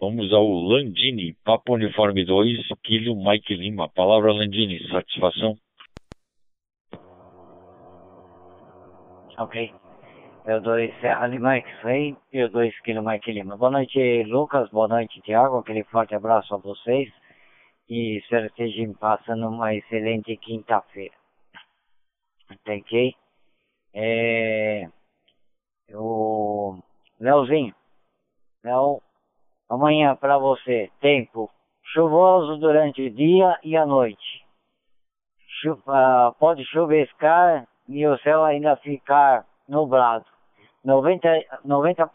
Vamos 0.00 0.32
ao 0.32 0.48
Landini, 0.48 1.36
Papa 1.44 1.74
Uniforme 1.74 2.24
2, 2.24 2.66
Kilo 2.82 3.14
Mike 3.14 3.54
Lima. 3.54 3.88
Palavra 3.88 4.32
Landini, 4.32 4.80
satisfação? 4.88 5.56
Ok. 9.38 9.72
Eu 10.44 10.60
dois 10.60 10.92
Serra 11.00 11.28
Lima 11.28 11.54
X-Ray 11.54 12.16
e 12.32 12.38
eu 12.38 12.48
dois 12.48 12.76
Kilo 12.80 13.04
Mike 13.04 13.30
Lima. 13.30 13.56
Boa 13.56 13.70
noite, 13.70 14.24
Lucas. 14.24 14.68
Boa 14.70 14.88
noite, 14.88 15.20
Tiago. 15.20 15.58
Aquele 15.58 15.84
forte 15.84 16.16
abraço 16.16 16.52
a 16.52 16.58
vocês. 16.58 17.08
E 17.88 18.18
estejam 18.18 18.94
passando 18.94 19.48
uma 19.48 19.74
excelente 19.74 20.36
quinta-feira. 20.36 21.14
Ok? 22.50 23.14
É... 23.94 24.88
O 25.94 26.78
Leozinho. 27.20 27.74
Léo, 28.64 29.02
amanhã 29.68 30.16
para 30.16 30.38
você, 30.38 30.90
tempo 31.00 31.50
chuvoso 31.92 32.58
durante 32.58 33.02
o 33.02 33.10
dia 33.10 33.58
e 33.62 33.76
a 33.76 33.84
noite. 33.84 34.46
Pode 36.38 36.64
chuviscar 36.66 37.66
e 37.88 38.06
o 38.06 38.18
céu 38.18 38.44
ainda 38.44 38.76
ficar 38.76 39.44
nublado. 39.68 40.24
90%, 40.84 41.44
90 41.64 42.10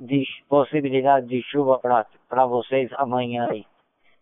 de 0.00 0.24
possibilidade 0.48 1.26
de 1.26 1.42
chuva 1.42 1.78
para 1.78 2.46
vocês 2.46 2.92
amanhã 2.94 3.48
aí. 3.50 3.64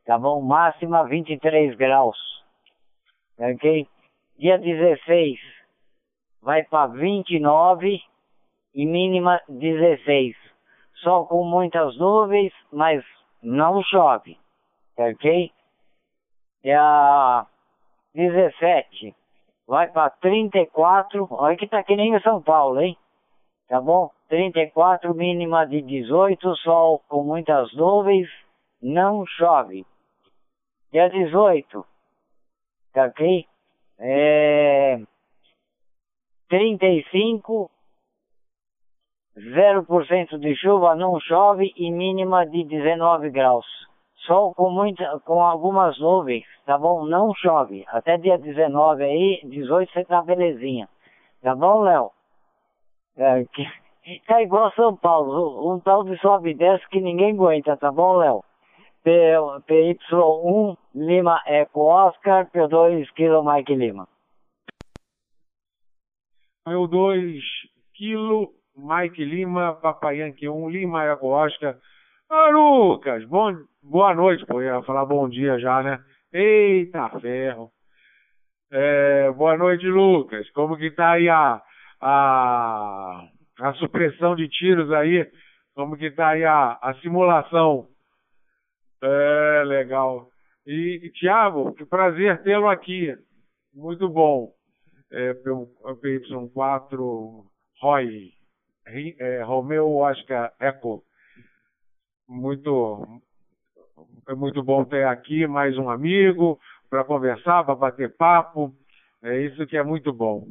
Tá 0.04 0.18
bom? 0.18 0.40
Máxima 0.42 1.04
23 1.04 1.76
graus. 1.76 2.18
Ok? 3.38 3.88
Dia 4.38 4.58
16 4.58 5.38
vai 6.42 6.62
para 6.64 6.88
29 6.88 8.00
e 8.74 8.86
mínima 8.86 9.40
16. 9.48 10.36
Sol 11.02 11.26
com 11.26 11.44
muitas 11.44 11.96
nuvens, 11.96 12.52
mas 12.72 13.04
não 13.42 13.82
chove. 13.82 14.38
Ok? 14.96 15.50
Dia 16.62 17.46
17 18.14 19.14
vai 19.66 19.90
para 19.90 20.10
34. 20.10 21.26
Olha 21.30 21.56
que 21.56 21.66
tá 21.66 21.82
que 21.82 21.96
nem 21.96 22.14
em 22.14 22.20
São 22.20 22.42
Paulo, 22.42 22.80
hein? 22.80 22.96
Tá 23.68 23.80
bom? 23.80 24.10
34, 24.28 25.14
mínima 25.14 25.66
de 25.66 25.80
18, 25.80 26.56
sol 26.56 27.02
com 27.08 27.22
muitas 27.22 27.72
nuvens, 27.74 28.28
não 28.82 29.24
chove. 29.26 29.86
Dia 30.94 31.10
18, 31.10 31.84
tá 32.92 33.06
ok? 33.06 33.44
É... 33.98 35.00
35, 36.48 37.68
0% 39.36 40.38
de 40.38 40.54
chuva, 40.54 40.94
não 40.94 41.18
chove 41.18 41.72
e 41.76 41.90
mínima 41.90 42.46
de 42.46 42.62
19 42.62 43.28
graus. 43.30 43.66
Sol 44.18 44.54
com, 44.54 44.70
muita, 44.70 45.18
com 45.24 45.42
algumas 45.42 45.98
nuvens, 45.98 46.46
tá 46.64 46.78
bom? 46.78 47.04
Não 47.06 47.34
chove. 47.34 47.84
Até 47.88 48.16
dia 48.16 48.38
19 48.38 49.02
aí, 49.02 49.40
18 49.42 49.92
você 49.92 50.04
tá 50.04 50.22
belezinha. 50.22 50.88
Tá 51.42 51.56
bom, 51.56 51.80
Léo? 51.80 52.12
É, 53.16 53.44
que, 53.46 53.66
tá 54.28 54.40
igual 54.40 54.70
São 54.74 54.94
Paulo, 54.94 55.74
um 55.74 55.80
tal 55.80 56.04
de 56.04 56.16
sobe 56.20 56.50
e 56.50 56.54
desce 56.54 56.88
que 56.88 57.00
ninguém 57.00 57.32
aguenta, 57.32 57.76
tá 57.76 57.90
bom, 57.90 58.12
Léo? 58.18 58.44
PY1 59.04 60.76
Lima 60.94 61.40
Eco 61.46 61.80
Oscar, 61.80 62.50
P2 62.50 63.06
Kilo 63.14 63.44
Mike 63.44 63.74
Lima. 63.74 64.08
Eu 66.66 66.86
2 66.86 67.42
Kilo 67.94 68.52
Mike 68.76 69.22
Lima, 69.22 69.74
Papai 69.74 70.18
Yankee 70.20 70.48
1 70.48 70.68
Lima 70.70 71.04
Eco 71.04 71.28
Oscar. 71.28 71.76
Ah, 72.30 72.48
Lucas, 72.48 73.24
bom, 73.26 73.54
boa 73.82 74.14
noite, 74.14 74.46
pô, 74.46 74.62
ia 74.62 74.82
falar 74.82 75.04
bom 75.04 75.28
dia 75.28 75.58
já, 75.58 75.82
né? 75.82 76.02
Eita 76.32 77.08
ferro. 77.20 77.70
É, 78.72 79.30
boa 79.30 79.56
noite, 79.56 79.86
Lucas. 79.86 80.50
Como 80.50 80.76
que 80.76 80.90
tá 80.90 81.12
aí 81.12 81.28
a, 81.28 81.62
a, 82.00 83.28
a 83.60 83.74
supressão 83.74 84.34
de 84.34 84.48
tiros 84.48 84.90
aí? 84.90 85.30
Como 85.74 85.96
que 85.96 86.10
tá 86.10 86.30
aí 86.30 86.44
a, 86.44 86.78
a 86.80 86.94
simulação? 87.02 87.93
É, 89.06 89.64
legal. 89.64 90.30
E, 90.66 90.98
e 91.02 91.10
Tiago, 91.10 91.74
que 91.74 91.84
prazer 91.84 92.42
tê-lo 92.42 92.68
aqui. 92.68 93.14
Muito 93.74 94.08
bom. 94.08 94.50
É, 95.12 95.34
pelo 95.34 95.68
PY4 96.02 97.44
Roy, 97.82 98.32
é, 98.86 99.42
Romeu 99.42 99.94
Oscar 99.96 100.54
Eco. 100.58 101.04
Muito, 102.26 103.20
é 104.26 104.34
muito 104.34 104.62
bom 104.62 104.82
ter 104.84 105.06
aqui 105.06 105.46
mais 105.46 105.76
um 105.76 105.90
amigo 105.90 106.58
para 106.88 107.04
conversar, 107.04 107.62
para 107.62 107.74
bater 107.74 108.16
papo. 108.16 108.74
É 109.22 109.38
isso 109.42 109.66
que 109.66 109.76
é 109.76 109.82
muito 109.82 110.14
bom. 110.14 110.48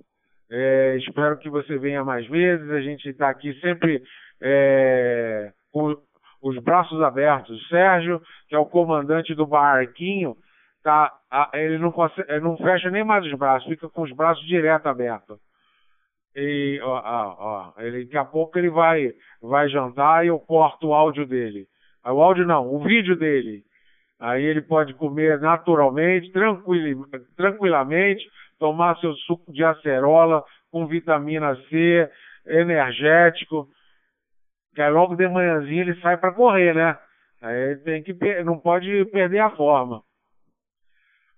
É, 0.52 0.96
espero 0.98 1.40
que 1.40 1.50
você 1.50 1.80
venha 1.80 2.04
mais 2.04 2.28
vezes. 2.28 2.70
A 2.70 2.82
gente 2.82 3.10
está 3.10 3.30
aqui 3.30 3.60
sempre 3.60 4.04
é, 4.40 5.52
com 5.72 5.98
os 6.44 6.58
braços 6.60 7.02
abertos. 7.02 7.68
Sérgio, 7.70 8.22
que 8.50 8.56
é 8.56 8.60
o 8.60 8.66
comandante 8.66 9.34
do 9.34 9.48
barquinho, 9.48 10.36
tá, 10.84 11.12
ele, 11.54 11.78
não 11.78 11.92
consegue, 11.92 12.30
ele 12.30 12.42
não 12.42 12.58
fecha 12.58 12.92
nem 12.92 13.04
mais 13.04 13.26
os 13.26 13.34
braços, 13.34 13.68
fica 13.70 13.90
com 13.90 14.02
os 14.02 14.12
braços 14.12 14.46
direto 14.46 14.88
abertos. 14.88 15.40
E 16.36 16.80
ó, 16.84 17.02
ó, 17.04 17.36
ó, 17.78 17.82
ele, 17.82 18.04
daqui 18.04 18.18
a 18.18 18.26
pouco 18.26 18.58
ele 18.60 18.70
vai, 18.70 19.14
vai 19.42 19.70
jantar 19.70 20.26
e 20.26 20.28
eu 20.28 20.40
corto 20.40 20.88
o 20.88 20.94
áudio 20.94 21.26
dele. 21.26 21.66
O 22.06 22.22
áudio 22.22 22.46
não, 22.46 22.68
o 22.68 22.84
vídeo 22.84 23.16
dele. 23.16 23.64
Aí 24.20 24.44
ele 24.44 24.62
pode 24.62 24.94
comer 24.96 25.40
naturalmente, 25.40 26.32
tranquil, 26.32 27.06
tranquilamente, 27.38 28.24
tomar 28.60 28.98
seu 28.98 29.14
suco 29.14 29.52
de 29.54 29.64
acerola 29.64 30.44
com 30.72 30.88
vitamina 30.88 31.56
C, 31.70 32.10
energético 32.48 33.68
que 34.74 34.82
aí 34.82 34.90
logo 34.92 35.16
de 35.16 35.28
manhãzinha 35.28 35.82
ele 35.82 36.00
sai 36.02 36.18
para 36.18 36.34
correr, 36.34 36.74
né? 36.74 36.98
Aí 37.42 37.76
tem 37.78 38.02
que 38.04 38.14
não 38.44 38.60
pode 38.60 39.06
perder 39.06 39.40
a 39.40 39.50
forma. 39.52 40.02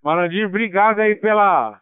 Malandinho, 0.03 0.47
obrigado 0.47 0.99
aí 0.99 1.15
pela 1.15 1.79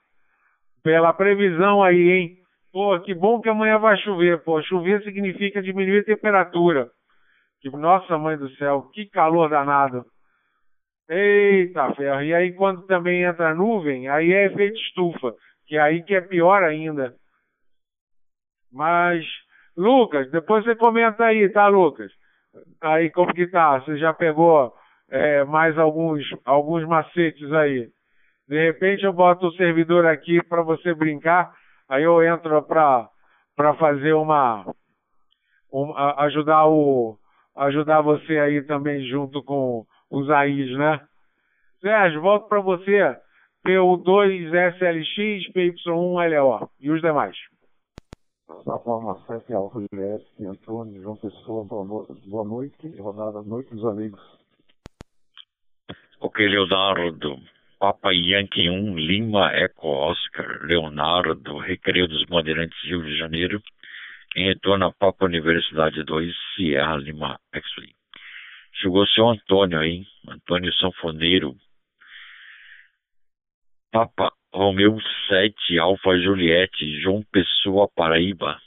pela 0.81 1.13
previsão 1.13 1.83
aí, 1.83 2.09
hein? 2.09 2.37
Pô, 2.71 2.99
que 3.01 3.13
bom 3.13 3.39
que 3.39 3.49
amanhã 3.49 3.77
vai 3.77 3.97
chover, 3.97 4.43
pô. 4.43 4.61
Chover 4.63 5.03
significa 5.03 5.61
diminuir 5.61 5.99
a 5.99 6.05
temperatura. 6.05 6.89
Nossa 7.73 8.17
mãe 8.17 8.37
do 8.37 8.49
céu, 8.55 8.89
que 8.93 9.05
calor 9.05 9.49
danado. 9.49 10.05
Eita 11.07 11.93
ferro. 11.95 12.21
E 12.23 12.33
aí 12.33 12.53
quando 12.53 12.85
também 12.85 13.23
entra 13.23 13.53
nuvem, 13.53 14.07
aí 14.07 14.33
é 14.33 14.45
efeito 14.47 14.75
estufa, 14.77 15.33
que 15.67 15.77
aí 15.77 16.03
que 16.03 16.15
é 16.15 16.21
pior 16.21 16.63
ainda. 16.63 17.15
Mas 18.71 19.23
Lucas, 19.75 20.29
depois 20.31 20.63
você 20.63 20.75
comenta 20.75 21.25
aí, 21.25 21.49
tá, 21.49 21.67
Lucas? 21.67 22.11
Aí 22.81 23.09
como 23.09 23.33
que 23.33 23.47
tá? 23.47 23.79
Você 23.79 23.97
já 23.97 24.13
pegou 24.13 24.73
é, 25.09 25.43
mais 25.43 25.77
alguns, 25.77 26.23
alguns 26.45 26.87
macetes 26.87 27.51
aí? 27.51 27.89
De 28.47 28.65
repente 28.65 29.03
eu 29.03 29.13
boto 29.13 29.47
o 29.47 29.53
servidor 29.53 30.05
aqui 30.05 30.43
para 30.43 30.61
você 30.61 30.93
brincar, 30.93 31.51
aí 31.89 32.03
eu 32.03 32.21
entro 32.23 32.61
para 32.63 33.73
fazer 33.79 34.13
uma, 34.13 34.65
uma, 35.71 36.21
ajudar 36.23 36.67
o 36.67 37.17
ajudar 37.55 38.01
você 38.01 38.39
aí 38.39 38.63
também 38.63 39.05
junto 39.07 39.43
com 39.43 39.85
os 40.09 40.29
AIs, 40.29 40.77
né? 40.77 40.99
Sérgio, 41.81 42.21
volto 42.21 42.47
para 42.47 42.59
você. 42.61 43.15
PU2SLX, 43.65 45.53
PY1LO 45.53 46.69
e 46.81 46.91
os 46.91 47.01
demais. 47.01 47.37
Safama 48.47 49.15
7 49.25 49.53
Alfa 49.53 49.79
Juliette, 49.79 50.45
Antônio, 50.45 51.01
João 51.01 51.15
Pessoa, 51.15 51.63
boa 51.65 52.43
noite, 52.43 52.89
rodada 52.99 53.41
Noite 53.41 53.73
dos 53.73 53.85
Amigos. 53.85 54.19
Ok, 56.19 56.45
Leonardo, 56.47 57.37
Papa 57.79 58.11
Yankee 58.13 58.69
1, 58.69 58.97
Lima, 58.97 59.51
Eco 59.53 59.87
Oscar, 59.87 60.61
Leonardo, 60.63 61.57
Recreio 61.57 62.07
dos 62.07 62.25
Bandeirantes, 62.25 62.77
Rio 62.83 63.01
de 63.03 63.17
Janeiro, 63.17 63.61
em 64.35 64.47
retorno 64.47 64.87
a 64.87 64.91
Papa 64.91 65.25
Universidade 65.25 66.03
2, 66.03 66.33
Sierra 66.55 66.97
Lima, 66.97 67.39
X-Ray. 67.53 67.95
Chegou 68.73 69.03
o 69.03 69.07
seu 69.07 69.29
Antônio 69.29 69.79
aí, 69.79 70.05
Antônio 70.27 70.73
Sanfoneiro, 70.73 71.55
Papa 73.91 74.33
Romeu 74.53 74.95
7, 75.27 75.79
Alfa 75.79 76.15
Juliette, 76.19 77.01
João 77.01 77.23
Pessoa, 77.31 77.89
Paraíba. 77.95 78.57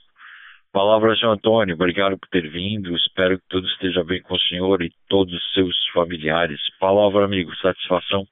Palavra, 0.72 1.16
senhor 1.16 1.32
Antônio, 1.32 1.76
obrigado 1.76 2.18
por 2.18 2.28
ter 2.28 2.50
vindo. 2.50 2.94
Espero 2.96 3.38
que 3.38 3.44
tudo 3.48 3.66
esteja 3.68 4.02
bem 4.02 4.20
com 4.20 4.34
o 4.34 4.40
senhor 4.40 4.82
e 4.82 4.92
todos 5.08 5.32
os 5.32 5.52
seus 5.54 5.76
familiares. 5.94 6.60
Palavra, 6.80 7.24
amigo, 7.24 7.54
satisfação. 7.56 8.26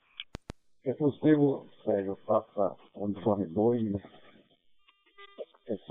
É 0.84 0.92
possível, 0.94 1.66
Sérgio, 1.84 2.18
faça 2.26 2.76
uniforme 2.94 3.46
2, 3.46 3.92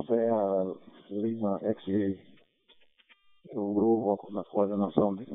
Serra 0.05 0.76
Lima 1.09 1.59
XG, 1.59 2.20
o 3.53 3.74
grupo 3.74 4.32
na 4.34 4.43
coordenação 4.43 5.16
de, 5.16 5.26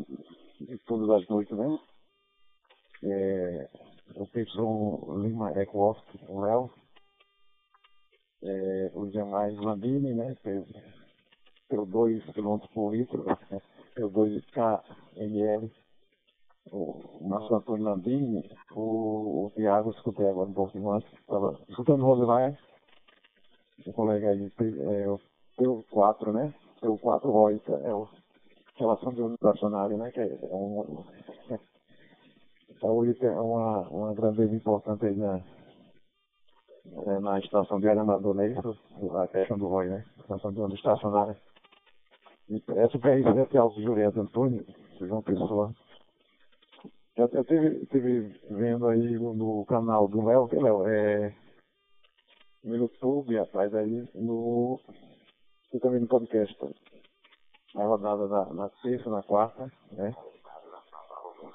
de 0.61 0.79
todas 0.87 1.09
as 1.23 1.29
noites, 1.29 1.57
né? 1.57 1.79
É, 3.03 3.69
o 4.15 4.27
Pedro 4.27 5.19
Lima 5.19 5.51
Eco 5.53 5.97
o 6.29 6.41
Léo, 6.41 6.71
é, 8.43 8.91
os 8.95 9.13
demais 9.13 9.57
Landini, 9.57 10.15
né? 10.15 10.37
pelo 11.69 11.87
2 11.87 12.25
km 12.33 12.59
por 12.73 12.95
litro, 12.95 13.25
pelo 13.95 14.11
2KML, 14.11 15.71
o 16.71 17.29
Márcio 17.29 17.57
Antônio 17.57 17.85
Landini, 17.85 18.49
o, 18.73 19.47
o 19.47 19.53
Tiago, 19.55 19.91
escutei 19.91 20.29
agora 20.29 20.49
um 20.49 20.55
pouquinho 20.55 20.91
antes, 20.91 21.13
estava 21.13 21.59
escutando 21.69 22.03
o 22.03 22.07
Rosemar, 22.07 22.59
o 23.87 23.93
colega 23.93 24.31
aí, 24.31 24.53
é, 24.61 25.09
o 25.09 25.21
PU4, 25.59 26.33
né? 26.33 26.55
PU4 26.81 27.23
Roita, 27.25 27.73
é 27.73 27.95
o 27.95 28.09
relação 28.79 29.13
de 29.13 29.21
unidacionário, 29.21 29.99
né? 29.99 30.11
Que 30.11 30.21
é, 30.21 30.39
um, 30.43 31.05
é, 32.83 33.27
é 33.27 33.41
uma, 33.41 33.89
uma 33.89 34.15
grandeza 34.15 34.55
importante 34.55 35.07
aí 35.07 35.17
na, 35.17 35.41
é, 37.07 37.21
na 37.21 37.39
estação 37.39 37.81
de 37.81 37.89
Amador, 37.89 38.35
né? 38.35 38.55
A 39.23 39.27
questão 39.29 39.59
do 39.59 39.69
ROI, 39.69 39.89
né? 39.89 40.05
Estação 40.19 40.53
de 40.53 40.61
onda 40.61 40.75
estacionária. 40.75 41.37
Essa 42.51 42.99
PRZ 42.99 43.55
é 43.55 43.59
Alto 43.59 43.83
Julieta 43.83 44.21
Antônio, 44.21 44.65
João 45.01 45.23
Pessoa. 45.23 45.75
Eu 47.17 47.25
até 47.25 47.41
estive, 47.41 47.83
estive 47.83 48.41
vendo 48.51 48.87
aí 48.87 49.19
no 49.19 49.65
canal 49.67 50.09
do 50.09 50.25
Léo, 50.25 50.49
que 50.49 50.57
Léo, 50.57 50.87
é 50.87 51.35
no 52.65 52.77
YouTube, 52.77 53.37
rapaz, 53.37 53.75
aí 53.75 54.09
no. 54.15 54.81
E 55.73 55.79
também 55.79 56.01
no 56.01 56.07
podcast. 56.07 56.57
A 57.77 57.85
rodada 57.85 58.27
na, 58.27 58.45
na 58.55 58.71
sexta, 58.83 59.11
na 59.11 59.23
quarta, 59.23 59.71
né? 59.93 60.15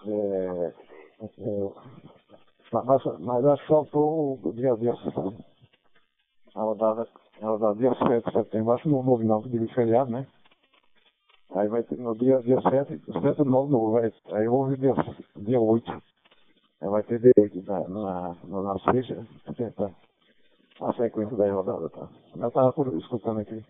É, 0.06 0.66
é, 0.66 0.93
mas, 2.72 3.04
mas 3.20 3.46
acho 3.46 3.62
que 3.62 3.68
faltou 3.68 4.40
o 4.44 4.54
dia 4.54 4.76
10. 4.76 4.96
A 6.56 6.62
rodada, 6.62 7.08
a 7.42 7.46
rodada 7.46 7.76
dia 7.76 7.94
7 7.96 8.26
de 8.26 8.32
setembro, 8.32 8.74
acho 8.74 8.84
que 8.84 8.90
não 8.90 9.08
houve 9.08 9.26
não, 9.26 9.42
porque 9.42 9.58
de 9.58 9.74
feriado, 9.74 10.12
né? 10.12 10.28
Aí 11.56 11.68
vai 11.68 11.84
ter 11.84 11.98
no 11.98 12.16
dia, 12.16 12.42
dia 12.42 12.60
7, 12.62 13.00
7 13.06 13.44
9 13.44 13.72
novo, 13.72 13.92
vai, 13.92 14.12
aí 14.32 14.48
houve 14.48 14.76
dia, 14.78 14.94
dia 15.38 15.60
8. 15.60 15.92
Aí 16.82 16.90
vai 16.90 17.04
ter 17.04 17.20
dia 17.20 17.34
8 17.38 17.62
na, 17.64 17.80
na, 17.88 18.36
na, 18.44 18.62
na 18.62 18.80
sexta, 18.80 19.28
tá, 19.76 19.92
a 20.82 20.94
sequência 20.94 21.38
da 21.38 21.52
rodada, 21.52 21.90
tá? 21.90 22.10
Eu 22.36 22.48
estava 22.48 22.74
escutando 22.98 23.40
aqui. 23.40 23.64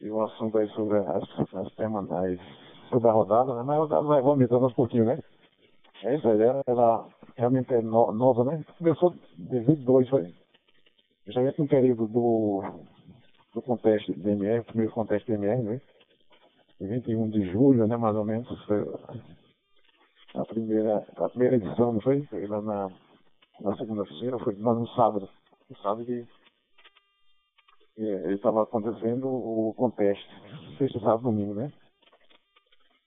E 0.00 0.10
o 0.10 0.22
assunto 0.22 0.58
aí 0.58 0.68
sobre 0.70 0.98
as, 0.98 1.54
as 1.54 1.74
semanais, 1.74 2.40
sobre 2.88 3.08
a 3.08 3.12
rodada, 3.12 3.54
né? 3.54 3.62
Mas 3.64 3.76
a 3.76 3.80
rodada 3.80 4.02
vai 4.02 4.22
vomitando 4.22 4.66
um 4.66 4.72
pouquinho, 4.72 5.04
né? 5.04 5.18
É 6.02 6.14
aí, 6.14 6.62
ela, 6.66 7.08
realmente 7.36 7.74
é 7.74 7.82
no, 7.82 8.12
nova, 8.12 8.44
né? 8.44 8.64
Começou 8.78 9.14
de 9.36 9.60
22, 9.60 10.08
foi. 10.08 10.34
Já 11.26 11.42
no 11.42 11.68
período 11.68 12.06
do, 12.06 12.62
do 13.54 13.62
conteste 13.62 14.12
DMR, 14.12 14.64
primeiro 14.64 14.92
conteste 14.92 15.30
DMR, 15.30 15.62
né? 15.62 15.80
21 16.80 17.30
de 17.30 17.50
julho, 17.50 17.86
né, 17.86 17.96
mais 17.96 18.14
ou 18.14 18.24
menos, 18.24 18.48
foi 18.66 18.84
a 20.34 20.44
primeira, 20.44 21.04
a 21.16 21.28
primeira 21.28 21.56
edição, 21.56 21.92
não 21.92 22.00
foi? 22.00 22.22
Foi 22.26 22.46
lá 22.46 22.62
na, 22.62 22.88
na 23.60 23.76
segunda-feira, 23.76 24.38
foi 24.38 24.54
no 24.54 24.86
sábado. 24.88 25.28
No 25.68 25.76
sábado 25.78 26.04
que 26.04 26.24
estava 28.32 28.62
acontecendo 28.62 29.26
o 29.26 29.74
conteste, 29.74 30.28
sexta, 30.78 31.00
sábado, 31.00 31.24
domingo, 31.24 31.54
né? 31.54 31.72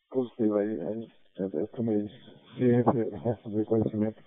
Positivo 0.09 0.57
aí, 0.57 0.81
aí 0.81 1.07
eu 1.37 1.67
tomei 1.69 2.09
ciência 2.55 2.93
do 3.45 3.65
conhecimento. 3.65 4.21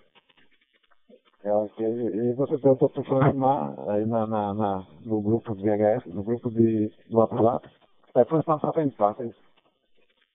É, 1.43 1.49
e 1.79 2.33
você 2.33 2.57
tentou 2.57 2.89
transformar 2.89 3.75
aí 3.89 4.05
na, 4.05 4.25
na, 4.25 4.53
na, 4.53 4.87
no 5.05 5.21
grupo 5.21 5.55
de 5.55 5.63
VHS, 5.63 6.05
no 6.07 6.23
grupo 6.23 6.49
de, 6.49 6.91
do 7.09 7.17
WhatsApp, 7.17 7.69
Aí 8.15 8.23
foi 8.23 8.41
passar 8.43 8.71
para 8.71 8.89
frente, 8.89 8.95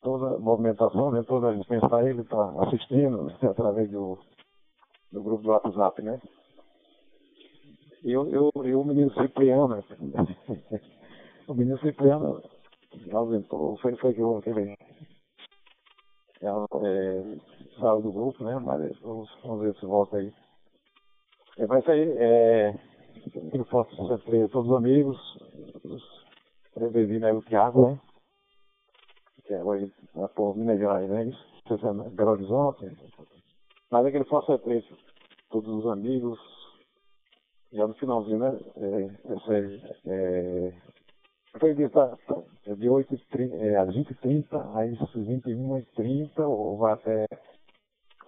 toda 0.03 0.37
a 0.37 0.39
movimentação, 0.39 1.11
né, 1.11 1.23
toda 1.23 1.49
a 1.49 1.55
gente 1.55 1.67
pensar, 1.67 2.07
ele 2.07 2.21
está 2.21 2.53
assistindo 2.63 3.25
né, 3.25 3.35
através 3.49 3.91
do, 3.91 4.19
do 5.11 5.23
grupo 5.23 5.43
do 5.43 5.49
WhatsApp, 5.49 6.03
né? 6.03 6.21
E 8.05 8.13
eu, 8.13 8.29
eu, 8.29 8.51
eu 8.65 8.81
o 8.83 8.85
menino 8.85 9.11
Cipriano, 9.15 9.83
o 11.49 11.55
menino 11.55 11.79
Cipriano 11.79 12.43
aumentou, 13.13 13.79
foi, 13.79 13.97
foi 13.97 14.13
que 14.13 14.21
eu 14.21 14.43
ele, 14.45 14.77
ela 16.43 16.67
é, 16.85 17.37
saiu 17.81 18.01
do 18.03 18.13
grupo, 18.13 18.45
né? 18.45 18.59
Mas 18.59 18.99
vamos, 19.01 19.31
vamos 19.43 19.63
ver 19.63 19.75
se 19.77 19.87
volta 19.87 20.17
aí. 20.17 20.33
É, 21.59 21.67
vai 21.67 21.83
sair, 21.83 22.09
é, 22.19 22.75
eu 23.53 23.65
posso 23.67 23.97
ser 24.07 24.49
todos 24.49 24.71
os 24.71 24.77
amigos, 24.77 25.19
os 25.85 26.21
Prevedino 26.75 27.27
aí 27.27 27.33
o 27.33 27.43
Thiago, 27.43 27.91
né? 27.91 28.01
Que 29.45 29.55
é 29.55 29.65
hoje 29.65 29.93
na 30.15 30.29
por 30.29 30.57
Minas 30.57 30.79
Gerais, 30.79 31.11
né? 31.11 31.25
Isso, 31.25 32.11
Belo 32.13 32.31
Horizonte. 32.31 32.97
Mas 33.91 34.07
é 34.07 34.11
que 34.11 34.17
ele 34.17 34.25
faça 34.25 34.59
preço. 34.59 34.97
Todos 35.51 35.85
os 35.85 35.91
amigos. 35.91 36.39
Já 37.73 37.87
no 37.87 37.95
finalzinho, 37.95 38.39
né? 38.39 38.59
É, 38.77 39.33
essa, 39.33 39.55
é, 40.07 40.73
foi 41.59 41.75
de, 41.75 41.89
tá, 41.89 42.17
é 42.67 42.75
de 42.75 42.89
8 42.89 43.19
30, 43.31 43.57
é, 43.57 43.77
às 43.77 43.89
20h30, 43.89 44.77
aí 44.77 44.97
21h30, 44.97 46.39
ou 46.41 46.79
vai 46.79 46.93
até 46.93 47.27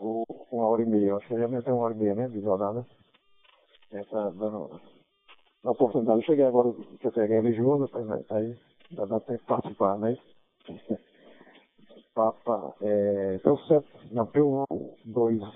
ou, 0.03 0.25
uma 0.51 0.67
hora 0.67 0.83
e 0.83 0.87
meia. 0.87 1.15
Acho 1.15 1.29
que 1.29 1.39
já 1.39 1.49
ter 1.63 1.73
uma 1.73 1.85
hora 1.85 1.95
e 1.95 1.99
meia, 1.99 2.15
né? 2.15 2.29
De 2.29 2.41
jornada. 2.41 2.85
Tá 4.11 4.31
dando 4.31 4.81
a 5.65 5.71
oportunidade. 5.71 6.21
Eu 6.21 6.27
cheguei 6.27 6.45
agora, 6.45 6.73
que 6.73 7.07
eu 7.07 7.13
peguei 7.13 7.41
religioso, 7.41 7.89
aí 8.31 8.59
dá, 8.91 9.05
dá 9.05 9.21
tempo 9.21 9.39
de 9.39 9.45
participar, 9.47 9.99
né? 9.99 10.19
Papa, 12.15 12.75
é, 12.83 13.39
P7, 13.39 13.83
não, 14.11 14.27
P2, 14.27 14.67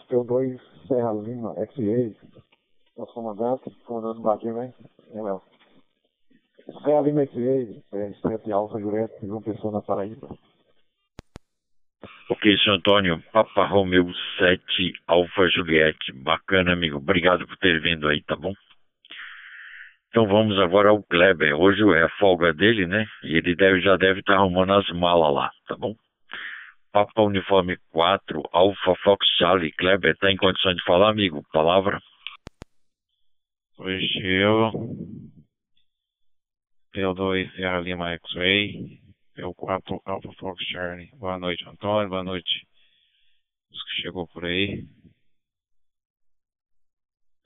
P2 0.08 0.58
Serra 0.88 1.12
Lima, 1.12 1.54
XA, 1.66 2.16
nosso 2.96 3.12
comandante, 3.12 3.70
comandante 3.84 4.22
Baquinho, 4.22 4.54
né? 4.54 4.72
É, 5.12 5.20
Léo. 5.20 5.42
Serra 6.82 7.02
Lima 7.02 7.26
XA, 7.26 7.82
é, 7.92 8.12
7 8.22 8.52
Alfa 8.52 8.80
Jureto, 8.80 9.26
João 9.26 9.42
Pessoa 9.42 9.70
na 9.70 9.82
Paraíba. 9.82 10.28
Ok, 12.28 12.58
senhor 12.58 12.76
Antônio, 12.76 13.22
Papa 13.32 13.64
Romeu 13.66 14.12
7 14.38 14.92
Alfa 15.06 15.48
Juliette. 15.48 16.12
Bacana, 16.12 16.72
amigo. 16.72 16.96
Obrigado 16.96 17.46
por 17.46 17.56
ter 17.56 17.80
vindo 17.80 18.08
aí, 18.08 18.22
tá 18.22 18.34
bom? 18.34 18.52
Então 20.08 20.26
vamos 20.26 20.58
agora 20.58 20.88
ao 20.88 21.02
Kleber. 21.02 21.54
Hoje 21.54 21.82
é 21.94 22.02
a 22.02 22.08
folga 22.18 22.52
dele, 22.52 22.86
né? 22.86 23.06
E 23.22 23.36
ele 23.36 23.54
deve, 23.54 23.80
já 23.80 23.96
deve 23.96 24.20
estar 24.20 24.34
tá 24.34 24.38
arrumando 24.40 24.72
as 24.72 24.88
malas 24.90 25.34
lá, 25.34 25.50
tá 25.68 25.76
bom? 25.76 25.94
Papa 26.90 27.22
Uniforme 27.22 27.76
4, 27.90 28.42
Alpha 28.52 28.94
Fox 29.04 29.26
Charlie. 29.36 29.72
Kleber, 29.72 30.12
está 30.12 30.30
em 30.30 30.36
condições 30.36 30.76
de 30.76 30.82
falar, 30.84 31.10
amigo? 31.10 31.44
Palavra? 31.52 32.00
Positivo. 33.76 34.72
P2 36.94 37.52
Sierra 37.52 37.80
Lima 37.80 38.12
X-Ray. 38.12 39.05
P4 39.36 40.00
Alpha 40.06 40.32
Fox 40.38 40.64
Charlie. 40.64 41.10
Boa 41.16 41.38
noite, 41.38 41.62
Antônio. 41.68 42.08
Boa 42.08 42.24
noite. 42.24 42.66
Os 43.70 43.82
que 43.84 44.00
chegou 44.00 44.26
por 44.28 44.46
aí. 44.46 44.88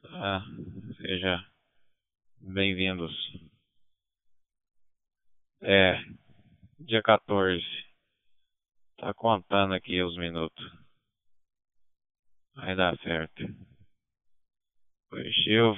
Tá. 0.01 0.45
Seja 0.99 1.45
Bem-vindos. 2.38 3.12
É, 5.62 6.01
dia 6.78 7.03
14. 7.03 7.61
Tá 8.97 9.12
contando 9.12 9.74
aqui 9.74 10.01
os 10.01 10.16
minutos. 10.16 10.64
Vai 12.55 12.76
dar 12.76 12.97
certo. 12.99 13.43
Positivo. 15.11 15.76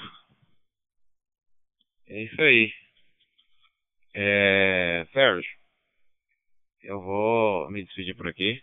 É 2.07 2.23
isso 2.23 2.43
aí. 2.43 2.71
É, 4.15 5.07
Sérgio, 5.15 5.62
eu 6.83 7.01
vou 7.01 7.71
me 7.71 7.85
despedir 7.85 8.17
por 8.17 8.29
aqui, 8.29 8.61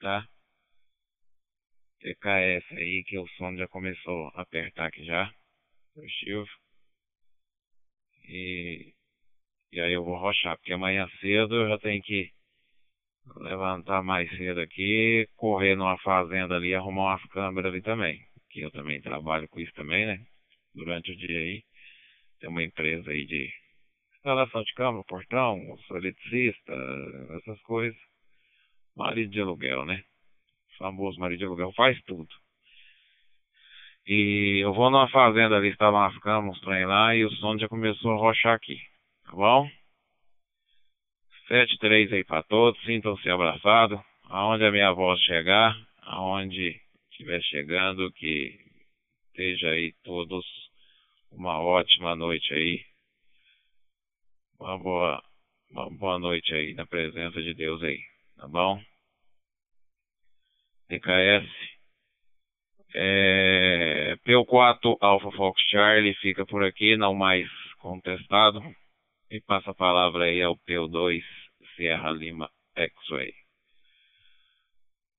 tá? 0.00 0.26
TKS 2.00 2.72
aí 2.76 3.04
que 3.06 3.18
o 3.18 3.26
som 3.36 3.56
já 3.56 3.66
começou 3.68 4.28
a 4.34 4.42
apertar 4.42 4.86
aqui 4.86 5.04
já. 5.04 5.30
positivo. 5.94 6.46
E, 8.28 8.92
e 9.72 9.80
aí 9.80 9.92
eu 9.92 10.04
vou 10.04 10.16
rochar, 10.18 10.56
porque 10.56 10.72
amanhã 10.72 11.06
cedo 11.20 11.54
eu 11.54 11.68
já 11.68 11.78
tenho 11.78 12.02
que 12.02 12.30
levantar 13.36 14.02
mais 14.02 14.28
cedo 14.36 14.60
aqui, 14.60 15.28
correr 15.36 15.76
numa 15.76 15.98
fazenda 15.98 16.56
ali, 16.56 16.74
arrumar 16.74 17.12
umas 17.12 17.24
câmeras 17.30 17.72
ali 17.72 17.82
também. 17.82 18.20
Que 18.50 18.60
eu 18.60 18.70
também 18.70 19.00
trabalho 19.00 19.48
com 19.48 19.60
isso 19.60 19.72
também, 19.74 20.06
né? 20.06 20.18
Durante 20.74 21.12
o 21.12 21.16
dia 21.16 21.38
aí. 21.38 21.62
Tem 22.40 22.50
uma 22.50 22.62
empresa 22.62 23.10
aí 23.10 23.26
de 23.26 23.50
instalação 24.26 24.62
de 24.64 24.74
câmera, 24.74 25.04
portão, 25.04 25.78
eletricista, 25.92 26.72
essas 27.36 27.60
coisas. 27.62 27.98
Marido 28.96 29.30
de 29.30 29.40
aluguel, 29.40 29.84
né? 29.84 30.02
O 30.74 30.78
famoso 30.78 31.20
marido 31.20 31.38
de 31.38 31.44
aluguel 31.44 31.72
faz 31.74 32.00
tudo. 32.02 32.28
E 34.04 34.60
eu 34.62 34.74
vou 34.74 34.90
numa 34.90 35.08
fazenda 35.10 35.56
ali 35.56 35.68
instalar 35.68 36.08
umas 36.08 36.18
câmeras, 36.20 36.56
uns 36.56 36.60
trem 36.60 36.86
lá, 36.86 37.14
e 37.14 37.24
o 37.24 37.30
som 37.36 37.56
já 37.56 37.68
começou 37.68 38.12
a 38.12 38.16
rochar 38.16 38.54
aqui. 38.54 38.80
Tá 39.24 39.32
bom? 39.32 39.70
Sete, 41.46 41.78
três 41.78 42.12
aí 42.12 42.24
para 42.24 42.42
todos, 42.42 42.82
sintam-se 42.84 43.28
abraçados. 43.30 44.00
Aonde 44.28 44.64
a 44.64 44.72
minha 44.72 44.92
voz 44.92 45.20
chegar, 45.20 45.76
aonde 46.02 46.80
estiver 47.12 47.40
chegando, 47.42 48.10
que 48.12 48.58
esteja 49.28 49.70
aí 49.70 49.92
todos 50.02 50.44
uma 51.30 51.60
ótima 51.60 52.16
noite 52.16 52.52
aí. 52.52 52.85
Uma 54.58 54.78
boa, 54.78 55.22
uma 55.70 55.90
boa 55.90 56.18
noite 56.18 56.54
aí 56.54 56.74
na 56.74 56.86
presença 56.86 57.42
de 57.42 57.52
Deus 57.54 57.82
aí, 57.82 58.00
tá 58.36 58.48
bom? 58.48 58.80
DKS. 60.88 61.46
É, 62.94 64.16
P4 64.24 64.96
Alpha 65.00 65.30
Fox 65.32 65.60
Charlie 65.68 66.14
fica 66.14 66.46
por 66.46 66.64
aqui, 66.64 66.96
não 66.96 67.14
mais 67.14 67.46
contestado. 67.78 68.60
E 69.30 69.40
passa 69.40 69.72
a 69.72 69.74
palavra 69.74 70.24
aí 70.24 70.40
ao 70.40 70.56
P2 70.56 71.22
Sierra 71.74 72.10
Lima 72.10 72.48
X-Ray. 72.76 73.34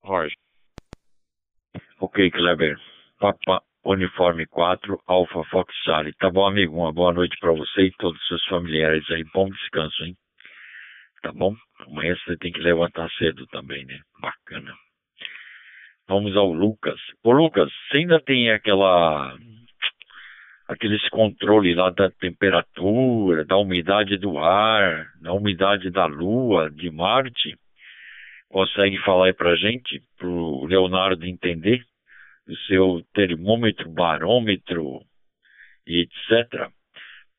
Jorge. 0.04 0.36
Ok, 2.00 2.32
Kleber. 2.32 2.80
Papa 3.20 3.67
Uniforme 3.88 4.46
4, 4.46 5.02
Alpha 5.08 5.44
Fox 5.46 5.74
Charlie. 5.86 6.14
Tá 6.20 6.30
bom, 6.30 6.46
amigo? 6.46 6.76
Uma 6.76 6.92
boa 6.92 7.14
noite 7.14 7.38
para 7.40 7.54
você 7.54 7.84
e 7.84 7.92
todos 7.92 8.20
os 8.20 8.28
seus 8.28 8.46
familiares 8.48 9.10
aí. 9.10 9.24
Bom 9.34 9.48
descanso, 9.50 10.04
hein? 10.04 10.14
Tá 11.22 11.32
bom? 11.32 11.56
Amanhã 11.80 12.14
você 12.18 12.36
tem 12.36 12.52
que 12.52 12.60
levantar 12.60 13.10
cedo 13.12 13.48
também, 13.48 13.86
né? 13.86 13.98
Bacana. 14.22 14.74
Vamos 16.06 16.36
ao 16.36 16.52
Lucas. 16.52 17.00
Ô, 17.24 17.32
Lucas, 17.32 17.72
você 17.90 18.00
ainda 18.00 18.20
tem 18.20 18.52
aquela 18.52 19.38
aqueles 20.68 21.08
controles 21.08 21.78
lá 21.78 21.90
da 21.90 22.12
temperatura, 22.12 23.46
da 23.46 23.56
umidade 23.56 24.18
do 24.18 24.38
ar, 24.38 25.08
da 25.22 25.32
umidade 25.32 25.90
da 25.92 26.06
Lua, 26.06 26.70
de 26.70 26.92
Marte. 26.92 27.56
Consegue 28.50 28.98
falar 28.98 29.28
aí 29.28 29.34
pra 29.34 29.56
gente, 29.56 30.02
pro 30.18 30.66
Leonardo 30.66 31.26
entender, 31.26 31.82
seu 32.68 33.02
termômetro, 33.14 33.90
barômetro 33.90 35.02
etc. 35.86 36.70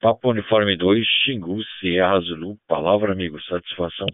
Papo 0.00 0.30
Uniforme 0.30 0.76
2, 0.76 1.06
Xingu, 1.24 1.62
Sierra 1.80 2.20
Zulu, 2.20 2.56
palavra 2.68 3.12
amigo, 3.12 3.40
satisfação. 3.42 4.06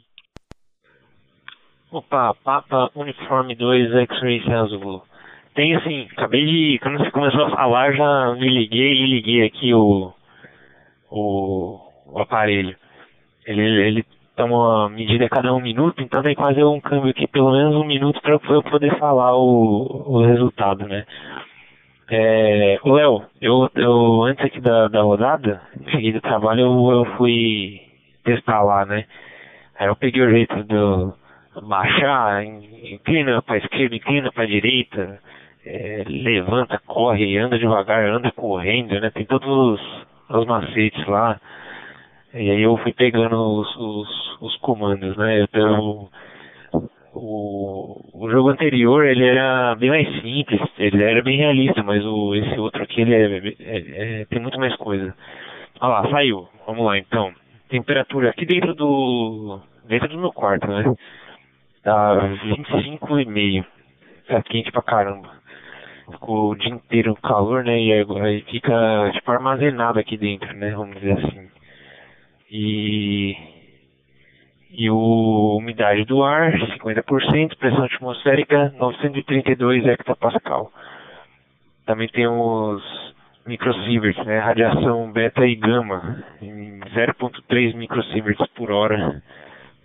Opa, 1.90 2.34
Papa 2.42 2.90
Uniforme 2.94 3.54
2, 3.54 3.94
X-Ray 3.94 4.42
Sierra 4.42 4.66
Zulu 4.66 5.02
tem 5.54 5.74
assim, 5.76 6.08
acabei 6.12 6.44
de. 6.44 6.78
Quando 6.80 6.98
você 6.98 7.10
começou 7.10 7.44
a 7.44 7.50
falar, 7.50 7.92
já 7.92 8.34
me 8.34 8.48
liguei 8.48 8.92
e 8.92 9.06
liguei 9.06 9.46
aqui 9.46 9.72
o, 9.72 10.12
o, 11.10 11.80
o 12.06 12.18
aparelho. 12.18 12.76
Ele, 13.46 13.62
ele 13.62 14.06
toma 14.36 14.56
uma 14.56 14.88
medida 14.88 15.26
a 15.26 15.28
cada 15.28 15.54
um 15.54 15.60
minuto, 15.60 16.02
então 16.02 16.22
tem 16.22 16.34
que 16.34 16.40
fazer 16.40 16.64
um 16.64 16.80
câmbio 16.80 17.10
aqui 17.10 17.26
pelo 17.26 17.52
menos 17.52 17.74
um 17.76 17.84
minuto 17.84 18.20
para 18.20 18.34
eu 18.34 18.62
poder 18.62 18.98
falar 18.98 19.36
o, 19.36 20.04
o 20.06 20.26
resultado, 20.26 20.86
né? 20.86 21.04
É, 22.10 22.78
Léo, 22.84 23.24
eu, 23.40 23.70
eu 23.74 24.22
antes 24.24 24.44
aqui 24.44 24.60
da, 24.60 24.88
da 24.88 25.02
rodada, 25.02 25.62
cheguei 25.90 26.12
do 26.12 26.20
trabalho, 26.20 26.60
eu, 26.60 26.90
eu 26.90 27.04
fui 27.16 27.80
testar 28.24 28.62
lá, 28.62 28.84
né? 28.84 29.04
Aí 29.78 29.86
eu 29.86 29.96
peguei 29.96 30.22
o 30.22 30.30
jeito 30.30 30.62
do 30.64 31.14
baixar, 31.62 32.44
inclina 32.44 33.40
para 33.42 33.58
esquerda, 33.58 33.96
inclina 33.96 34.30
para 34.32 34.46
direita, 34.46 35.18
é, 35.64 36.04
levanta, 36.06 36.80
corre, 36.86 37.38
anda 37.38 37.58
devagar, 37.58 38.04
anda 38.04 38.30
correndo, 38.32 39.00
né? 39.00 39.10
Tem 39.10 39.24
todos 39.24 39.48
os, 39.48 40.06
os 40.28 40.46
macetes 40.46 41.06
lá. 41.06 41.40
E 42.34 42.50
aí 42.50 42.62
eu 42.62 42.76
fui 42.78 42.92
pegando 42.92 43.36
os, 43.36 43.76
os, 43.76 44.38
os 44.40 44.56
comandos, 44.56 45.16
né? 45.16 45.42
Então, 45.42 46.08
o, 47.14 48.00
o 48.12 48.28
jogo 48.28 48.48
anterior 48.48 49.06
ele 49.06 49.24
era 49.24 49.76
bem 49.76 49.90
mais 49.90 50.20
simples, 50.20 50.60
ele 50.76 51.00
era 51.00 51.22
bem 51.22 51.36
realista, 51.36 51.80
mas 51.84 52.04
o, 52.04 52.34
esse 52.34 52.58
outro 52.58 52.82
aqui 52.82 53.02
ele 53.02 53.14
é, 53.14 53.54
é, 53.60 54.22
é, 54.22 54.24
tem 54.24 54.40
muito 54.40 54.58
mais 54.58 54.74
coisa. 54.76 55.14
Olha 55.80 55.92
lá, 55.92 56.10
saiu. 56.10 56.48
Vamos 56.66 56.84
lá 56.84 56.98
então. 56.98 57.32
Temperatura 57.68 58.30
aqui 58.30 58.44
dentro 58.44 58.74
do. 58.74 59.60
dentro 59.86 60.08
do 60.08 60.18
meu 60.18 60.32
quarto, 60.32 60.66
né? 60.66 60.92
Tá 61.84 62.16
25,5. 62.46 63.64
Tá 64.26 64.42
quente 64.42 64.72
pra 64.72 64.82
caramba 64.82 65.44
ficou 66.10 66.50
o 66.50 66.54
dia 66.54 66.70
inteiro 66.70 67.16
calor, 67.16 67.64
né? 67.64 67.80
E 67.80 67.92
aí 67.92 68.42
fica 68.42 69.10
tipo 69.12 69.30
armazenado 69.30 69.98
aqui 69.98 70.16
dentro, 70.16 70.54
né? 70.54 70.70
Vamos 70.72 70.96
dizer 70.96 71.12
assim. 71.12 71.53
E 72.56 73.36
e 74.76 74.88
o 74.88 75.56
umidade 75.56 76.04
do 76.04 76.22
ar 76.22 76.52
50%, 76.52 77.56
pressão 77.56 77.84
atmosférica 77.84 78.72
932 78.78 79.84
hectopascal. 79.86 80.70
Também 81.84 82.08
tem 82.08 82.28
os 82.28 82.82
microsieverts, 83.44 84.24
né? 84.24 84.38
Radiação 84.38 85.10
beta 85.10 85.44
e 85.44 85.56
gama 85.56 86.24
em 86.40 86.78
0.3 86.94 87.74
microsieverts 87.74 88.46
por 88.54 88.70
hora. 88.70 89.20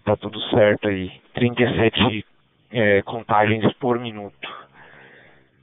Tá 0.05 0.15
tudo 0.15 0.39
certo 0.49 0.87
aí. 0.87 1.11
37 1.33 2.25
é, 2.71 3.01
contagens 3.01 3.73
por 3.73 3.99
minuto. 3.99 4.47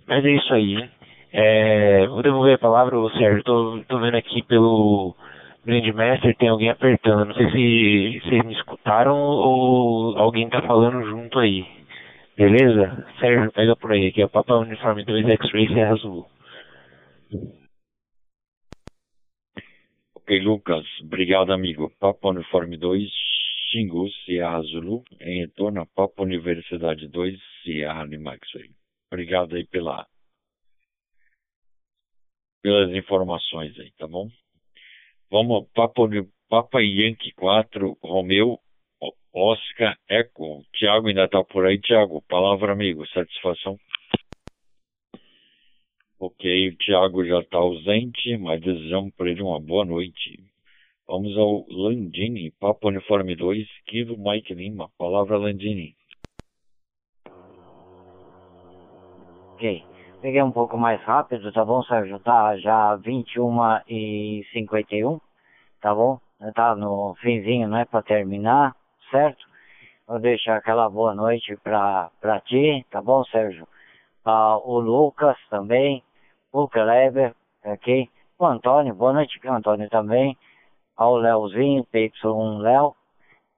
Mas 0.09 0.24
é 0.24 0.30
isso 0.30 0.52
aí. 0.52 0.90
É, 1.32 2.07
vou 2.09 2.22
devolver 2.22 2.54
a 2.54 2.59
palavra 2.59 2.96
Sérgio. 3.11 3.44
Tô, 3.44 3.80
tô 3.88 3.98
vendo 4.00 4.16
aqui 4.16 4.42
pelo 4.42 5.16
Grandmaster 5.66 6.36
tem 6.36 6.48
alguém 6.48 6.70
apertando. 6.70 7.26
Não 7.26 7.34
sei 7.34 7.50
se 7.50 8.20
vocês 8.20 8.44
me 8.44 8.52
escutaram 8.52 9.16
ou 9.16 10.16
alguém 10.16 10.48
tá 10.48 10.62
falando 10.62 11.04
junto 11.04 11.40
aí. 11.40 11.66
Beleza? 12.36 13.04
Sérgio, 13.18 13.50
pega 13.50 13.74
por 13.74 13.90
aí. 13.90 14.06
Aqui 14.06 14.22
é 14.22 14.26
o 14.26 14.30
Papa 14.30 14.54
Uniforme 14.54 15.04
2 15.04 15.28
X-Ray 15.28 15.66
Serra 15.66 15.94
Azul. 15.94 16.24
Ok, 20.14 20.38
Lucas. 20.38 20.86
Obrigado, 21.02 21.52
amigo. 21.52 21.90
Papa 21.98 22.28
Uniforme 22.28 22.76
2, 22.76 23.10
Xingu, 23.70 24.08
Sierra 24.24 24.62
Zulu, 24.62 25.02
em 25.20 25.40
retorno 25.40 25.80
a 25.80 25.86
Papa 25.86 26.22
Universidade 26.22 27.08
2, 27.08 27.36
Sierra 27.64 28.04
Lima 28.04 28.34
X-Ray. 28.34 28.70
Obrigado 29.10 29.56
aí 29.56 29.66
pela, 29.66 30.06
pelas 32.62 32.94
informações 32.94 33.76
aí, 33.80 33.90
tá 33.98 34.06
bom? 34.06 34.28
Vamos, 35.31 35.68
Papa, 35.74 36.03
Papa 36.49 36.81
Yankee 36.81 37.33
4, 37.33 37.99
Romeu, 38.03 38.59
Oscar, 39.35 39.99
Eco. 40.09 40.64
Tiago 40.72 41.09
ainda 41.09 41.29
tá 41.29 41.43
por 41.45 41.66
aí, 41.66 41.79
Tiago. 41.81 42.22
Palavra 42.29 42.72
amigo, 42.72 43.07
satisfação. 43.09 43.79
Ok, 46.18 46.68
o 46.68 46.77
Tiago 46.77 47.24
já 47.27 47.41
está 47.41 47.59
ausente, 47.59 48.37
mas 48.39 48.61
desejamos 48.61 49.14
para 49.14 49.31
ele 49.31 49.43
uma 49.43 49.61
boa 49.61 49.85
noite. 49.85 50.43
Vamos 51.07 51.37
ao 51.37 51.66
Landini, 51.68 52.51
Papa 52.53 52.89
Uniforme 52.89 53.37
2, 53.37 53.68
Kilo 53.87 54.16
Mike 54.18 54.55
Lima. 54.55 54.91
Palavra 54.97 55.37
Landini. 55.37 55.95
Ok. 59.55 59.95
Peguei 60.27 60.43
um 60.43 60.51
pouco 60.51 60.77
mais 60.77 61.01
rápido, 61.05 61.53
tá 61.53 61.64
bom, 61.64 61.85
Sérgio? 61.85 62.18
Tá 62.18 62.57
já 62.57 62.97
21 62.97 63.81
e 63.89 64.45
51, 64.53 65.20
tá 65.81 65.95
bom? 65.95 66.18
Tá 66.53 66.74
no 66.74 67.14
finzinho, 67.20 67.68
não 67.68 67.79
é 67.79 67.85
para 67.85 68.03
terminar, 68.03 68.74
certo? 69.09 69.47
Vou 70.05 70.18
deixar 70.18 70.57
aquela 70.57 70.91
boa 70.91 71.14
noite 71.14 71.57
pra, 71.62 72.11
pra 72.20 72.41
ti, 72.41 72.85
tá 72.91 73.01
bom, 73.01 73.22
Sérgio? 73.27 73.68
Ah, 74.24 74.59
o 74.64 74.81
Lucas 74.81 75.37
também, 75.49 76.03
o 76.53 76.66
Kleber, 76.66 77.33
ok? 77.64 78.11
O 78.37 78.47
Antônio, 78.47 78.97
boa 78.97 79.12
noite 79.12 79.39
Antônio 79.47 79.89
também. 79.89 80.37
Ao 80.97 81.14
Leozinho, 81.14 81.87
PY1 81.95 82.59
Léo, 82.59 82.97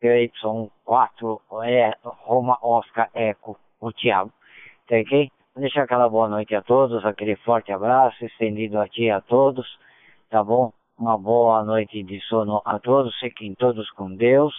PY4 0.03 1.41
é, 1.65 1.95
Roma 2.05 2.59
Oscar 2.61 3.09
Eco, 3.15 3.59
o 3.81 3.91
Thiago, 3.91 4.31
tá 4.87 4.97
ok? 4.97 5.31
Deixar 5.59 5.83
aquela 5.83 6.09
boa 6.09 6.29
noite 6.29 6.55
a 6.55 6.63
todos, 6.63 7.05
aquele 7.05 7.35
forte 7.35 7.73
abraço 7.73 8.25
estendido 8.25 8.79
a 8.79 8.87
ti 8.87 9.11
a 9.11 9.21
todos, 9.21 9.67
tá 10.31 10.45
bom? 10.45 10.73
Uma 10.97 11.19
boa 11.19 11.65
noite 11.65 12.01
de 12.05 12.21
sono 12.29 12.63
a 12.65 12.79
todos, 12.79 13.19
fiquem 13.19 13.57
todos 13.57 13.91
com 13.91 14.15
Deus 14.15 14.55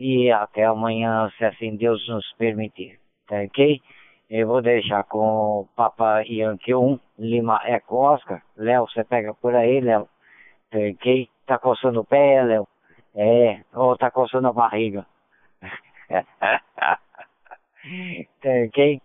e 0.00 0.32
até 0.32 0.64
amanhã, 0.64 1.30
se 1.38 1.44
assim 1.44 1.76
Deus 1.76 2.08
nos 2.08 2.24
permitir, 2.32 2.98
tá 3.28 3.36
ok? 3.36 3.80
Eu 4.28 4.48
vou 4.48 4.60
deixar 4.60 5.04
com 5.04 5.60
o 5.60 5.68
Papa 5.76 6.22
Yankee 6.22 6.74
1, 6.74 6.98
Lima 7.20 7.60
Eco 7.64 7.98
Oscar. 7.98 8.42
Léo, 8.56 8.88
você 8.88 9.04
pega 9.04 9.32
por 9.34 9.54
aí, 9.54 9.80
Léo, 9.80 10.08
tá 10.72 10.78
ok? 10.78 11.28
Tá 11.46 11.56
coçando 11.56 12.00
o 12.00 12.04
pé, 12.04 12.42
Léo? 12.42 12.66
É, 13.14 13.60
ou 13.72 13.96
tá 13.96 14.10
coçando 14.10 14.48
a 14.48 14.52
barriga? 14.52 15.06
tá 16.10 16.98
ok? 18.66 19.00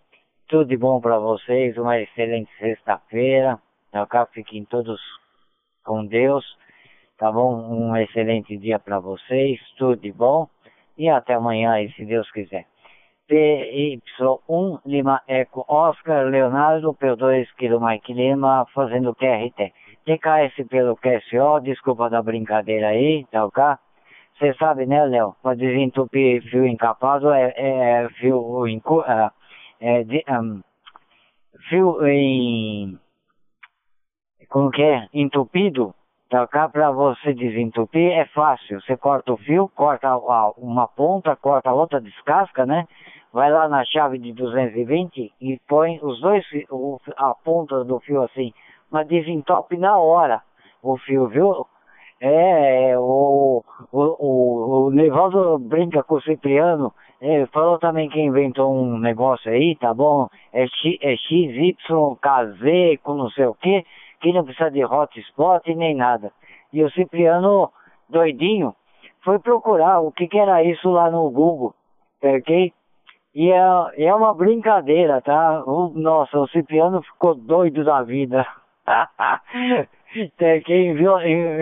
Tudo 0.50 0.64
de 0.64 0.78
bom 0.78 1.02
para 1.02 1.20
vocês, 1.20 1.78
uma 1.78 2.00
excelente 2.00 2.50
sexta-feira, 2.58 3.60
tá 3.91 4.04
ok? 4.04 4.22
Fiquem 4.32 4.64
todos 4.64 4.98
com 5.84 6.06
Deus, 6.06 6.45
tá 7.18 7.30
bom? 7.30 7.54
Um 7.70 7.98
excelente 7.98 8.56
dia 8.56 8.80
para 8.80 8.98
vocês, 8.98 9.60
tudo 9.78 9.98
de 9.98 10.10
bom 10.10 10.48
e 10.98 11.10
até 11.10 11.34
amanhã, 11.34 11.74
se 11.89 12.06
Deus 12.06 12.32
quiser. 12.32 12.66
PY1 13.30 14.80
Lima 14.86 15.22
Eco 15.28 15.66
Oscar 15.68 16.26
Leonardo 16.28 16.93
P2 16.93 17.45
Kilo 17.58 17.86
Mike 17.86 18.14
Lima 18.14 18.66
fazendo 18.74 19.14
QRT. 19.14 19.74
TKS 20.06 20.66
pelo 20.70 20.95
QSO, 20.95 21.60
desculpa 21.62 22.10
da 22.10 22.24
brincadeira 22.24 22.88
aí, 22.88 23.26
tá 23.30 23.43
ok? 23.43 23.64
Você 24.39 24.54
sabe, 24.54 24.86
né, 24.86 25.04
Léo? 25.08 25.36
Para 25.43 25.58
desentupir 25.58 26.41
fio 26.43 26.66
encapado 26.66 27.32
é, 27.34 27.54
é 27.58 28.08
fio. 28.12 28.66
É, 28.66 29.36
é, 29.80 30.03
de, 30.03 30.23
um, 30.30 30.61
fio 31.69 32.05
em. 32.05 32.99
Como 34.49 34.71
que 34.71 34.82
é? 34.82 35.07
Entupido 35.13 35.93
Trocar 36.30 36.69
para 36.69 36.91
você 36.91 37.34
desentupir 37.34 38.11
é 38.11 38.25
fácil. 38.25 38.82
Você 38.82 38.97
corta 38.97 39.32
o 39.32 39.38
fio, 39.38 39.71
corta 39.73 40.17
uma 40.57 40.86
ponta, 40.86 41.34
corta 41.38 41.69
a 41.69 41.73
outra, 41.73 42.01
descasca, 42.01 42.65
né? 42.65 42.86
Vai 43.32 43.49
lá 43.49 43.69
na 43.69 43.86
chave 43.86 44.17
de 44.17 44.34
220 44.34 45.34
e 45.39 45.57
põe 45.69 45.99
os 46.01 46.19
dois, 46.19 46.43
a 47.15 47.34
ponta 47.34 47.86
do 47.86 47.99
fio 48.01 48.23
assim, 48.23 48.53
mas 48.91 49.07
desentope 49.07 49.78
na 49.78 49.97
hora 49.97 50.41
o 50.84 50.97
fio, 50.97 51.28
viu? 51.28 51.65
É, 52.19 52.97
o, 52.97 53.63
o, 53.91 54.01
o, 54.01 54.88
o 54.88 54.91
Nevaldo 54.91 55.57
brinca 55.59 56.03
com 56.03 56.15
o 56.15 56.21
Cipriano, 56.21 56.93
ele 57.22 57.45
falou 57.47 57.80
também 57.80 58.09
que 58.09 58.20
inventou 58.20 58.74
um 58.74 58.97
negócio 58.99 59.51
aí, 59.51 59.76
tá 59.76 59.93
bom? 59.93 60.28
É, 60.53 60.65
X, 60.68 60.97
é 61.01 61.15
XYKZ 61.15 63.01
com 63.03 63.15
não 63.15 63.30
sei 63.32 63.45
o 63.45 63.55
que 63.55 63.84
que 64.20 64.34
não 64.34 64.43
precisa 64.43 64.72
de 64.72 64.84
hotspot 64.84 65.74
nem 65.76 65.95
nada. 65.95 66.32
E 66.72 66.84
o 66.84 66.91
Cipriano, 66.91 67.72
doidinho, 68.09 68.76
foi 69.24 69.39
procurar 69.39 69.99
o 69.99 70.11
que, 70.11 70.28
que 70.28 70.38
era 70.38 70.63
isso 70.63 70.89
lá 70.89 71.09
no 71.09 71.30
Google, 71.30 71.74
ok? 72.24 72.74
E 73.36 73.51
é, 73.51 74.05
é 74.05 74.15
uma 74.15 74.34
brincadeira, 74.34 75.22
tá? 75.22 75.63
O, 75.65 75.89
nossa, 75.89 76.39
o 76.39 76.47
Cipriano 76.47 77.01
ficou 77.03 77.36
doido 77.36 77.84
da 77.84 78.01
vida. 78.01 78.45
Quem 80.65 80.91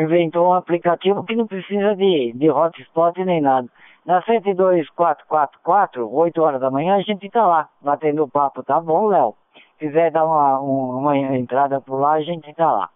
inventou 0.04 0.48
um 0.48 0.54
aplicativo 0.54 1.26
que 1.26 1.36
não 1.36 1.48
precisa 1.48 1.96
de, 1.96 2.34
de 2.34 2.50
hotspot 2.50 3.24
nem 3.26 3.42
nada. 3.42 3.68
Na 4.06 4.22
72444, 4.22 6.14
8 6.14 6.42
horas 6.42 6.62
da 6.62 6.70
manhã, 6.70 6.96
a 6.96 7.02
gente 7.02 7.30
tá 7.30 7.46
lá, 7.46 7.70
batendo 7.82 8.28
papo, 8.28 8.62
tá 8.64 8.80
bom, 8.80 9.08
Léo? 9.08 9.36
quiser 9.78 10.12
dar 10.12 10.26
uma, 10.26 10.60
uma 10.60 11.18
entrada 11.18 11.82
por 11.82 12.00
lá, 12.00 12.14
a 12.14 12.22
gente 12.22 12.50
está 12.50 12.72
lá, 12.72 12.90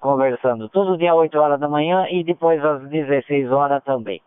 conversando. 0.00 0.68
Todo 0.68 0.98
dia 0.98 1.14
8 1.14 1.38
horas 1.38 1.60
da 1.60 1.68
manhã 1.68 2.06
e 2.10 2.22
depois 2.22 2.64
às 2.64 2.88
16 2.88 3.50
horas 3.50 3.82
também. 3.84 4.20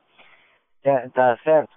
Tá, 0.83 1.09
tá 1.13 1.37
certo? 1.43 1.69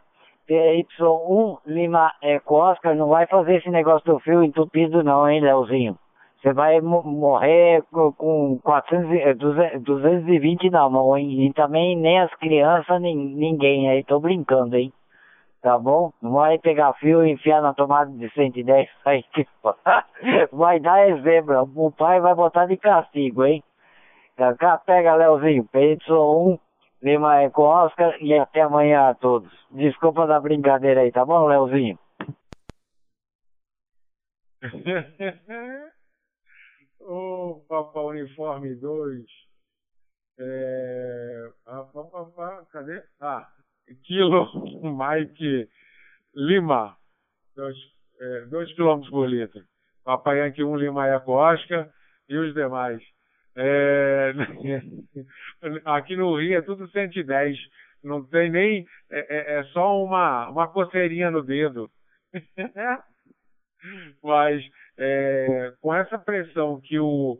PY1 0.49 1.59
Lima 1.67 2.13
Eco 2.21 2.57
Oscar 2.57 2.95
não 2.95 3.09
vai 3.09 3.27
fazer 3.27 3.57
esse 3.57 3.71
negócio 3.71 4.13
do 4.13 4.19
fio 4.21 4.43
entupido 4.43 5.03
não, 5.03 5.29
hein, 5.29 5.41
Leozinho? 5.41 5.97
Você 6.43 6.53
vai 6.53 6.81
morrer 6.81 7.85
com 7.91 8.59
400, 8.63 9.83
220 9.83 10.71
na 10.71 10.91
mão, 10.91 11.17
hein? 11.17 11.47
E 11.47 11.53
também 11.53 11.97
nem 11.97 12.19
as 12.21 12.35
crianças, 12.35 13.01
nem 13.01 13.17
ninguém 13.17 13.89
aí, 13.89 14.03
tô 14.03 14.19
brincando, 14.19 14.77
hein? 14.77 14.93
tá 15.63 15.79
bom? 15.79 16.13
Não 16.21 16.33
vai 16.33 16.59
pegar 16.59 16.93
fio 16.95 17.25
e 17.25 17.31
enfiar 17.31 17.63
na 17.63 17.73
tomada 17.73 18.11
de 18.11 18.29
110 18.35 18.89
aí, 19.05 19.25
vai 20.53 20.81
dar 20.81 21.09
é 21.09 21.17
zebra. 21.23 21.63
O 21.63 21.93
pai 21.93 22.21
vai 22.21 22.35
botar 22.35 22.67
de 22.67 22.77
castigo, 22.77 23.45
hein? 23.45 23.63
Cá, 24.59 24.77
pega, 24.79 25.15
Leozinho, 25.15 25.65
PY1, 25.73 26.59
Lima 27.03 27.49
com 27.51 27.63
Oscar 27.63 28.17
e 28.21 28.35
até 28.35 28.63
amanhã 28.63 29.11
a 29.11 29.15
todos. 29.15 29.53
Desculpa 29.71 30.27
da 30.27 30.41
brincadeira 30.41 31.03
aí, 31.03 31.13
tá 31.13 31.25
bom, 31.25 31.47
Leozinho? 31.47 31.99
Ô, 37.03 37.65
Papa 37.69 38.01
Uniforme 38.01 38.75
2. 38.77 39.25
É... 40.39 41.51
Cadê? 42.71 43.03
Ah, 43.21 43.49
Kilo 44.05 44.49
Mike 44.83 45.69
Lima, 46.35 46.97
2 47.57 47.93
é, 48.23 48.47
dois 48.47 48.73
quilômetros 48.75 49.11
por 49.11 49.29
litro. 49.29 49.65
Papai 50.05 50.39
Yankee 50.39 50.63
1 50.63 50.77
Lima 50.77 51.09
Eco 51.09 51.33
Oscar 51.33 51.91
e 52.29 52.37
os 52.37 52.55
demais. 52.55 53.03
É, 53.57 54.33
aqui 55.85 56.17
no 56.17 56.37
Rio 56.37 56.57
é 56.57 56.63
tudo 56.63 56.89
110. 56.89 57.59
Não 58.03 58.25
tem 58.25 58.51
nem. 58.51 58.87
É, 59.11 59.37
é, 59.37 59.59
é 59.59 59.65
só 59.65 60.03
uma, 60.03 60.49
uma 60.49 60.69
coceirinha 60.69 61.31
no 61.31 61.43
dedo. 61.43 61.91
Mas 64.23 64.63
é, 64.99 65.73
com 65.81 65.95
essa 65.95 66.19
pressão 66.19 66.81
que 66.83 66.99
o, 66.99 67.39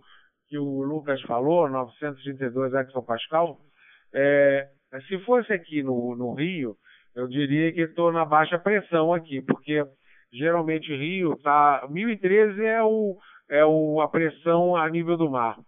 que 0.49 0.59
o 0.59 0.83
Lucas 0.83 1.21
falou, 1.23 1.69
932 1.69 2.75
hectopascal, 2.75 3.59
é, 4.15 4.69
se 5.09 5.19
fosse 5.21 5.53
aqui 5.53 5.83
no, 5.83 6.15
no 6.17 6.35
Rio, 6.35 6.77
eu 7.15 7.27
diria 7.29 7.73
que 7.73 7.83
estou 7.83 8.13
na 8.13 8.25
baixa 8.25 8.59
pressão 8.59 9.13
aqui, 9.13 9.43
porque 9.43 9.85
geralmente 10.33 10.95
Rio 10.95 11.37
tá 11.43 11.87
1013 11.91 12.65
é 12.65 12.83
o 12.83 13.17
é 13.51 13.65
o, 13.67 14.01
a 14.01 14.09
pressão 14.09 14.77
a 14.77 14.89
nível 14.89 15.17
do 15.17 15.31
mar. 15.31 15.59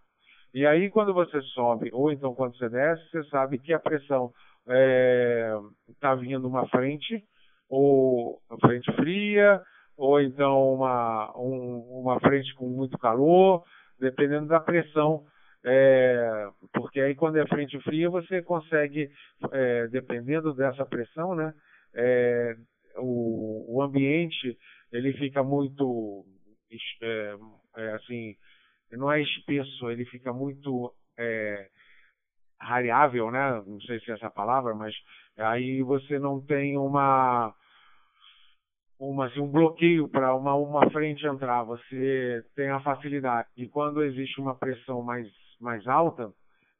E 0.55 0.65
aí 0.67 0.89
quando 0.89 1.13
você 1.13 1.41
sobe 1.43 1.91
ou 1.93 2.11
então 2.11 2.35
quando 2.35 2.57
você 2.57 2.69
desce, 2.69 3.03
você 3.11 3.25
sabe 3.25 3.59
que 3.59 3.73
a 3.73 3.79
pressão 3.79 4.33
está 4.67 4.75
é, 4.75 5.55
tá 6.01 6.15
vindo 6.15 6.49
uma 6.49 6.67
frente 6.69 7.23
ou 7.69 8.39
frente 8.61 8.91
fria 8.93 9.61
ou 9.97 10.21
então 10.21 10.75
uma 10.75 11.33
um, 11.37 12.01
uma 12.03 12.21
frente 12.21 12.55
com 12.55 12.69
muito 12.69 12.99
calor, 12.99 13.65
dependendo 13.99 14.47
da 14.49 14.61
pressão 14.61 15.25
é, 15.67 16.51
porque 16.75 17.01
aí 17.01 17.15
quando 17.15 17.39
é 17.39 17.47
frente 17.47 17.81
fria 17.81 18.11
você 18.11 18.43
consegue, 18.43 19.11
é, 19.51 19.89
dependendo 19.89 20.53
dessa 20.53 20.85
pressão, 20.85 21.35
né, 21.35 21.55
é, 21.95 22.55
o, 22.99 23.77
o 23.77 23.83
ambiente 23.83 24.59
ele 24.93 25.15
fica 25.15 25.43
muito 25.43 26.27
é, 27.03 27.35
é, 27.79 27.93
assim, 27.93 28.37
não 28.93 29.11
é 29.11 29.23
espesso, 29.23 29.91
ele 29.91 30.05
fica 30.05 30.33
muito 30.35 30.93
é, 31.19 31.69
rareável, 32.61 33.31
né? 33.31 33.63
Não 33.67 33.81
sei 33.81 33.99
se 34.01 34.11
é 34.11 34.15
essa 34.15 34.31
palavra, 34.31 34.75
mas 34.75 34.95
aí 35.37 35.83
você 35.83 36.19
não 36.19 36.41
tem 36.41 36.77
uma 36.77 37.55
uma, 39.11 39.27
assim, 39.27 39.41
um 39.41 39.51
bloqueio 39.51 40.09
para 40.09 40.35
uma, 40.35 40.55
uma 40.55 40.91
frente 40.91 41.27
entrar, 41.27 41.63
você 41.65 42.43
tem 42.55 42.69
a 42.69 42.81
facilidade. 42.81 43.49
E 43.57 43.69
quando 43.69 44.03
existe 44.03 44.41
uma 44.41 44.55
pressão 44.55 45.03
mais 45.03 45.29
mais 45.61 45.87
alta, 45.87 46.31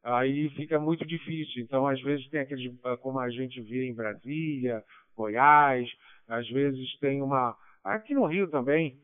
aí 0.03 0.49
fica 0.51 0.79
muito 0.79 1.05
difícil. 1.05 1.63
Então, 1.63 1.87
às 1.87 1.99
vezes 2.01 2.29
tem 2.29 2.41
aqueles, 2.41 2.71
ah, 2.83 2.97
como 2.97 3.19
a 3.19 3.29
gente 3.29 3.59
vê 3.61 3.87
em 3.87 3.95
Brasília, 3.95 4.83
Goiás, 5.15 5.89
às 6.27 6.47
vezes 6.49 6.97
tem 6.99 7.21
uma. 7.21 7.55
Aqui 7.83 8.13
no 8.13 8.25
Rio 8.25 8.49
também. 8.49 8.97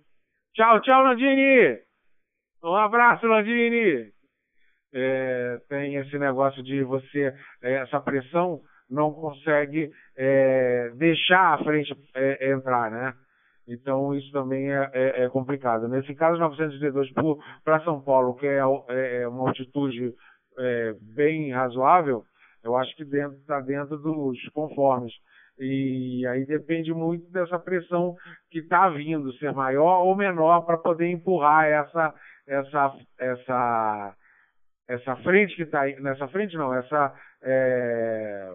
Tchau, 0.53 0.81
tchau, 0.81 1.03
Landini! 1.03 1.80
Um 2.64 2.76
abraço, 2.76 3.26
Landini! 3.26 4.11
É, 4.93 5.57
tem 5.69 5.95
esse 5.95 6.18
negócio 6.19 6.61
de 6.61 6.84
você, 6.84 7.34
é, 7.61 7.76
essa 7.76 7.99
pressão 8.02 8.61
não 8.92 9.14
consegue 9.14 9.90
é, 10.18 10.92
deixar 10.96 11.54
a 11.54 11.64
frente 11.64 11.96
é, 12.14 12.52
entrar, 12.52 12.92
né? 12.92 13.14
Então 13.68 14.14
isso 14.14 14.32
também 14.32 14.72
é, 14.72 14.90
é, 14.94 15.24
é 15.24 15.30
complicado. 15.30 15.88
Nesse 15.88 16.14
caso, 16.14 16.40
932 16.40 17.10
para 17.64 17.84
São 17.84 18.02
Paulo, 18.02 18.36
que 18.36 18.46
é, 18.46 18.60
é, 18.90 19.22
é 19.22 19.28
uma 19.28 19.48
altitude 19.48 20.14
bem 21.16 21.52
razoável, 21.52 22.24
eu 22.64 22.76
acho 22.76 22.96
que 22.96 23.04
está 23.04 23.62
dentro 23.62 23.98
dos 23.98 24.38
conformes. 24.50 25.14
E 25.58 26.26
aí 26.28 26.46
depende 26.46 26.94
muito 26.94 27.30
dessa 27.32 27.58
pressão 27.58 28.16
que 28.50 28.60
está 28.60 28.90
vindo, 28.90 29.34
ser 29.34 29.54
maior 29.54 30.04
ou 30.04 30.16
menor, 30.16 30.62
para 30.62 30.78
poder 30.78 31.08
empurrar 31.08 31.66
essa, 31.66 32.14
essa, 32.48 32.94
essa, 33.20 34.16
essa 34.88 35.16
frente 35.18 35.56
que 35.56 35.64
está 35.64 35.86
nessa 36.00 36.28
frente 36.28 36.58
não, 36.58 36.74
essa 36.74 37.14
é, 37.44 38.54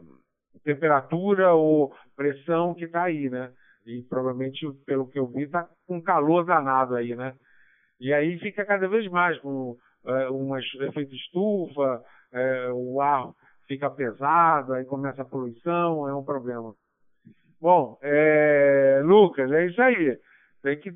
temperatura 0.64 1.52
ou 1.52 1.92
pressão 2.16 2.74
que 2.74 2.84
está 2.84 3.04
aí, 3.04 3.28
né? 3.28 3.52
E 3.86 4.02
provavelmente, 4.02 4.66
pelo 4.84 5.08
que 5.08 5.18
eu 5.18 5.26
vi, 5.26 5.44
está 5.44 5.68
com 5.86 6.02
calor 6.02 6.44
danado 6.44 6.96
aí, 6.96 7.14
né? 7.14 7.34
E 8.00 8.12
aí 8.12 8.38
fica 8.38 8.64
cada 8.64 8.88
vez 8.88 9.08
mais 9.10 9.38
com 9.38 9.76
é, 10.06 10.30
um 10.30 10.56
efeito 10.56 11.14
estufa, 11.14 12.02
é, 12.32 12.70
o 12.72 13.00
ar 13.00 13.30
fica 13.66 13.90
pesado, 13.90 14.74
aí 14.74 14.84
começa 14.84 15.22
a 15.22 15.26
poluição, 15.26 16.08
é 16.08 16.14
um 16.14 16.24
problema. 16.24 16.74
Bom, 17.60 17.98
é, 18.02 19.00
Lucas, 19.04 19.50
é 19.50 19.66
isso 19.66 19.80
aí. 19.80 20.18
Tem 20.62 20.78
que 20.78 20.92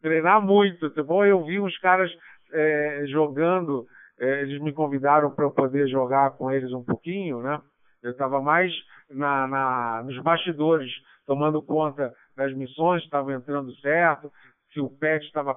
treinar 0.00 0.40
muito. 0.40 0.90
Bom? 1.04 1.24
Eu 1.24 1.44
vi 1.44 1.60
uns 1.60 1.76
caras 1.78 2.10
é, 2.52 3.04
jogando, 3.06 3.86
eles 4.18 4.60
me 4.62 4.72
convidaram 4.72 5.30
para 5.30 5.44
eu 5.44 5.50
poder 5.50 5.86
jogar 5.88 6.36
com 6.36 6.50
eles 6.50 6.72
um 6.72 6.82
pouquinho, 6.82 7.42
né? 7.42 7.60
Eu 8.04 8.10
estava 8.10 8.40
mais 8.40 8.70
na, 9.10 9.48
na, 9.48 10.02
nos 10.04 10.22
bastidores, 10.22 10.92
tomando 11.26 11.62
conta 11.62 12.12
das 12.36 12.54
missões, 12.54 13.02
estava 13.02 13.32
entrando 13.32 13.74
certo, 13.76 14.30
se 14.72 14.80
o 14.80 14.90
pet 14.90 15.24
estava 15.24 15.56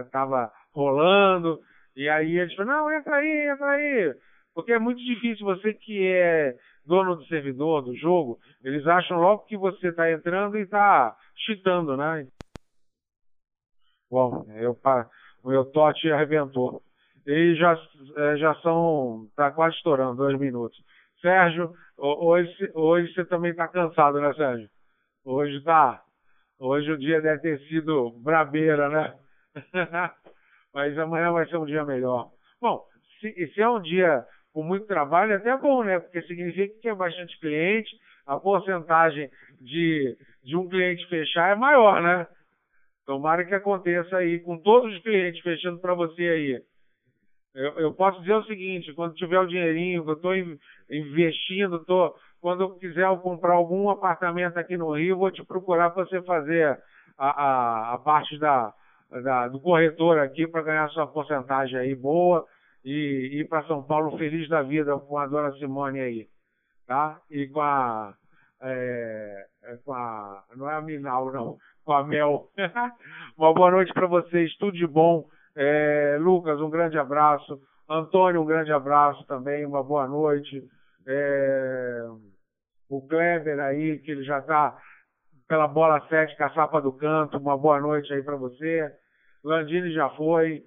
estava 0.00 0.52
rolando, 0.72 1.58
e 1.96 2.08
aí 2.08 2.38
eles 2.38 2.54
falaram, 2.54 2.84
não, 2.84 2.92
entra 2.92 3.16
aí, 3.16 3.50
entra 3.52 3.70
aí. 3.70 4.14
Porque 4.54 4.72
é 4.72 4.78
muito 4.78 5.02
difícil 5.02 5.44
você 5.44 5.74
que 5.74 6.06
é 6.06 6.54
dono 6.86 7.16
do 7.16 7.26
servidor, 7.26 7.82
do 7.82 7.94
jogo, 7.96 8.38
eles 8.62 8.86
acham 8.86 9.18
logo 9.18 9.44
que 9.46 9.56
você 9.56 9.88
está 9.88 10.10
entrando 10.10 10.56
e 10.56 10.62
está 10.62 11.16
cheatando, 11.36 11.96
né? 11.96 12.26
Bom, 14.10 14.46
eu, 14.56 14.76
o 15.42 15.48
meu 15.48 15.64
tote 15.66 16.10
arrebentou. 16.10 16.80
E 17.26 17.54
já, 17.56 17.78
é, 18.16 18.36
já 18.36 18.54
são, 18.62 19.26
está 19.28 19.50
quase 19.50 19.76
estourando, 19.76 20.16
dois 20.16 20.38
minutos. 20.38 20.78
Sérgio, 21.20 21.72
hoje, 21.98 22.70
hoje 22.74 23.12
você 23.12 23.24
também 23.24 23.50
está 23.50 23.68
cansado, 23.68 24.20
né, 24.20 24.32
Sérgio? 24.34 24.68
Hoje 25.24 25.60
tá. 25.62 26.02
Hoje 26.58 26.90
o 26.90 26.98
dia 26.98 27.20
deve 27.20 27.40
ter 27.42 27.58
sido 27.68 28.10
brabeira, 28.22 28.88
né? 28.88 29.14
Mas 30.74 30.98
amanhã 30.98 31.32
vai 31.32 31.46
ser 31.48 31.56
um 31.56 31.66
dia 31.66 31.84
melhor. 31.84 32.30
Bom, 32.60 32.84
se, 33.20 33.46
se 33.48 33.60
é 33.60 33.68
um 33.68 33.80
dia 33.80 34.24
com 34.52 34.62
muito 34.62 34.86
trabalho, 34.86 35.32
é 35.32 35.36
até 35.36 35.56
bom, 35.56 35.84
né? 35.84 35.98
Porque 35.98 36.22
significa 36.22 36.74
que 36.80 36.88
é 36.88 36.94
bastante 36.94 37.38
cliente, 37.40 37.90
a 38.26 38.38
porcentagem 38.38 39.30
de, 39.60 40.16
de 40.42 40.56
um 40.56 40.68
cliente 40.68 41.06
fechar 41.08 41.52
é 41.52 41.54
maior, 41.54 42.02
né? 42.02 42.26
Tomara 43.06 43.44
que 43.44 43.54
aconteça 43.54 44.16
aí 44.16 44.40
com 44.40 44.58
todos 44.58 44.94
os 44.94 45.02
clientes 45.02 45.40
fechando 45.42 45.80
para 45.80 45.94
você 45.94 46.22
aí. 46.22 46.62
Eu, 47.58 47.72
eu, 47.72 47.92
posso 47.92 48.20
dizer 48.20 48.34
o 48.34 48.44
seguinte, 48.44 48.92
quando 48.94 49.16
tiver 49.16 49.40
o 49.40 49.46
dinheirinho 49.46 50.04
que 50.04 50.10
eu 50.10 50.14
estou 50.14 50.32
investindo, 50.88 51.84
tô, 51.84 52.14
quando 52.40 52.62
eu 52.62 52.70
quiser 52.76 53.08
comprar 53.18 53.54
algum 53.54 53.90
apartamento 53.90 54.56
aqui 54.56 54.76
no 54.76 54.92
Rio, 54.92 55.18
vou 55.18 55.28
te 55.28 55.44
procurar 55.44 55.90
para 55.90 56.04
você 56.04 56.22
fazer 56.22 56.80
a, 57.18 57.28
a, 57.28 57.94
a 57.94 57.98
parte 57.98 58.38
da, 58.38 58.72
da, 59.10 59.48
do 59.48 59.58
corretor 59.58 60.20
aqui 60.20 60.46
para 60.46 60.62
ganhar 60.62 60.88
sua 60.90 61.08
porcentagem 61.08 61.76
aí 61.76 61.96
boa 61.96 62.46
e 62.84 63.40
ir 63.40 63.48
para 63.48 63.66
São 63.66 63.82
Paulo 63.82 64.16
feliz 64.16 64.48
da 64.48 64.62
vida 64.62 64.96
com 64.96 65.18
a 65.18 65.26
dona 65.26 65.50
Simone 65.54 65.98
aí, 65.98 66.28
tá? 66.86 67.20
E 67.28 67.48
com 67.48 67.60
a, 67.60 68.14
é, 68.62 69.46
é 69.64 69.76
com 69.84 69.92
a 69.92 70.44
não 70.54 70.70
é 70.70 70.74
a 70.74 70.80
Minal 70.80 71.32
não, 71.32 71.56
com 71.84 71.92
a 71.92 72.04
Mel. 72.04 72.50
Uma 73.36 73.52
boa 73.52 73.72
noite 73.72 73.92
para 73.92 74.06
vocês, 74.06 74.56
tudo 74.58 74.76
de 74.76 74.86
bom. 74.86 75.26
É, 75.60 76.16
Lucas, 76.20 76.60
um 76.60 76.70
grande 76.70 76.96
abraço. 76.96 77.60
Antônio, 77.90 78.40
um 78.40 78.46
grande 78.46 78.70
abraço 78.70 79.26
também, 79.26 79.66
uma 79.66 79.82
boa 79.82 80.06
noite. 80.06 80.62
É, 81.04 82.04
o 82.88 83.04
Kleber 83.08 83.58
aí, 83.58 83.98
que 83.98 84.12
ele 84.12 84.22
já 84.22 84.38
está 84.38 84.78
pela 85.48 85.66
bola 85.66 86.00
7, 86.08 86.36
caçapa 86.36 86.80
do 86.80 86.92
canto, 86.92 87.38
uma 87.38 87.58
boa 87.58 87.80
noite 87.80 88.12
aí 88.12 88.22
para 88.22 88.36
você. 88.36 88.88
Landini 89.42 89.92
já 89.92 90.08
foi, 90.10 90.62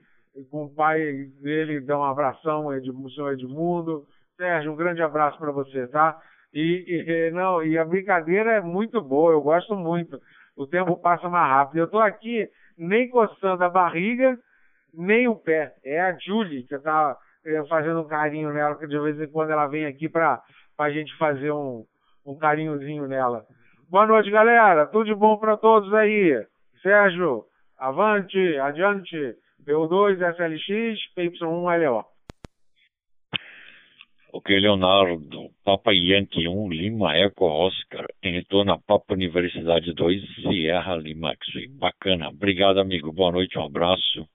com 0.50 0.66
o 0.66 0.76
pai 0.76 1.00
dele, 1.42 1.80
dá 1.80 1.98
um 1.98 2.04
abração, 2.04 2.68
o 2.68 3.10
senhor 3.12 3.32
Edmundo. 3.32 4.06
Sérgio, 4.36 4.74
um 4.74 4.76
grande 4.76 5.02
abraço 5.02 5.38
para 5.38 5.52
você, 5.52 5.88
tá? 5.88 6.20
E, 6.54 6.84
e, 7.08 7.32
não, 7.32 7.64
e 7.64 7.78
a 7.78 7.86
brincadeira 7.86 8.56
é 8.56 8.62
muito 8.62 9.02
boa, 9.02 9.32
eu 9.32 9.42
gosto 9.42 9.74
muito. 9.74 10.20
O 10.58 10.68
tempo 10.68 10.98
passa 10.98 11.30
mais 11.30 11.50
rápido. 11.50 11.78
Eu 11.78 11.86
estou 11.86 12.02
aqui 12.02 12.50
nem 12.78 13.08
coçando 13.10 13.64
a 13.64 13.70
barriga, 13.70 14.38
nem 14.94 15.28
o 15.28 15.36
pé. 15.36 15.74
É 15.84 16.00
a 16.02 16.18
Julie 16.18 16.64
que 16.64 16.76
está 16.76 17.18
eh, 17.46 17.64
fazendo 17.68 18.02
um 18.02 18.08
carinho 18.08 18.54
nela, 18.54 18.78
que 18.78 18.88
de 18.88 19.00
vez 19.00 19.20
em 19.20 19.32
quando 19.32 19.52
ela 19.52 19.68
vem 19.68 19.86
aqui 19.86 20.10
para 20.10 20.42
a 20.78 20.90
gente 20.90 21.16
fazer 21.18 21.52
um, 21.52 21.86
um 22.26 22.38
carinhozinho 22.38 23.08
nela. 23.08 23.46
Boa 23.90 24.06
noite, 24.06 24.32
galera. 24.32 24.86
Tudo 24.88 25.06
de 25.06 25.16
bom 25.16 25.38
para 25.38 25.58
todos 25.58 25.94
aí. 25.94 26.46
Sérgio, 26.82 27.46
avante, 27.78 28.58
adiante. 28.58 29.36
PO2, 29.66 30.18
SLX, 30.18 31.00
PY1, 31.16 31.86
LO. 31.86 32.06
Ok, 34.34 34.58
Leonardo, 34.58 35.50
Papa 35.64 35.92
Yankee 35.94 36.48
1, 36.48 36.70
Lima 36.70 37.18
Eco 37.18 37.46
Oscar, 37.46 38.06
em 38.24 38.32
retorno 38.34 38.72
a 38.72 38.80
Papa 38.80 39.14
Universidade 39.14 39.94
2, 39.94 40.36
Sierra 40.36 40.96
Lima. 40.96 41.34
Bacana, 41.78 42.30
obrigado 42.30 42.80
amigo, 42.80 43.12
boa 43.12 43.34
noite, 43.34 43.60
um 43.60 43.66
abraço 43.66 44.26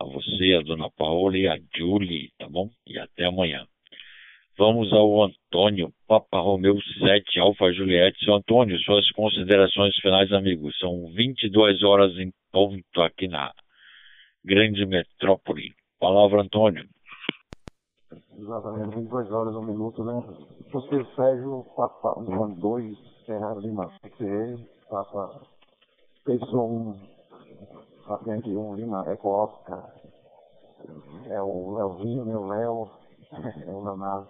a 0.00 0.04
você, 0.04 0.54
a 0.58 0.62
dona 0.62 0.90
Paola 0.90 1.36
e 1.36 1.48
a 1.48 1.58
Julie, 1.76 2.30
tá 2.38 2.48
bom? 2.48 2.68
E 2.86 2.98
até 2.98 3.24
amanhã. 3.24 3.66
Vamos 4.58 4.92
ao 4.92 5.24
Antônio, 5.24 5.92
Papa 6.06 6.38
Romeu 6.40 6.76
7, 6.98 7.40
Alfa 7.40 7.72
Juliette. 7.72 8.22
Seu 8.24 8.34
Antônio, 8.34 8.78
suas 8.80 9.10
considerações 9.12 9.96
finais, 9.96 10.30
amigos. 10.32 10.78
São 10.78 11.06
22 11.14 11.82
horas 11.82 12.12
em 12.18 12.30
ponto 12.52 13.00
aqui 13.00 13.28
na 13.28 13.50
grande 14.44 14.84
metrópole. 14.84 15.72
Palavra, 15.98 16.42
Antônio. 16.42 16.84
Exatamente, 18.36 18.96
22 18.96 19.30
horas, 19.30 19.54
um 19.54 19.62
minuto, 19.62 20.04
né? 20.04 20.22
Você, 20.70 21.04
Sérgio, 21.14 21.64
Papa 21.74 22.14
2, 22.58 22.98
Serra 23.24 23.54
Lima, 23.54 23.90
PCE, 24.02 24.68
Papa 24.90 25.40
Pessoa 26.24 26.64
1, 26.64 27.00
Paciente 28.06 28.50
1, 28.50 28.74
Lima, 28.74 29.04
Eco 29.08 29.28
Oscar. 29.28 29.92
É 31.26 31.40
o 31.40 31.76
Leozinho, 31.76 32.24
meu 32.24 32.46
Léo, 32.46 32.90
é 33.32 33.70
o 33.70 33.84
Leonardo 33.84 34.28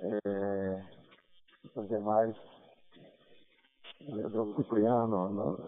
é, 0.24 0.82
os 1.76 1.88
demais, 1.88 2.36
o 4.08 4.54
Cipriano, 4.56 5.58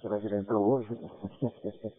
será 0.00 0.20
que 0.20 0.26
ele 0.26 0.36
entrou 0.36 0.74
hoje? 0.74 0.98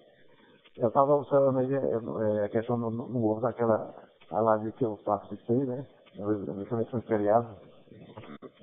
eu 0.78 0.88
estava 0.88 1.16
observando 1.16 1.58
aí 1.60 1.74
é, 1.74 2.46
a 2.46 2.50
questão 2.50 2.78
no, 2.78 2.90
no, 2.90 3.40
daquela 3.42 3.94
a 4.30 4.40
live 4.40 4.72
que 4.74 4.86
eu 4.86 4.98
participei, 5.04 5.58
né? 5.58 5.86
Justamente 6.16 6.92
foi 6.92 7.02
feriado. 7.02 7.50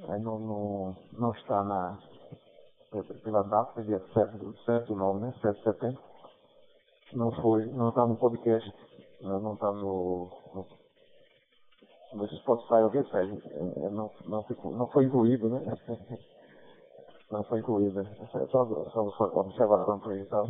Aí 0.09 0.21
não, 0.21 0.39
não, 0.39 0.97
não 1.13 1.33
está 1.33 1.63
na 1.63 1.99
pela 3.23 3.43
data, 3.43 3.83
dia 3.83 4.01
7, 4.13 4.65
7 4.65 4.93
9, 4.93 5.21
né? 5.21 5.35
7 5.41 5.57
de 5.57 5.65
setembro. 5.65 6.03
Não 7.13 7.33
foi, 7.33 7.67
não 7.67 7.89
está 7.89 8.07
no 8.07 8.17
podcast, 8.17 8.73
não 9.23 9.55
está 9.55 9.73
no, 9.73 10.31
no 10.55 10.67
no 12.13 12.27
Spotify 12.27 12.75
alguém 12.75 13.05
fez, 13.05 13.45
é, 13.53 13.91
não, 13.91 14.11
não, 14.27 14.43
ficou, 14.45 14.73
não 14.73 14.87
foi 14.89 15.05
incluído, 15.05 15.49
né? 15.49 15.61
Não 17.31 17.45
foi 17.45 17.59
incluído. 17.59 18.01
É 18.01 18.47
só, 18.47 18.65
só, 18.91 19.11
só 19.11 19.25
observação 19.41 19.99
para 20.01 20.17
isso. 20.17 20.31
Tá? 20.31 20.45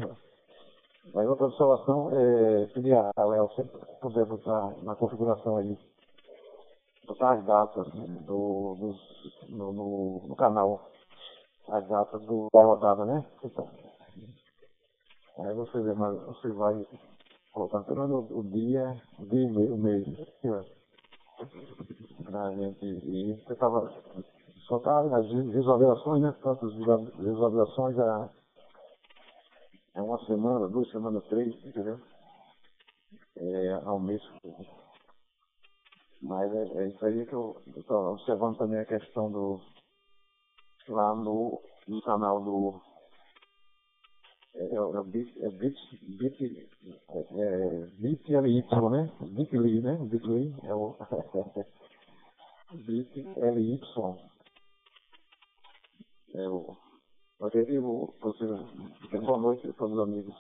Mas 1.13 1.29
outra 1.29 1.47
observação 1.47 2.11
é 2.13 2.67
pedir 2.67 2.95
a 2.95 3.25
Léo 3.25 3.51
se 3.57 3.65
puder 4.01 4.25
botar 4.27 4.75
na 4.83 4.95
configuração 4.95 5.57
aí, 5.57 5.77
botar 7.05 7.33
as 7.33 7.45
datas 7.45 7.89
do, 8.27 8.77
dos, 8.77 9.49
no, 9.49 9.73
no, 9.73 10.29
no, 10.29 10.37
canal, 10.37 10.89
as 11.71 11.87
datas 11.89 12.23
do, 12.23 12.49
da 12.53 12.63
rodada, 12.63 13.05
né? 13.05 13.25
Então, 13.45 13.69
aí 15.39 15.55
você 15.55 15.81
vê, 15.81 15.93
mas 15.95 16.21
você 16.23 16.49
vai 16.49 16.87
colocando 17.53 18.15
o, 18.15 18.39
o 18.41 18.43
dia, 18.45 19.01
o 19.19 19.27
dia 19.27 19.43
e 19.43 19.71
o 19.71 19.77
mês. 19.77 20.05
Pra 22.25 22.51
gente 22.53 22.85
ir. 22.85 23.43
Você 23.45 23.53
estava 23.53 23.93
só 24.67 24.79
tá 24.81 25.03
nas 25.05 25.27
visualizações, 25.27 26.23
né? 26.23 26.35
Tantas 26.43 26.73
visualizações 26.75 27.97
já 27.97 28.31
é 29.95 30.03
uma 30.03 30.19
semana, 30.27 30.69
duas 30.69 30.91
semanas, 30.91 31.25
três, 31.25 31.55
entendeu? 31.65 31.99
É, 33.37 33.73
ao 33.85 33.99
mês. 33.99 34.23
Mas 36.21 36.53
é, 36.53 36.83
é 36.83 36.89
isso 36.89 37.05
aí 37.07 37.25
que 37.25 37.33
eu 37.33 37.61
estou 37.77 38.13
observando 38.13 38.59
também 38.59 38.81
a 38.81 38.85
questão 38.85 39.31
do 39.31 39.61
lá 40.89 41.15
no, 41.15 41.61
no 41.87 42.03
canal 42.03 42.43
do 42.43 42.81
é, 44.55 44.75
é 44.75 44.81
o 44.81 45.05
bit, 45.05 45.33
é 45.41 45.49
bit, 45.51 45.77
bit, 46.19 46.69
é, 47.09 47.19
é, 47.19 47.87
bit 47.99 48.29
LY, 48.29 48.65
né? 48.91 49.13
Bitly, 49.21 49.81
né? 49.81 49.97
Bitly 50.03 50.55
é 50.65 50.75
o 50.75 50.97
bit 52.75 53.21
LY. 53.37 53.81
É 56.35 56.49
o, 56.49 56.77
ele, 57.55 57.79
o, 57.79 58.13
você, 58.21 58.47
boa 59.19 59.39
noite 59.39 59.69
a 59.69 59.73
todos 59.75 59.97
os 59.97 60.03
amigos. 60.03 60.35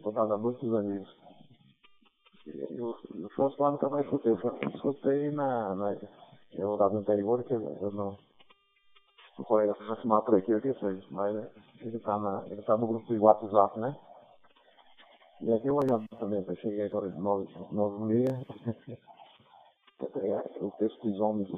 Boa 0.00 0.38
noite 0.38 0.64
aos 0.66 0.74
amigos. 0.74 1.16
Eu, 2.46 2.96
eu 3.14 3.28
fosse 3.30 3.60
lá 3.60 3.72
nunca 3.72 3.88
mais 3.88 4.04
escutei, 4.04 4.32
eu 4.32 4.70
escutei 4.74 5.30
na, 5.30 5.74
na 5.74 5.96
eu 6.52 6.76
lá 6.76 6.90
no 6.90 7.00
interior 7.00 7.42
que 7.42 7.54
eu 7.54 7.90
não 7.90 8.18
o 9.38 9.44
colega 9.44 9.74
se 9.74 10.02
chamar 10.02 10.22
por 10.22 10.36
aqui, 10.36 10.52
eu 10.52 10.60
que 10.60 10.72
sei, 10.74 11.02
mas 11.10 11.34
ele 11.80 11.96
está 11.96 12.18
tá 12.66 12.76
no 12.76 12.86
grupo 12.86 13.12
de 13.12 13.18
WhatsApp, 13.18 13.78
né? 13.80 13.96
E 15.40 15.52
aqui 15.52 15.66
eu 15.66 15.74
olhando 15.74 16.06
também, 16.18 16.44
eu 16.46 16.56
cheguei 16.56 16.86
agora 16.86 17.10
de 17.10 17.18
nove, 17.18 17.52
nove 17.72 17.96
e 17.96 18.06
meia, 18.06 18.46
para 19.98 20.08
pegar 20.08 20.44
o 20.60 20.70
texto 20.78 21.02
dos 21.02 21.20
homens. 21.20 21.48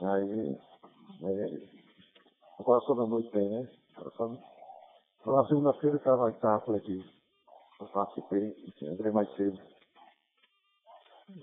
Aí, 0.00 0.58
aí 1.22 1.68
agora 2.58 2.80
só 2.80 2.94
da 2.94 3.06
noite 3.06 3.30
tem, 3.30 3.48
né? 3.50 3.68
Só, 4.16 4.28
na 5.26 5.46
segunda-feira 5.46 5.96
eu 5.96 5.98
estava 5.98 6.32
tava 6.32 6.60
por 6.60 6.76
aqui. 6.76 7.04
Eu 7.78 7.86
participei, 7.88 8.56
entrei 8.80 9.12
mais 9.12 9.30
cedo. 9.36 9.60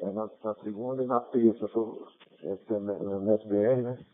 Aí 0.02 0.14
na, 0.14 0.30
na 0.44 0.56
segunda 0.56 1.04
e 1.04 1.08
na 1.08 1.20
terça, 1.20 1.60
eu 1.62 2.56
estou 2.56 2.76
é, 2.76 2.80
no 2.80 3.34
SBR, 3.36 3.82
né? 3.84 4.06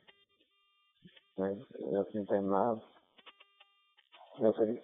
Né? 1.38 1.60
É 1.92 1.98
assim 1.98 2.26
terminado. 2.26 2.82
Essa 4.40 4.64
aí 4.64 4.82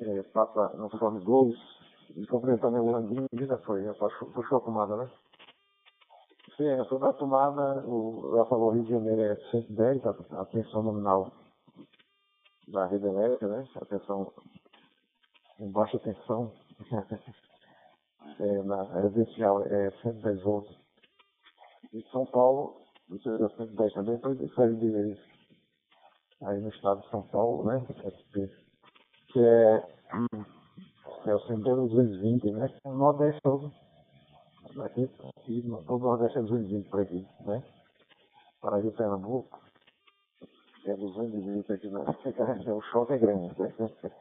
é, 0.00 0.22
passa 0.24 0.76
no 0.76 0.88
forma 0.90 1.20
2 1.20 1.54
e 2.16 2.26
complementando 2.26 2.82
o 2.82 2.92
Landinho, 2.92 3.26
já 3.32 3.58
foi, 3.58 3.82
já 3.84 3.94
puxou, 3.94 4.58
a 4.58 4.60
tomada, 4.60 4.96
né? 4.96 5.10
Sim, 6.56 6.68
é, 6.68 6.84
sobre 6.84 7.08
a 7.08 7.12
tomada, 7.12 7.84
o, 7.86 8.36
ela 8.36 8.46
falou 8.46 8.70
Rio 8.70 8.84
de 8.84 8.90
Janeiro 8.90 9.20
é 9.22 9.36
110, 9.50 10.06
a, 10.06 10.10
a 10.40 10.44
tensão 10.46 10.82
nominal 10.82 11.32
da 12.68 12.86
rede 12.86 13.06
elétrica, 13.06 13.48
né? 13.48 13.64
A 13.76 13.84
tensão 13.84 14.32
em 15.58 15.70
baixa 15.70 15.98
tensão 15.98 16.52
é, 18.40 18.62
na 18.62 18.82
residencial 19.00 19.62
é 19.62 19.90
110 20.02 20.42
volts. 20.42 20.76
E 21.92 22.02
São 22.10 22.26
Paulo, 22.26 22.80
isso 23.10 23.28
é 23.28 23.48
110 23.48 23.92
também, 23.94 24.14
depois 24.14 24.38
difere 24.38 24.74
de 24.76 25.33
aí 26.46 26.60
no 26.60 26.68
estado 26.68 27.00
de 27.00 27.10
São 27.10 27.22
Paulo, 27.22 27.64
né? 27.64 27.84
Que 29.32 29.40
é, 29.40 29.86
é 31.26 31.34
o 31.34 31.40
Centro 31.40 31.88
220, 31.88 32.50
né? 32.52 32.68
O 32.84 32.92
Nordeste 32.92 33.40
todo. 33.42 33.72
Aqui, 34.80 35.10
aqui 35.36 35.62
todo 35.86 36.02
o 36.02 36.08
Nordeste 36.08 36.38
é 36.38 36.42
220 36.42 36.88
por 36.88 37.00
aqui, 37.00 37.26
né? 37.40 37.62
Paraíba 38.60 38.90
Pernambuco. 38.92 39.60
É 40.86 40.94
220 40.94 41.72
aqui, 41.72 41.88
né? 41.88 42.04
O 42.72 42.80
choque 42.82 43.14
é 43.14 43.18
grande. 43.18 43.54
Né? 43.58 43.72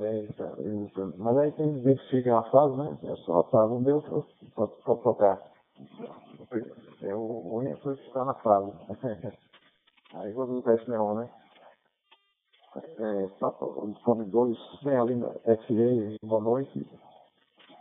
É, 0.00 0.32
tá, 0.34 0.52
mas 1.16 1.36
aí 1.36 1.50
tem 1.50 1.76
identifica 1.78 2.38
a 2.38 2.44
fase, 2.44 2.76
né? 2.76 2.96
É 3.02 3.16
só 3.16 3.40
a 3.40 3.44
fase 3.50 3.72
o 3.72 3.80
meu 3.80 4.00
para 4.54 4.68
tocar. 4.68 5.42
É 7.02 7.12
o 7.12 7.56
único 7.56 7.92
que 7.96 8.06
está 8.06 8.24
na 8.24 8.34
fase. 8.34 8.70
Aí 10.14 10.32
quando 10.32 10.52
não 10.52 10.62
teste 10.62 10.88
neon, 10.90 11.14
né? 11.14 11.30
É, 12.98 13.24
o 13.60 13.94
fone 14.04 14.24
2, 14.30 14.58
vem 14.82 14.96
ali 14.96 15.14
na 15.14 15.28
FA, 15.28 16.16
boa 16.22 16.40
noite. 16.40 16.86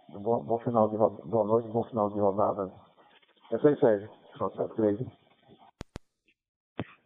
Bom, 0.10 0.44
bom 0.44 0.60
final 0.60 0.90
de 0.90 0.98
boa 0.98 1.46
noite, 1.46 1.70
bom 1.70 1.84
final 1.86 2.10
de 2.10 2.20
rodada. 2.20 2.72
É 3.52 3.56
isso 3.56 3.68
aí, 3.68 3.80
Sérgio. 3.80 4.10
3. 4.76 5.00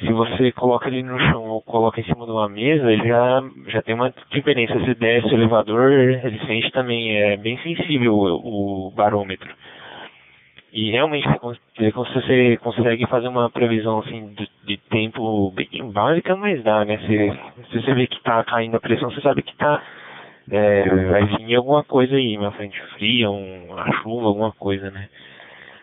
se 0.00 0.12
você 0.12 0.52
coloca 0.52 0.88
ele 0.88 1.02
no 1.02 1.18
chão 1.18 1.44
ou 1.44 1.62
coloca 1.62 2.00
em 2.00 2.04
cima 2.04 2.26
de 2.26 2.30
uma 2.30 2.48
mesa, 2.48 2.92
ele 2.92 3.08
já, 3.08 3.42
já 3.68 3.82
tem 3.82 3.94
uma 3.94 4.12
diferença. 4.30 4.78
Se 4.84 4.94
desce 4.94 5.28
o 5.28 5.34
elevador, 5.34 5.90
ele 5.90 6.38
sente 6.46 6.70
também, 6.70 7.16
é 7.16 7.36
bem 7.36 7.58
sensível 7.58 8.14
o, 8.14 8.88
o 8.88 8.90
barômetro. 8.90 9.48
E 10.72 10.90
realmente 10.90 11.26
você 11.40 11.90
consegue 12.58 13.06
fazer 13.06 13.28
uma 13.28 13.48
previsão 13.48 14.00
assim 14.00 14.34
de, 14.34 14.48
de 14.64 14.76
tempo 14.88 15.50
bem 15.52 15.90
básica, 15.90 16.36
mas 16.36 16.62
dá, 16.62 16.84
né? 16.84 16.98
Se, 16.98 17.70
se 17.70 17.82
você 17.82 17.94
vê 17.94 18.06
que 18.06 18.16
está 18.16 18.44
caindo 18.44 18.76
a 18.76 18.80
pressão, 18.80 19.10
você 19.10 19.20
sabe 19.20 19.42
que 19.42 19.52
está 19.52 19.82
é, 20.50 20.88
vai 21.06 21.24
vir 21.26 21.56
alguma 21.56 21.82
coisa 21.82 22.14
aí, 22.14 22.36
uma 22.38 22.52
frente 22.52 22.80
fria, 22.94 23.30
um, 23.30 23.72
uma 23.72 24.02
chuva, 24.02 24.26
alguma 24.26 24.52
coisa, 24.52 24.90
né? 24.90 25.08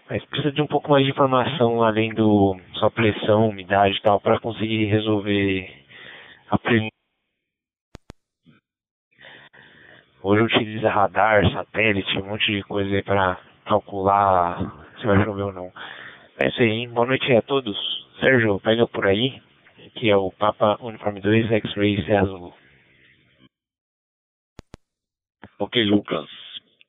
Mas 0.10 0.23
precisa 0.26 0.51
de 0.51 0.61
um 0.61 0.68
pouco 0.68 0.89
mais 0.89 1.03
de 1.03 1.11
informação 1.11 1.84
além 1.84 2.14
do 2.14 2.57
só 2.76 2.89
pressão, 2.89 3.49
umidade 3.49 3.97
e 3.97 4.01
tal, 4.01 4.19
para 4.19 4.39
conseguir 4.39 4.85
resolver 4.85 5.69
a 6.49 6.57
previsão. 6.57 6.89
Hoje 10.22 10.43
utiliza 10.43 10.89
radar, 10.89 11.49
satélite, 11.51 12.18
um 12.19 12.27
monte 12.27 12.49
de 12.49 12.64
coisa 12.64 12.95
aí 12.95 13.03
para 13.03 13.38
calcular 13.65 14.57
se 14.99 15.06
vai 15.06 15.23
chover 15.23 15.44
ou 15.44 15.53
não. 15.53 15.72
É 16.40 16.48
isso 16.48 16.61
aí, 16.61 16.69
hein? 16.69 16.90
Boa 16.90 17.07
noite 17.07 17.31
a 17.34 17.41
todos. 17.41 17.77
Sérgio, 18.19 18.60
pega 18.60 18.88
por 18.88 19.06
aí, 19.06 19.41
que 19.95 20.10
é 20.10 20.15
o 20.15 20.31
Papa 20.31 20.77
Uniforme 20.81 21.22
2 21.22 21.52
X-Ray 21.52 22.03
C 22.06 22.15
Azul. 22.15 22.53
Ok, 25.60 25.84
Lucas. 25.84 26.30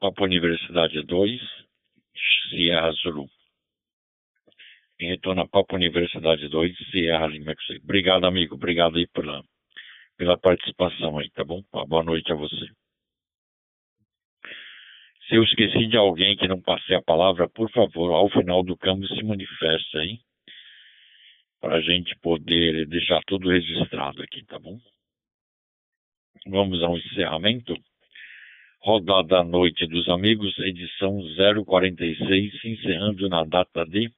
Papa 0.00 0.24
Universidade 0.24 1.02
2, 1.02 1.40
Sierra. 2.50 2.90
Em 5.00 5.08
retorno 5.08 5.42
a 5.42 5.48
Papa 5.48 5.74
Universidade 5.76 6.48
2, 6.48 6.76
Sierra 6.90 7.26
Lima. 7.26 7.54
Obrigado, 7.82 8.24
amigo. 8.24 8.54
Obrigado 8.54 8.96
aí 8.96 9.06
pela, 9.08 9.42
pela 10.16 10.38
participação 10.38 11.18
aí, 11.18 11.28
tá 11.30 11.44
bom? 11.44 11.62
Boa 11.88 12.04
noite 12.04 12.32
a 12.32 12.36
você. 12.36 12.66
Se 15.28 15.36
eu 15.36 15.42
esqueci 15.42 15.86
de 15.86 15.96
alguém 15.96 16.36
que 16.36 16.46
não 16.46 16.60
passei 16.60 16.96
a 16.96 17.02
palavra, 17.02 17.48
por 17.48 17.70
favor, 17.70 18.12
ao 18.12 18.28
final 18.28 18.62
do 18.62 18.76
câmbio 18.76 19.08
se 19.08 19.22
manifesta 19.22 20.00
aí, 20.00 20.18
para 21.60 21.76
a 21.76 21.80
gente 21.80 22.14
poder 22.20 22.86
deixar 22.86 23.22
tudo 23.26 23.48
registrado 23.48 24.22
aqui, 24.22 24.44
tá 24.44 24.58
bom? 24.58 24.78
Vamos 26.46 26.82
ao 26.82 26.98
encerramento. 26.98 27.74
Rodada 28.82 29.38
à 29.38 29.44
Noite 29.44 29.86
dos 29.86 30.06
Amigos, 30.10 30.58
edição 30.58 31.18
046, 31.64 32.64
encerrando 32.66 33.26
na 33.30 33.44
data 33.44 33.86
de 33.86 34.10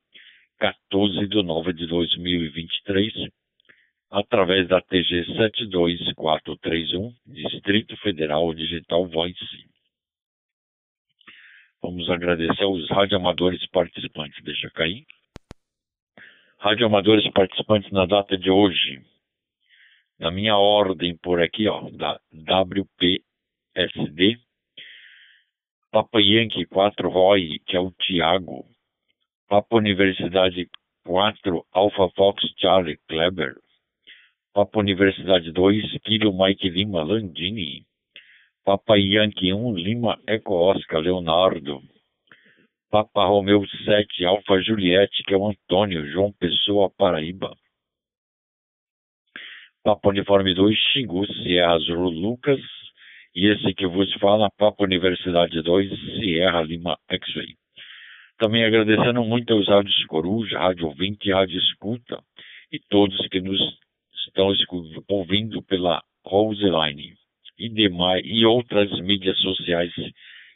14 0.58 1.28
de 1.28 1.40
9 1.40 1.72
de 1.72 1.86
2023, 1.86 3.12
através 4.10 4.66
da 4.66 4.80
TG 4.80 5.24
72431, 5.36 7.14
Distrito 7.26 7.96
Federal 7.98 8.52
Digital 8.52 9.06
Voice. 9.06 9.75
Vamos 11.82 12.08
agradecer 12.10 12.62
aos 12.62 12.88
radioamadores 12.88 13.66
participantes. 13.70 14.42
Deixa 14.42 14.70
cair. 14.70 15.06
Radioamadores 16.58 17.30
participantes 17.32 17.90
na 17.92 18.06
data 18.06 18.36
de 18.36 18.50
hoje. 18.50 19.02
Na 20.18 20.30
minha 20.30 20.56
ordem 20.56 21.16
por 21.16 21.40
aqui, 21.42 21.68
ó, 21.68 21.90
da 21.90 22.18
WPSD, 22.32 23.20
Papa 25.92 26.20
Yankee 26.20 26.66
4 26.66 27.08
Roy, 27.08 27.58
que 27.66 27.76
é 27.76 27.80
o 27.80 27.90
Tiago. 27.92 28.66
Papa 29.48 29.76
Universidade 29.76 30.68
4 31.04 31.66
Alpha 31.72 32.08
Fox 32.16 32.42
Charlie 32.58 32.98
Kleber. 33.08 33.54
Papa 34.52 34.78
Universidade 34.80 35.52
2 35.52 35.98
Kilo 36.00 36.36
Mike 36.36 36.68
Lima 36.68 37.02
Landini. 37.04 37.86
Papa 38.66 38.96
Yankee 38.98 39.52
1 39.52 39.76
Lima 39.76 40.18
Eco 40.26 40.54
Oscar 40.54 40.98
Leonardo. 40.98 41.80
Papa 42.90 43.24
Romeu 43.24 43.64
7 43.84 44.24
Alfa 44.24 44.60
Juliette, 44.60 45.22
que 45.22 45.34
é 45.34 45.36
o 45.36 45.46
Antônio 45.46 46.04
João 46.10 46.32
Pessoa 46.32 46.90
Paraíba. 46.90 47.56
Papa 49.84 50.08
Uniforme 50.08 50.52
2 50.52 50.76
Xingu 50.76 51.24
Sierra 51.34 51.78
Zulu 51.78 52.10
Lucas. 52.10 52.58
E 53.36 53.46
esse 53.46 53.72
que 53.72 53.86
vos 53.86 54.12
fala, 54.14 54.50
Papa 54.58 54.82
Universidade 54.82 55.62
2 55.62 56.18
Sierra 56.18 56.60
Lima 56.62 56.98
X-Ray. 57.08 57.54
Também 58.36 58.64
agradecendo 58.64 59.22
muito 59.22 59.52
aos 59.52 59.68
rádios 59.68 60.04
Coruja, 60.06 60.58
Rádio 60.58 60.86
Ouvinte 60.88 61.28
e 61.28 61.32
Rádio 61.32 61.56
Escuta 61.60 62.20
e 62.72 62.80
todos 62.90 63.16
que 63.28 63.40
nos 63.40 63.60
estão 64.26 64.52
ouvindo 65.08 65.62
pela 65.62 66.02
Roseline 66.24 67.14
e 67.58 67.68
demais 67.68 68.22
e 68.24 68.44
outras 68.44 68.90
mídias 69.00 69.38
sociais 69.38 69.92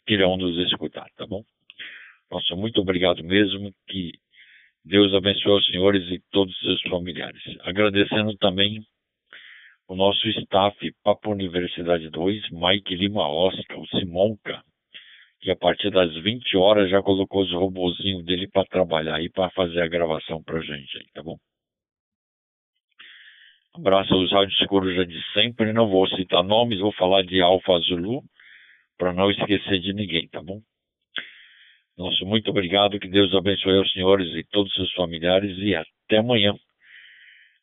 que 0.06 0.14
irão 0.14 0.36
nos 0.36 0.56
escutar, 0.66 1.06
tá 1.16 1.26
bom? 1.26 1.42
Nossa, 2.30 2.54
muito 2.54 2.80
obrigado 2.80 3.22
mesmo, 3.24 3.72
que 3.88 4.12
Deus 4.84 5.12
abençoe 5.14 5.58
os 5.58 5.66
senhores 5.66 6.08
e 6.10 6.20
todos 6.30 6.54
os 6.54 6.60
seus 6.60 6.82
familiares. 6.82 7.42
Agradecendo 7.60 8.36
também 8.36 8.80
o 9.88 9.96
nosso 9.96 10.26
staff 10.28 10.76
Papo 11.02 11.32
Universidade 11.32 12.08
2, 12.08 12.50
Mike 12.50 12.94
Lima 12.94 13.28
Oscar, 13.28 13.78
o 13.78 13.86
Simonca, 13.88 14.62
que 15.40 15.50
a 15.50 15.56
partir 15.56 15.90
das 15.90 16.14
20 16.14 16.56
horas 16.56 16.90
já 16.90 17.02
colocou 17.02 17.42
os 17.42 17.52
robozinhos 17.52 18.24
dele 18.24 18.46
para 18.48 18.64
trabalhar 18.66 19.16
aí, 19.16 19.28
para 19.28 19.50
fazer 19.50 19.80
a 19.80 19.88
gravação 19.88 20.42
pra 20.42 20.60
gente 20.60 20.98
aí, 20.98 21.06
tá 21.12 21.22
bom? 21.22 21.36
Abraço 23.74 24.12
aos 24.12 24.32
rádios 24.32 24.58
coruja 24.66 25.06
de 25.06 25.22
sempre, 25.32 25.72
não 25.72 25.88
vou 25.88 26.08
citar 26.08 26.42
nomes, 26.42 26.80
vou 26.80 26.92
falar 26.92 27.22
de 27.22 27.40
Alfa 27.40 27.78
Zulu, 27.78 28.22
para 28.98 29.12
não 29.12 29.30
esquecer 29.30 29.78
de 29.78 29.92
ninguém, 29.92 30.28
tá 30.28 30.42
bom? 30.42 30.60
Nosso 31.96 32.26
muito 32.26 32.50
obrigado, 32.50 32.98
que 32.98 33.08
Deus 33.08 33.32
abençoe 33.32 33.78
os 33.78 33.92
senhores 33.92 34.28
e 34.34 34.42
todos 34.44 34.70
os 34.70 34.76
seus 34.76 34.92
familiares 34.94 35.56
e 35.58 35.74
até 35.74 36.18
amanhã. 36.18 36.54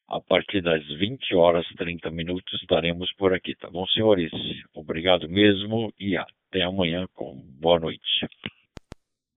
A 0.07 0.21
partir 0.21 0.61
das 0.61 0.87
20 0.87 1.35
horas 1.35 1.69
e 1.71 1.75
30 1.75 2.09
minutos 2.11 2.61
estaremos 2.61 3.11
por 3.17 3.33
aqui, 3.33 3.53
tá 3.55 3.69
bom, 3.69 3.85
senhores? 3.87 4.31
Obrigado 4.73 5.27
mesmo 5.27 5.91
e 5.99 6.15
até 6.15 6.61
amanhã 6.61 7.05
com 7.13 7.35
boa 7.59 7.79
noite. 7.79 8.27